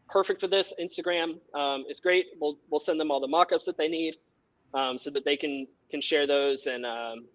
perfect 0.09 0.41
for 0.41 0.47
this. 0.47 0.73
Instagram 0.81 1.39
um, 1.55 1.85
is 1.91 2.01
great. 2.01 2.27
We'll 2.41 2.59
we'll 2.71 2.81
send 2.81 2.99
them 3.01 3.11
all 3.11 3.21
the 3.21 3.29
mock-ups 3.29 3.65
that 3.67 3.77
they 3.77 3.89
need, 3.89 4.15
um, 4.73 4.99
so 4.99 5.11
that 5.11 5.25
they 5.25 5.37
can 5.37 5.67
can 5.91 6.01
share 6.01 6.27
those 6.27 6.67
and 6.67 6.87
um, 6.87 7.27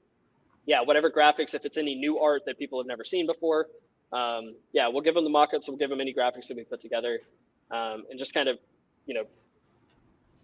yeah, 0.65 0.81
whatever 0.81 1.11
graphics. 1.11 1.53
If 1.53 1.65
it's 1.65 1.77
any 1.77 1.95
new 1.95 2.17
art 2.17 2.43
that 2.45 2.57
people 2.57 2.79
have 2.79 2.87
never 2.87 3.03
seen 3.03 3.27
before, 3.27 3.67
um, 4.13 4.55
yeah, 4.73 4.87
we'll 4.87 5.01
give 5.01 5.15
them 5.15 5.23
the 5.23 5.29
mock-ups. 5.29 5.67
We'll 5.67 5.77
give 5.77 5.89
them 5.89 6.01
any 6.01 6.13
graphics 6.13 6.47
that 6.47 6.57
we 6.57 6.63
put 6.63 6.81
together, 6.81 7.19
um, 7.71 8.03
and 8.09 8.17
just 8.17 8.33
kind 8.33 8.49
of, 8.49 8.57
you 9.05 9.13
know, 9.13 9.25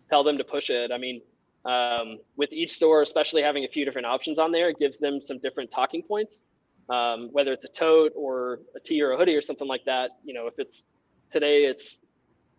tell 0.09 0.23
them 0.23 0.37
to 0.37 0.43
push 0.43 0.69
it. 0.69 0.91
I 0.91 0.97
mean, 0.97 1.21
um, 1.65 2.19
with 2.35 2.51
each 2.51 2.73
store, 2.73 3.01
especially 3.01 3.41
having 3.41 3.63
a 3.63 3.67
few 3.69 3.85
different 3.85 4.07
options 4.07 4.37
on 4.39 4.51
there, 4.51 4.69
it 4.69 4.79
gives 4.79 4.97
them 4.97 5.21
some 5.21 5.39
different 5.39 5.71
talking 5.71 6.03
points. 6.03 6.43
Um, 6.89 7.29
whether 7.31 7.53
it's 7.53 7.63
a 7.63 7.69
tote 7.69 8.11
or 8.13 8.59
a 8.75 8.79
tee 8.79 9.01
or 9.01 9.11
a 9.13 9.17
hoodie 9.17 9.35
or 9.35 9.41
something 9.41 9.69
like 9.69 9.85
that. 9.85 10.17
You 10.25 10.33
know, 10.33 10.47
if 10.47 10.55
it's 10.57 10.83
today, 11.31 11.63
it's 11.63 11.97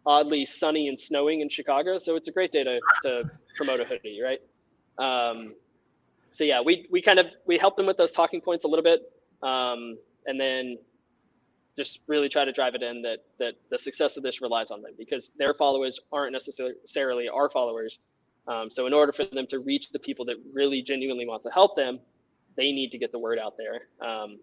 oddly 0.07 0.47
sunny 0.47 0.89
and 0.89 0.99
snowing 0.99 1.41
in 1.43 1.49
Chicago, 1.51 1.99
so 1.99 2.17
it's 2.17 2.29
a 2.29 2.33
great 2.33 2.51
day 2.51 2.65
to, 2.65 2.81
to 3.05 3.31
promote 3.55 3.81
a 3.81 3.85
hoodie, 3.85 4.21
right? 4.23 4.41
Um, 4.99 5.55
so 6.33 6.43
yeah, 6.43 6.61
we 6.63 6.87
we 6.91 7.03
kind 7.03 7.19
of 7.19 7.27
we 7.47 7.59
help 7.59 7.77
them 7.77 7.85
with 7.87 7.97
those 7.97 8.13
talking 8.13 8.41
points 8.41 8.65
a 8.65 8.69
little 8.69 8.83
bit, 8.83 9.13
um, 9.43 9.99
and 10.27 10.41
then 10.41 10.79
just 11.77 12.01
really 12.07 12.29
try 12.29 12.45
to 12.45 12.53
drive 12.53 12.75
it 12.75 12.83
in 12.83 13.03
that 13.03 13.19
that 13.39 13.55
the 13.71 13.79
success 13.79 14.17
of 14.17 14.23
this 14.23 14.41
relies 14.41 14.71
on 14.71 14.83
them 14.83 14.93
because 14.97 15.31
their 15.39 15.55
followers 15.55 15.99
aren't 16.13 16.33
necessarily 16.33 17.29
our 17.29 17.51
followers. 17.51 17.99
Um, 18.47 18.69
so 18.71 18.87
in 18.87 18.93
order 18.93 19.13
for 19.13 19.25
them 19.25 19.47
to 19.49 19.59
reach 19.59 19.89
the 19.93 19.99
people 19.99 20.25
that 20.27 20.37
really 20.53 20.83
genuinely 20.83 21.27
want 21.27 21.43
to 21.45 21.51
help 21.51 21.77
them, 21.77 21.99
they 22.57 22.73
need 22.73 22.91
to 22.91 22.99
get 22.99 23.11
the 23.11 23.19
word 23.19 23.39
out 23.39 23.55
there. 23.57 23.89
Um, 24.07 24.39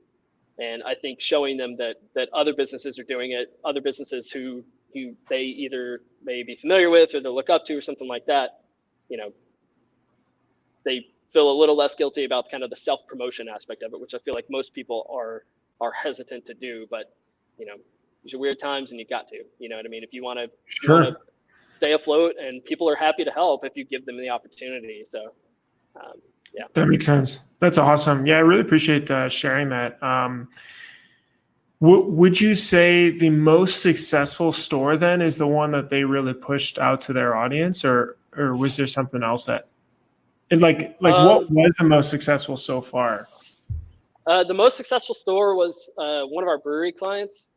and 0.60 0.84
I 0.84 0.96
think 0.96 1.22
showing 1.22 1.58
them 1.58 1.78
that 1.78 1.98
that 2.16 2.30
other 2.34 2.54
businesses 2.54 3.00
are 3.00 3.04
doing 3.04 3.32
it, 3.32 3.58
other 3.64 3.82
businesses 3.82 4.30
who 4.30 4.64
who 4.94 5.16
they 5.30 5.44
either 5.44 6.02
may 6.24 6.44
be 6.44 6.56
familiar 6.56 6.90
with 6.90 7.16
or 7.16 7.22
they 7.22 7.30
look 7.30 7.50
up 7.50 7.66
to 7.66 7.76
or 7.76 7.82
something 7.82 8.08
like 8.08 8.26
that, 8.26 8.62
you 9.08 9.18
know, 9.18 9.32
they 10.84 11.06
feel 11.32 11.50
a 11.50 11.58
little 11.58 11.78
less 11.78 11.96
guilty 11.96 12.26
about 12.26 12.52
kind 12.52 12.64
of 12.64 12.70
the 12.70 12.76
self 12.76 13.02
promotion 13.08 13.48
aspect 13.48 13.84
of 13.84 13.94
it, 13.94 14.02
which 14.02 14.14
I 14.14 14.20
feel 14.20 14.34
like 14.34 14.46
most 14.50 14.74
people 14.74 15.08
are 15.10 15.44
are 15.80 15.92
hesitant 15.92 16.46
to 16.48 16.54
do. 16.54 16.86
But 16.90 17.14
you 17.58 17.66
know, 17.66 17.76
these 18.24 18.34
are 18.34 18.40
weird 18.40 18.60
times 18.60 18.92
and 18.92 19.00
you 19.00 19.06
got 19.06 19.28
to, 19.30 19.44
you 19.60 19.70
know 19.70 19.78
what 19.78 19.86
I 19.86 19.90
mean? 19.90 20.04
If 20.04 20.14
you 20.14 20.24
want 20.24 20.40
to 20.40 20.50
sure. 20.66 21.18
stay 21.78 21.94
afloat 21.94 22.36
and 22.40 22.64
people 22.66 22.90
are 22.90 22.96
happy 22.96 23.24
to 23.24 23.32
help 23.32 23.66
if 23.66 23.74
you 23.76 23.86
give 23.86 24.06
them 24.06 24.18
the 24.18 24.30
opportunity. 24.30 25.06
So, 25.12 25.34
um, 25.96 26.14
yeah. 26.54 26.66
That 26.74 26.88
makes 26.88 27.06
sense. 27.06 27.40
That's 27.60 27.78
awesome. 27.78 28.26
Yeah, 28.26 28.38
I 28.38 28.40
really 28.40 28.62
appreciate 28.62 29.10
uh, 29.10 29.30
sharing 29.30 29.70
that. 29.70 30.02
Um, 30.04 30.50
w- 31.82 32.06
would 32.06 32.40
you 32.40 32.56
say 32.56 33.10
the 33.10 33.30
most 33.30 33.82
successful 33.82 34.52
store 34.52 34.98
then 34.98 35.22
is 35.22 35.38
the 35.38 35.48
one 35.48 35.72
that 35.72 35.90
they 35.90 36.04
really 36.04 36.34
pushed 36.34 36.78
out 36.78 37.02
to 37.02 37.14
their 37.14 37.36
audience, 37.36 37.86
or 37.86 38.18
or 38.36 38.56
was 38.56 38.78
there 38.78 38.88
something 38.88 39.24
else 39.24 39.46
that, 39.46 39.68
and 40.50 40.62
like 40.62 40.98
like 41.00 41.14
um, 41.14 41.28
what 41.28 41.52
was 41.52 41.76
the 41.78 41.86
most 41.86 42.10
successful 42.10 42.58
so 42.58 42.82
far? 42.82 43.28
Uh, 44.28 44.44
the 44.44 44.54
most 44.54 44.78
successful 44.78 45.16
store 45.16 45.56
was 45.56 45.90
uh, 45.98 46.24
one 46.24 46.44
of 46.44 46.48
our 46.48 46.60
brewery 46.60 46.92
clients. 46.92 47.48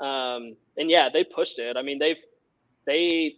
Um, 0.00 0.56
and 0.76 0.90
yeah, 0.90 1.08
they 1.12 1.24
pushed 1.24 1.58
it. 1.58 1.76
I 1.76 1.82
mean, 1.82 1.98
they've 1.98 2.16
they 2.86 3.36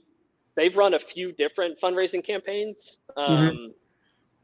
they've 0.56 0.76
run 0.76 0.94
a 0.94 0.98
few 0.98 1.32
different 1.32 1.80
fundraising 1.80 2.24
campaigns, 2.24 2.96
um, 3.16 3.26
mm-hmm. 3.28 3.66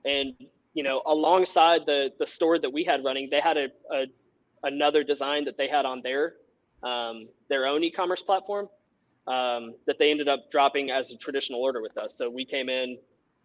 and 0.04 0.34
you 0.74 0.82
know, 0.82 1.02
alongside 1.06 1.82
the 1.86 2.10
the 2.18 2.26
store 2.26 2.58
that 2.58 2.70
we 2.70 2.84
had 2.84 3.04
running, 3.04 3.28
they 3.30 3.40
had 3.40 3.56
a, 3.56 3.68
a 3.90 4.04
another 4.62 5.02
design 5.02 5.44
that 5.46 5.56
they 5.56 5.68
had 5.68 5.84
on 5.86 6.02
their 6.02 6.34
um, 6.82 7.28
their 7.48 7.66
own 7.66 7.82
e-commerce 7.82 8.22
platform 8.22 8.68
um, 9.26 9.74
that 9.86 9.98
they 9.98 10.10
ended 10.10 10.28
up 10.28 10.50
dropping 10.50 10.90
as 10.90 11.10
a 11.10 11.16
traditional 11.16 11.60
order 11.60 11.80
with 11.80 11.96
us. 11.96 12.14
So 12.16 12.28
we 12.28 12.44
came 12.44 12.68
in 12.68 12.98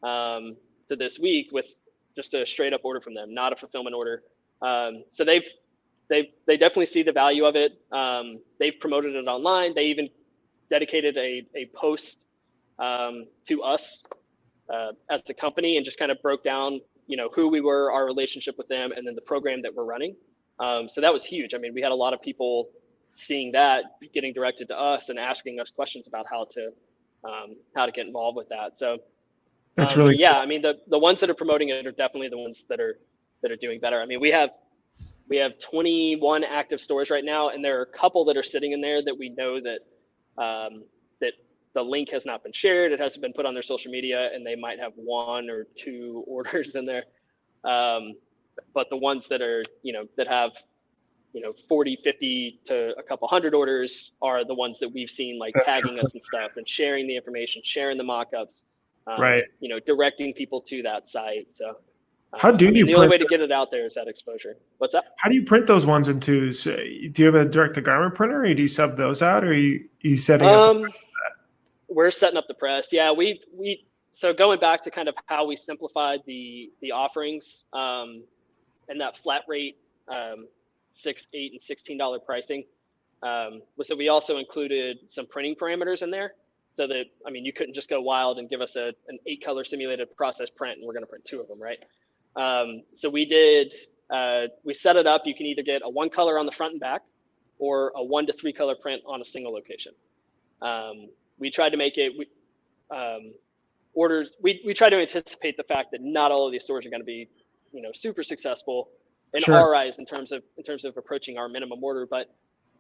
um, 0.03 0.55
to 0.89 0.95
this 0.95 1.19
week 1.19 1.49
with 1.51 1.67
just 2.15 2.33
a 2.33 2.45
straight 2.45 2.73
up 2.73 2.81
order 2.83 2.99
from 2.99 3.13
them, 3.13 3.33
not 3.33 3.53
a 3.53 3.55
fulfillment 3.55 3.95
order. 3.95 4.23
Um, 4.61 5.03
so 5.13 5.23
they've 5.23 5.45
they 6.09 6.31
they 6.45 6.57
definitely 6.57 6.85
see 6.87 7.03
the 7.03 7.11
value 7.11 7.45
of 7.45 7.55
it. 7.55 7.73
Um, 7.91 8.39
they've 8.59 8.79
promoted 8.79 9.15
it 9.15 9.27
online. 9.27 9.73
They 9.75 9.85
even 9.85 10.09
dedicated 10.69 11.17
a 11.17 11.45
a 11.55 11.69
post 11.75 12.17
um, 12.79 13.25
to 13.47 13.63
us 13.63 14.03
uh, 14.73 14.91
as 15.09 15.21
the 15.27 15.33
company 15.33 15.77
and 15.77 15.85
just 15.85 15.99
kind 15.99 16.11
of 16.11 16.21
broke 16.21 16.43
down 16.43 16.81
you 17.07 17.17
know 17.17 17.29
who 17.33 17.47
we 17.47 17.61
were, 17.61 17.91
our 17.91 18.05
relationship 18.05 18.57
with 18.57 18.67
them, 18.67 18.91
and 18.91 19.07
then 19.07 19.15
the 19.15 19.21
program 19.21 19.61
that 19.63 19.73
we're 19.73 19.85
running. 19.85 20.15
Um, 20.59 20.89
so 20.89 21.01
that 21.01 21.13
was 21.13 21.23
huge. 21.23 21.53
I 21.53 21.57
mean, 21.57 21.73
we 21.73 21.81
had 21.81 21.91
a 21.91 21.95
lot 21.95 22.13
of 22.13 22.21
people 22.21 22.69
seeing 23.15 23.51
that 23.51 23.83
getting 24.13 24.33
directed 24.33 24.67
to 24.67 24.79
us 24.79 25.09
and 25.09 25.17
asking 25.17 25.59
us 25.59 25.71
questions 25.71 26.05
about 26.07 26.25
how 26.29 26.45
to 26.51 26.69
um, 27.23 27.55
how 27.75 27.85
to 27.85 27.91
get 27.91 28.05
involved 28.05 28.37
with 28.37 28.49
that. 28.49 28.73
So 28.77 28.99
that's 29.75 29.93
um, 29.93 29.99
really 29.99 30.17
yeah. 30.17 30.33
Cool. 30.33 30.41
I 30.41 30.45
mean, 30.45 30.61
the 30.61 30.79
the 30.87 30.99
ones 30.99 31.19
that 31.21 31.29
are 31.29 31.35
promoting 31.35 31.69
it 31.69 31.85
are 31.85 31.91
definitely 31.91 32.29
the 32.29 32.37
ones 32.37 32.65
that 32.69 32.79
are 32.79 32.99
that 33.41 33.51
are 33.51 33.55
doing 33.55 33.79
better. 33.79 34.01
I 34.01 34.05
mean, 34.05 34.19
we 34.19 34.31
have 34.31 34.49
we 35.29 35.37
have 35.37 35.53
21 35.59 36.43
active 36.43 36.79
stores 36.79 37.09
right 37.09 37.23
now, 37.23 37.49
and 37.49 37.63
there 37.63 37.79
are 37.79 37.83
a 37.83 37.97
couple 37.97 38.25
that 38.25 38.37
are 38.37 38.43
sitting 38.43 38.71
in 38.71 38.81
there 38.81 39.03
that 39.03 39.17
we 39.17 39.29
know 39.29 39.59
that 39.59 39.79
um, 40.41 40.83
that 41.19 41.33
the 41.73 41.81
link 41.81 42.09
has 42.11 42.25
not 42.25 42.43
been 42.43 42.53
shared. 42.53 42.91
It 42.91 42.99
hasn't 42.99 43.21
been 43.21 43.33
put 43.33 43.45
on 43.45 43.53
their 43.53 43.63
social 43.63 43.91
media, 43.91 44.29
and 44.33 44.45
they 44.45 44.55
might 44.55 44.79
have 44.79 44.93
one 44.95 45.49
or 45.49 45.67
two 45.77 46.23
orders 46.27 46.75
in 46.75 46.85
there. 46.85 47.03
Um, 47.63 48.13
but 48.73 48.89
the 48.89 48.97
ones 48.97 49.27
that 49.27 49.41
are, 49.41 49.63
you 49.83 49.93
know, 49.93 50.05
that 50.15 50.27
have, 50.27 50.51
you 51.33 51.41
know, 51.41 51.53
40, 51.67 51.99
50 52.03 52.61
to 52.67 52.97
a 52.97 53.03
couple 53.03 53.27
hundred 53.27 53.53
orders 53.53 54.13
are 54.21 54.43
the 54.45 54.55
ones 54.55 54.79
that 54.79 54.89
we've 54.89 55.09
seen 55.09 55.37
like 55.37 55.53
tagging 55.65 55.99
us 55.99 56.11
and 56.13 56.23
stuff 56.23 56.51
and 56.55 56.67
sharing 56.67 57.07
the 57.07 57.15
information, 57.15 57.61
sharing 57.63 57.97
the 57.97 58.03
mock-ups, 58.03 58.63
um, 59.05 59.21
right? 59.21 59.43
You 59.59 59.69
know, 59.69 59.79
directing 59.79 60.33
people 60.33 60.61
to 60.61 60.81
that 60.83 61.09
site. 61.09 61.47
So. 61.55 61.75
How 62.35 62.51
do 62.51 62.65
you? 62.65 62.85
The 62.85 62.95
only 62.95 63.07
way 63.07 63.17
to 63.17 63.25
get 63.25 63.41
it 63.41 63.51
out 63.51 63.71
there 63.71 63.85
is 63.85 63.93
that 63.95 64.07
exposure. 64.07 64.57
What's 64.79 64.93
that? 64.93 65.15
How 65.17 65.29
do 65.29 65.35
you 65.35 65.43
print 65.43 65.65
those 65.65 65.85
ones 65.85 66.07
into? 66.07 66.51
Say, 66.53 67.07
do 67.07 67.21
you 67.21 67.25
have 67.25 67.35
a 67.35 67.45
direct 67.45 67.75
to 67.75 67.81
garment 67.81 68.15
printer, 68.15 68.41
or 68.41 68.53
do 68.53 68.61
you 68.61 68.67
sub 68.67 68.97
those 68.97 69.21
out, 69.21 69.43
or 69.43 69.49
are 69.49 69.53
you 69.53 69.87
you 70.01 70.17
setting 70.17 70.47
um, 70.47 70.83
up? 70.83 70.91
we're 71.87 72.11
setting 72.11 72.37
up 72.37 72.47
the 72.47 72.53
press. 72.53 72.87
Yeah, 72.91 73.11
we 73.11 73.41
we 73.53 73.85
so 74.15 74.33
going 74.33 74.59
back 74.59 74.83
to 74.83 74.91
kind 74.91 75.07
of 75.07 75.15
how 75.27 75.45
we 75.45 75.55
simplified 75.55 76.19
the 76.25 76.71
the 76.81 76.91
offerings 76.91 77.63
um, 77.73 78.23
and 78.89 78.99
that 78.99 79.17
flat 79.17 79.43
rate 79.47 79.77
um, 80.07 80.47
six, 80.95 81.25
eight, 81.33 81.53
and 81.53 81.61
sixteen 81.63 81.97
dollar 81.97 82.19
pricing. 82.19 82.63
Um, 83.23 83.61
so 83.81 83.95
we 83.95 84.09
also 84.09 84.37
included 84.37 84.99
some 85.09 85.25
printing 85.25 85.55
parameters 85.55 86.01
in 86.01 86.11
there, 86.11 86.33
so 86.75 86.87
that 86.87 87.05
I 87.25 87.31
mean 87.31 87.45
you 87.45 87.53
couldn't 87.53 87.73
just 87.73 87.89
go 87.89 88.01
wild 88.01 88.37
and 88.37 88.49
give 88.49 88.61
us 88.61 88.75
a 88.75 88.93
an 89.07 89.17
eight 89.25 89.43
color 89.43 89.63
simulated 89.63 90.15
process 90.15 90.49
print 90.49 90.77
and 90.77 90.85
we're 90.85 90.93
going 90.93 91.03
to 91.03 91.09
print 91.09 91.25
two 91.25 91.39
of 91.39 91.47
them, 91.47 91.61
right? 91.61 91.79
Um, 92.37 92.83
so 92.95 93.09
we 93.09 93.25
did 93.25 93.73
uh, 94.09 94.43
we 94.63 94.73
set 94.73 94.95
it 94.95 95.07
up. 95.07 95.23
You 95.25 95.35
can 95.35 95.45
either 95.45 95.63
get 95.63 95.81
a 95.83 95.89
one 95.89 96.09
color 96.09 96.39
on 96.39 96.45
the 96.45 96.51
front 96.51 96.73
and 96.73 96.79
back, 96.79 97.01
or 97.59 97.91
a 97.95 98.03
one 98.03 98.25
to 98.27 98.33
three 98.33 98.53
color 98.53 98.75
print 98.75 99.01
on 99.05 99.21
a 99.21 99.25
single 99.25 99.53
location. 99.53 99.91
Um, 100.61 101.09
we 101.39 101.51
tried 101.51 101.69
to 101.69 101.77
make 101.77 101.97
it 101.97 102.13
we, 102.17 102.27
um, 102.95 103.33
orders. 103.93 104.29
We 104.41 104.61
we 104.65 104.73
try 104.73 104.89
to 104.89 104.97
anticipate 104.97 105.57
the 105.57 105.63
fact 105.63 105.91
that 105.91 106.01
not 106.01 106.31
all 106.31 106.45
of 106.45 106.51
these 106.51 106.63
stores 106.63 106.85
are 106.85 106.89
going 106.89 107.01
to 107.01 107.05
be, 107.05 107.27
you 107.73 107.81
know, 107.81 107.91
super 107.93 108.23
successful 108.23 108.89
in 109.33 109.43
sure. 109.43 109.55
our 109.55 109.75
eyes 109.75 109.97
in 109.97 110.05
terms 110.05 110.31
of 110.31 110.43
in 110.57 110.63
terms 110.63 110.85
of 110.85 110.95
approaching 110.95 111.37
our 111.37 111.49
minimum 111.49 111.83
order, 111.83 112.05
but 112.05 112.33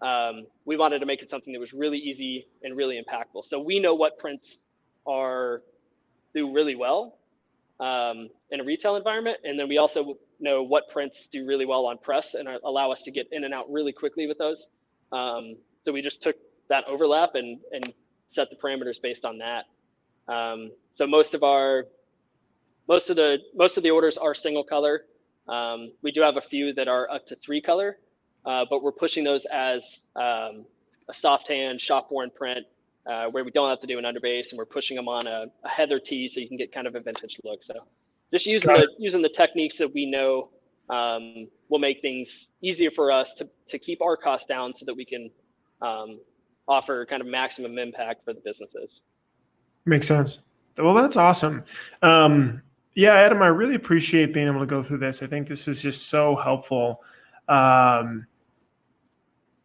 um, 0.05 0.45
we 0.65 0.77
wanted 0.77 0.99
to 0.99 1.05
make 1.05 1.21
it 1.21 1.29
something 1.29 1.51
that 1.51 1.59
was 1.59 1.73
really 1.73 1.97
easy 1.97 2.47
and 2.63 2.77
really 2.77 3.01
impactful. 3.01 3.43
So 3.43 3.59
we 3.59 3.79
know 3.79 3.95
what 3.95 4.17
prints 4.19 4.59
are 5.07 5.63
do 6.33 6.53
really 6.53 6.75
well 6.75 7.16
um, 7.79 8.29
in 8.51 8.59
a 8.59 8.63
retail 8.63 8.95
environment, 8.95 9.37
and 9.43 9.59
then 9.59 9.67
we 9.67 9.77
also 9.77 10.17
know 10.39 10.63
what 10.63 10.89
prints 10.89 11.27
do 11.31 11.45
really 11.45 11.65
well 11.65 11.85
on 11.85 11.97
press 11.97 12.33
and 12.33 12.47
allow 12.65 12.91
us 12.91 13.03
to 13.03 13.11
get 13.11 13.27
in 13.31 13.43
and 13.43 13.53
out 13.53 13.71
really 13.71 13.91
quickly 13.91 14.27
with 14.27 14.37
those. 14.37 14.67
Um, 15.11 15.57
so 15.85 15.91
we 15.91 16.01
just 16.01 16.21
took 16.21 16.35
that 16.69 16.83
overlap 16.87 17.35
and 17.35 17.59
and 17.71 17.93
set 18.31 18.49
the 18.49 18.55
parameters 18.55 19.01
based 19.01 19.25
on 19.25 19.39
that. 19.39 19.65
Um, 20.31 20.71
so 20.95 21.07
most 21.07 21.33
of 21.33 21.43
our 21.43 21.85
most 22.87 23.09
of 23.09 23.15
the 23.15 23.37
most 23.55 23.77
of 23.77 23.83
the 23.83 23.91
orders 23.91 24.17
are 24.17 24.33
single 24.33 24.63
color. 24.63 25.05
Um, 25.47 25.93
we 26.01 26.11
do 26.11 26.21
have 26.21 26.37
a 26.37 26.41
few 26.41 26.73
that 26.73 26.87
are 26.87 27.09
up 27.09 27.25
to 27.27 27.35
three 27.35 27.61
color, 27.61 27.97
uh, 28.45 28.65
but 28.69 28.83
we're 28.83 28.91
pushing 28.91 29.23
those 29.23 29.45
as 29.45 29.83
um, 30.15 30.65
a 31.09 31.13
soft 31.13 31.47
hand 31.47 31.79
shop 31.79 32.09
worn 32.11 32.29
print 32.29 32.65
uh, 33.07 33.25
where 33.27 33.43
we 33.43 33.51
don't 33.51 33.69
have 33.69 33.79
to 33.81 33.87
do 33.87 33.97
an 33.97 34.03
underbase, 34.03 34.49
and 34.49 34.57
we're 34.57 34.65
pushing 34.65 34.95
them 34.95 35.07
on 35.07 35.27
a, 35.27 35.45
a 35.63 35.69
heather 35.69 35.99
tee 35.99 36.27
so 36.27 36.39
you 36.39 36.47
can 36.47 36.57
get 36.57 36.71
kind 36.71 36.87
of 36.87 36.95
a 36.95 36.99
vintage 36.99 37.39
look. 37.43 37.63
So 37.63 37.73
just 38.31 38.45
using 38.45 38.73
the 38.73 38.87
using 38.97 39.21
the 39.21 39.29
techniques 39.29 39.77
that 39.77 39.93
we 39.93 40.05
know 40.05 40.49
um, 40.89 41.47
will 41.69 41.79
make 41.79 42.01
things 42.01 42.47
easier 42.61 42.91
for 42.91 43.11
us 43.11 43.33
to 43.35 43.47
to 43.69 43.79
keep 43.79 44.01
our 44.01 44.17
costs 44.17 44.47
down 44.47 44.73
so 44.75 44.85
that 44.85 44.95
we 44.95 45.05
can 45.05 45.29
um, 45.81 46.19
offer 46.67 47.05
kind 47.05 47.21
of 47.21 47.27
maximum 47.27 47.77
impact 47.77 48.25
for 48.25 48.33
the 48.33 48.41
businesses. 48.43 49.01
Makes 49.85 50.07
sense. 50.07 50.43
Well, 50.77 50.93
that's 50.93 51.17
awesome. 51.17 51.63
Um, 52.01 52.61
yeah, 52.93 53.13
Adam, 53.13 53.41
I 53.41 53.47
really 53.47 53.75
appreciate 53.75 54.33
being 54.33 54.47
able 54.47 54.59
to 54.59 54.65
go 54.65 54.83
through 54.83 54.97
this. 54.97 55.23
I 55.23 55.27
think 55.27 55.47
this 55.47 55.67
is 55.67 55.81
just 55.81 56.09
so 56.09 56.35
helpful. 56.35 57.03
Um, 57.47 58.27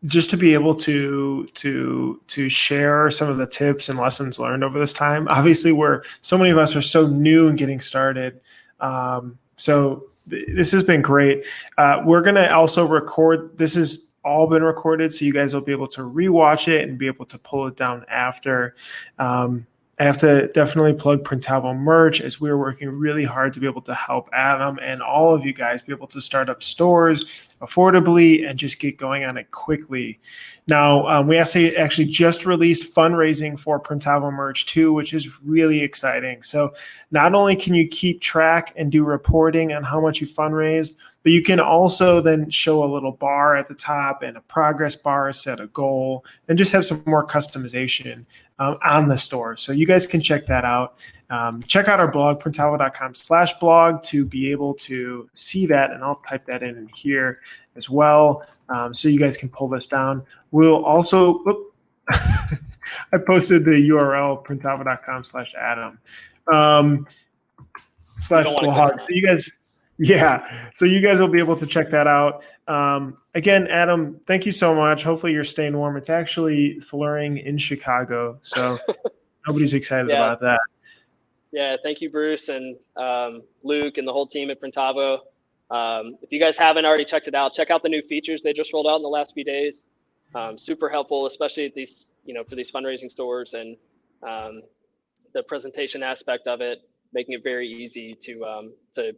just 0.06 0.30
to 0.30 0.36
be 0.36 0.54
able 0.54 0.74
to 0.74 1.46
to 1.54 2.20
to 2.26 2.48
share 2.48 3.10
some 3.10 3.28
of 3.28 3.36
the 3.36 3.46
tips 3.46 3.88
and 3.88 3.98
lessons 3.98 4.38
learned 4.38 4.64
over 4.64 4.78
this 4.78 4.92
time. 4.92 5.28
Obviously, 5.28 5.72
we're 5.72 6.02
so 6.22 6.36
many 6.36 6.50
of 6.50 6.58
us 6.58 6.74
are 6.74 6.82
so 6.82 7.06
new 7.06 7.48
and 7.48 7.58
getting 7.58 7.80
started. 7.80 8.40
Um, 8.80 9.38
so 9.56 10.04
th- 10.28 10.48
this 10.54 10.72
has 10.72 10.82
been 10.82 11.02
great. 11.02 11.46
Uh, 11.78 12.02
we're 12.04 12.22
gonna 12.22 12.48
also 12.50 12.86
record. 12.86 13.56
This 13.56 13.76
is 13.76 14.10
all 14.24 14.46
been 14.46 14.62
recorded, 14.62 15.12
so 15.12 15.24
you 15.24 15.32
guys 15.32 15.54
will 15.54 15.60
be 15.60 15.72
able 15.72 15.88
to 15.88 16.02
rewatch 16.02 16.68
it 16.68 16.88
and 16.88 16.98
be 16.98 17.06
able 17.06 17.26
to 17.26 17.38
pull 17.38 17.66
it 17.66 17.76
down 17.76 18.04
after. 18.08 18.74
Um, 19.18 19.66
I 20.02 20.04
have 20.04 20.18
to 20.18 20.48
definitely 20.48 20.94
plug 20.94 21.22
Printavo 21.22 21.76
merch 21.76 22.20
as 22.20 22.40
we're 22.40 22.58
working 22.58 22.88
really 22.88 23.22
hard 23.22 23.52
to 23.52 23.60
be 23.60 23.68
able 23.68 23.82
to 23.82 23.94
help 23.94 24.28
Adam 24.32 24.80
and 24.82 25.00
all 25.00 25.32
of 25.32 25.46
you 25.46 25.52
guys 25.52 25.80
be 25.80 25.92
able 25.92 26.08
to 26.08 26.20
start 26.20 26.48
up 26.48 26.60
stores 26.60 27.48
affordably 27.60 28.44
and 28.44 28.58
just 28.58 28.80
get 28.80 28.96
going 28.96 29.22
on 29.22 29.36
it 29.36 29.52
quickly. 29.52 30.18
Now, 30.66 31.06
um, 31.06 31.28
we 31.28 31.38
actually 31.38 31.76
actually 31.76 32.08
just 32.08 32.44
released 32.46 32.92
fundraising 32.92 33.56
for 33.56 33.78
Printavo 33.78 34.32
merch 34.32 34.66
too, 34.66 34.92
which 34.92 35.14
is 35.14 35.28
really 35.44 35.80
exciting. 35.80 36.42
So 36.42 36.74
not 37.12 37.32
only 37.32 37.54
can 37.54 37.72
you 37.72 37.86
keep 37.86 38.20
track 38.20 38.72
and 38.74 38.90
do 38.90 39.04
reporting 39.04 39.72
on 39.72 39.84
how 39.84 40.00
much 40.00 40.20
you 40.20 40.26
fundraised, 40.26 40.96
but 41.22 41.32
you 41.32 41.42
can 41.42 41.60
also 41.60 42.20
then 42.20 42.50
show 42.50 42.84
a 42.84 42.90
little 42.92 43.12
bar 43.12 43.56
at 43.56 43.68
the 43.68 43.74
top 43.74 44.22
and 44.22 44.36
a 44.36 44.40
progress 44.42 44.96
bar, 44.96 45.32
set 45.32 45.60
a 45.60 45.66
goal, 45.68 46.24
and 46.48 46.58
just 46.58 46.72
have 46.72 46.84
some 46.84 47.02
more 47.06 47.26
customization 47.26 48.24
um, 48.58 48.78
on 48.84 49.08
the 49.08 49.16
store. 49.16 49.56
So 49.56 49.72
you 49.72 49.86
guys 49.86 50.06
can 50.06 50.20
check 50.20 50.46
that 50.46 50.64
out. 50.64 50.96
Um, 51.30 51.62
check 51.62 51.88
out 51.88 52.00
our 52.00 52.08
blog, 52.10 52.40
printavo.com 52.40 53.14
slash 53.14 53.54
blog 53.54 54.02
to 54.04 54.24
be 54.24 54.50
able 54.50 54.74
to 54.74 55.28
see 55.32 55.66
that. 55.66 55.92
And 55.92 56.02
I'll 56.04 56.16
type 56.16 56.44
that 56.46 56.62
in, 56.62 56.88
here 56.94 57.40
as 57.76 57.88
well. 57.88 58.44
Um, 58.68 58.92
so 58.92 59.08
you 59.08 59.18
guys 59.18 59.36
can 59.36 59.48
pull 59.48 59.68
this 59.68 59.86
down. 59.86 60.24
We'll 60.50 60.84
also, 60.84 61.42
I 62.10 63.18
posted 63.26 63.64
the 63.64 63.88
URL, 63.88 64.44
printavo.com 64.44 65.24
slash 65.24 65.54
Adam 65.54 65.98
um, 66.52 67.06
slash 68.16 68.46
blog. 68.46 69.00
So 69.00 69.06
you 69.08 69.26
guys, 69.26 69.50
yeah. 70.02 70.70
So 70.74 70.84
you 70.84 71.00
guys 71.00 71.20
will 71.20 71.28
be 71.28 71.38
able 71.38 71.56
to 71.56 71.66
check 71.66 71.88
that 71.90 72.06
out. 72.06 72.44
Um, 72.66 73.18
again, 73.34 73.68
Adam, 73.68 74.20
thank 74.26 74.44
you 74.44 74.52
so 74.52 74.74
much. 74.74 75.04
Hopefully 75.04 75.32
you're 75.32 75.44
staying 75.44 75.76
warm. 75.76 75.96
It's 75.96 76.10
actually 76.10 76.80
flurrying 76.80 77.38
in 77.38 77.56
Chicago. 77.56 78.38
So 78.42 78.78
nobody's 79.46 79.74
excited 79.74 80.10
yeah. 80.10 80.24
about 80.24 80.40
that. 80.40 80.60
Yeah. 81.52 81.76
Thank 81.82 82.00
you, 82.00 82.10
Bruce 82.10 82.48
and 82.48 82.76
um, 82.96 83.42
Luke 83.62 83.96
and 83.96 84.08
the 84.08 84.12
whole 84.12 84.26
team 84.26 84.50
at 84.50 84.60
Printavo. 84.60 85.18
Um, 85.70 86.16
if 86.20 86.32
you 86.32 86.40
guys 86.40 86.56
haven't 86.56 86.84
already 86.84 87.04
checked 87.04 87.28
it 87.28 87.34
out, 87.34 87.54
check 87.54 87.70
out 87.70 87.82
the 87.82 87.88
new 87.88 88.02
features 88.02 88.42
they 88.42 88.52
just 88.52 88.72
rolled 88.72 88.88
out 88.88 88.96
in 88.96 89.02
the 89.02 89.08
last 89.08 89.32
few 89.34 89.44
days. 89.44 89.86
Um, 90.34 90.58
super 90.58 90.88
helpful, 90.88 91.26
especially 91.26 91.66
at 91.66 91.74
these, 91.74 92.06
you 92.24 92.34
know, 92.34 92.42
for 92.42 92.56
these 92.56 92.72
fundraising 92.72 93.10
stores 93.10 93.54
and 93.54 93.76
um, 94.26 94.62
the 95.32 95.42
presentation 95.44 96.02
aspect 96.02 96.46
of 96.46 96.60
it, 96.60 96.80
making 97.12 97.34
it 97.34 97.42
very 97.44 97.68
easy 97.68 98.16
to 98.24 98.44
um, 98.44 98.72
to 98.96 99.12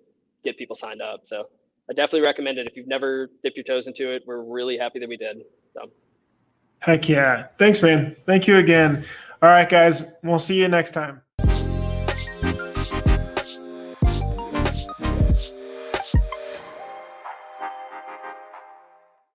get 0.44 0.58
people 0.58 0.76
signed 0.76 1.02
up. 1.02 1.22
So 1.24 1.48
I 1.90 1.92
definitely 1.92 2.22
recommend 2.22 2.58
it. 2.58 2.66
If 2.66 2.76
you've 2.76 2.88
never 2.88 3.30
dipped 3.42 3.56
your 3.56 3.64
toes 3.64 3.86
into 3.86 4.12
it, 4.14 4.22
we're 4.26 4.42
really 4.42 4.78
happy 4.78 4.98
that 5.00 5.08
we 5.08 5.16
did. 5.16 5.42
So. 5.74 5.90
Heck 6.80 7.08
yeah. 7.08 7.46
Thanks, 7.58 7.82
man. 7.82 8.14
Thank 8.26 8.46
you 8.46 8.58
again. 8.58 9.04
All 9.42 9.48
right, 9.48 9.68
guys. 9.68 10.02
We'll 10.22 10.38
see 10.38 10.60
you 10.60 10.68
next 10.68 10.92
time. 10.92 11.22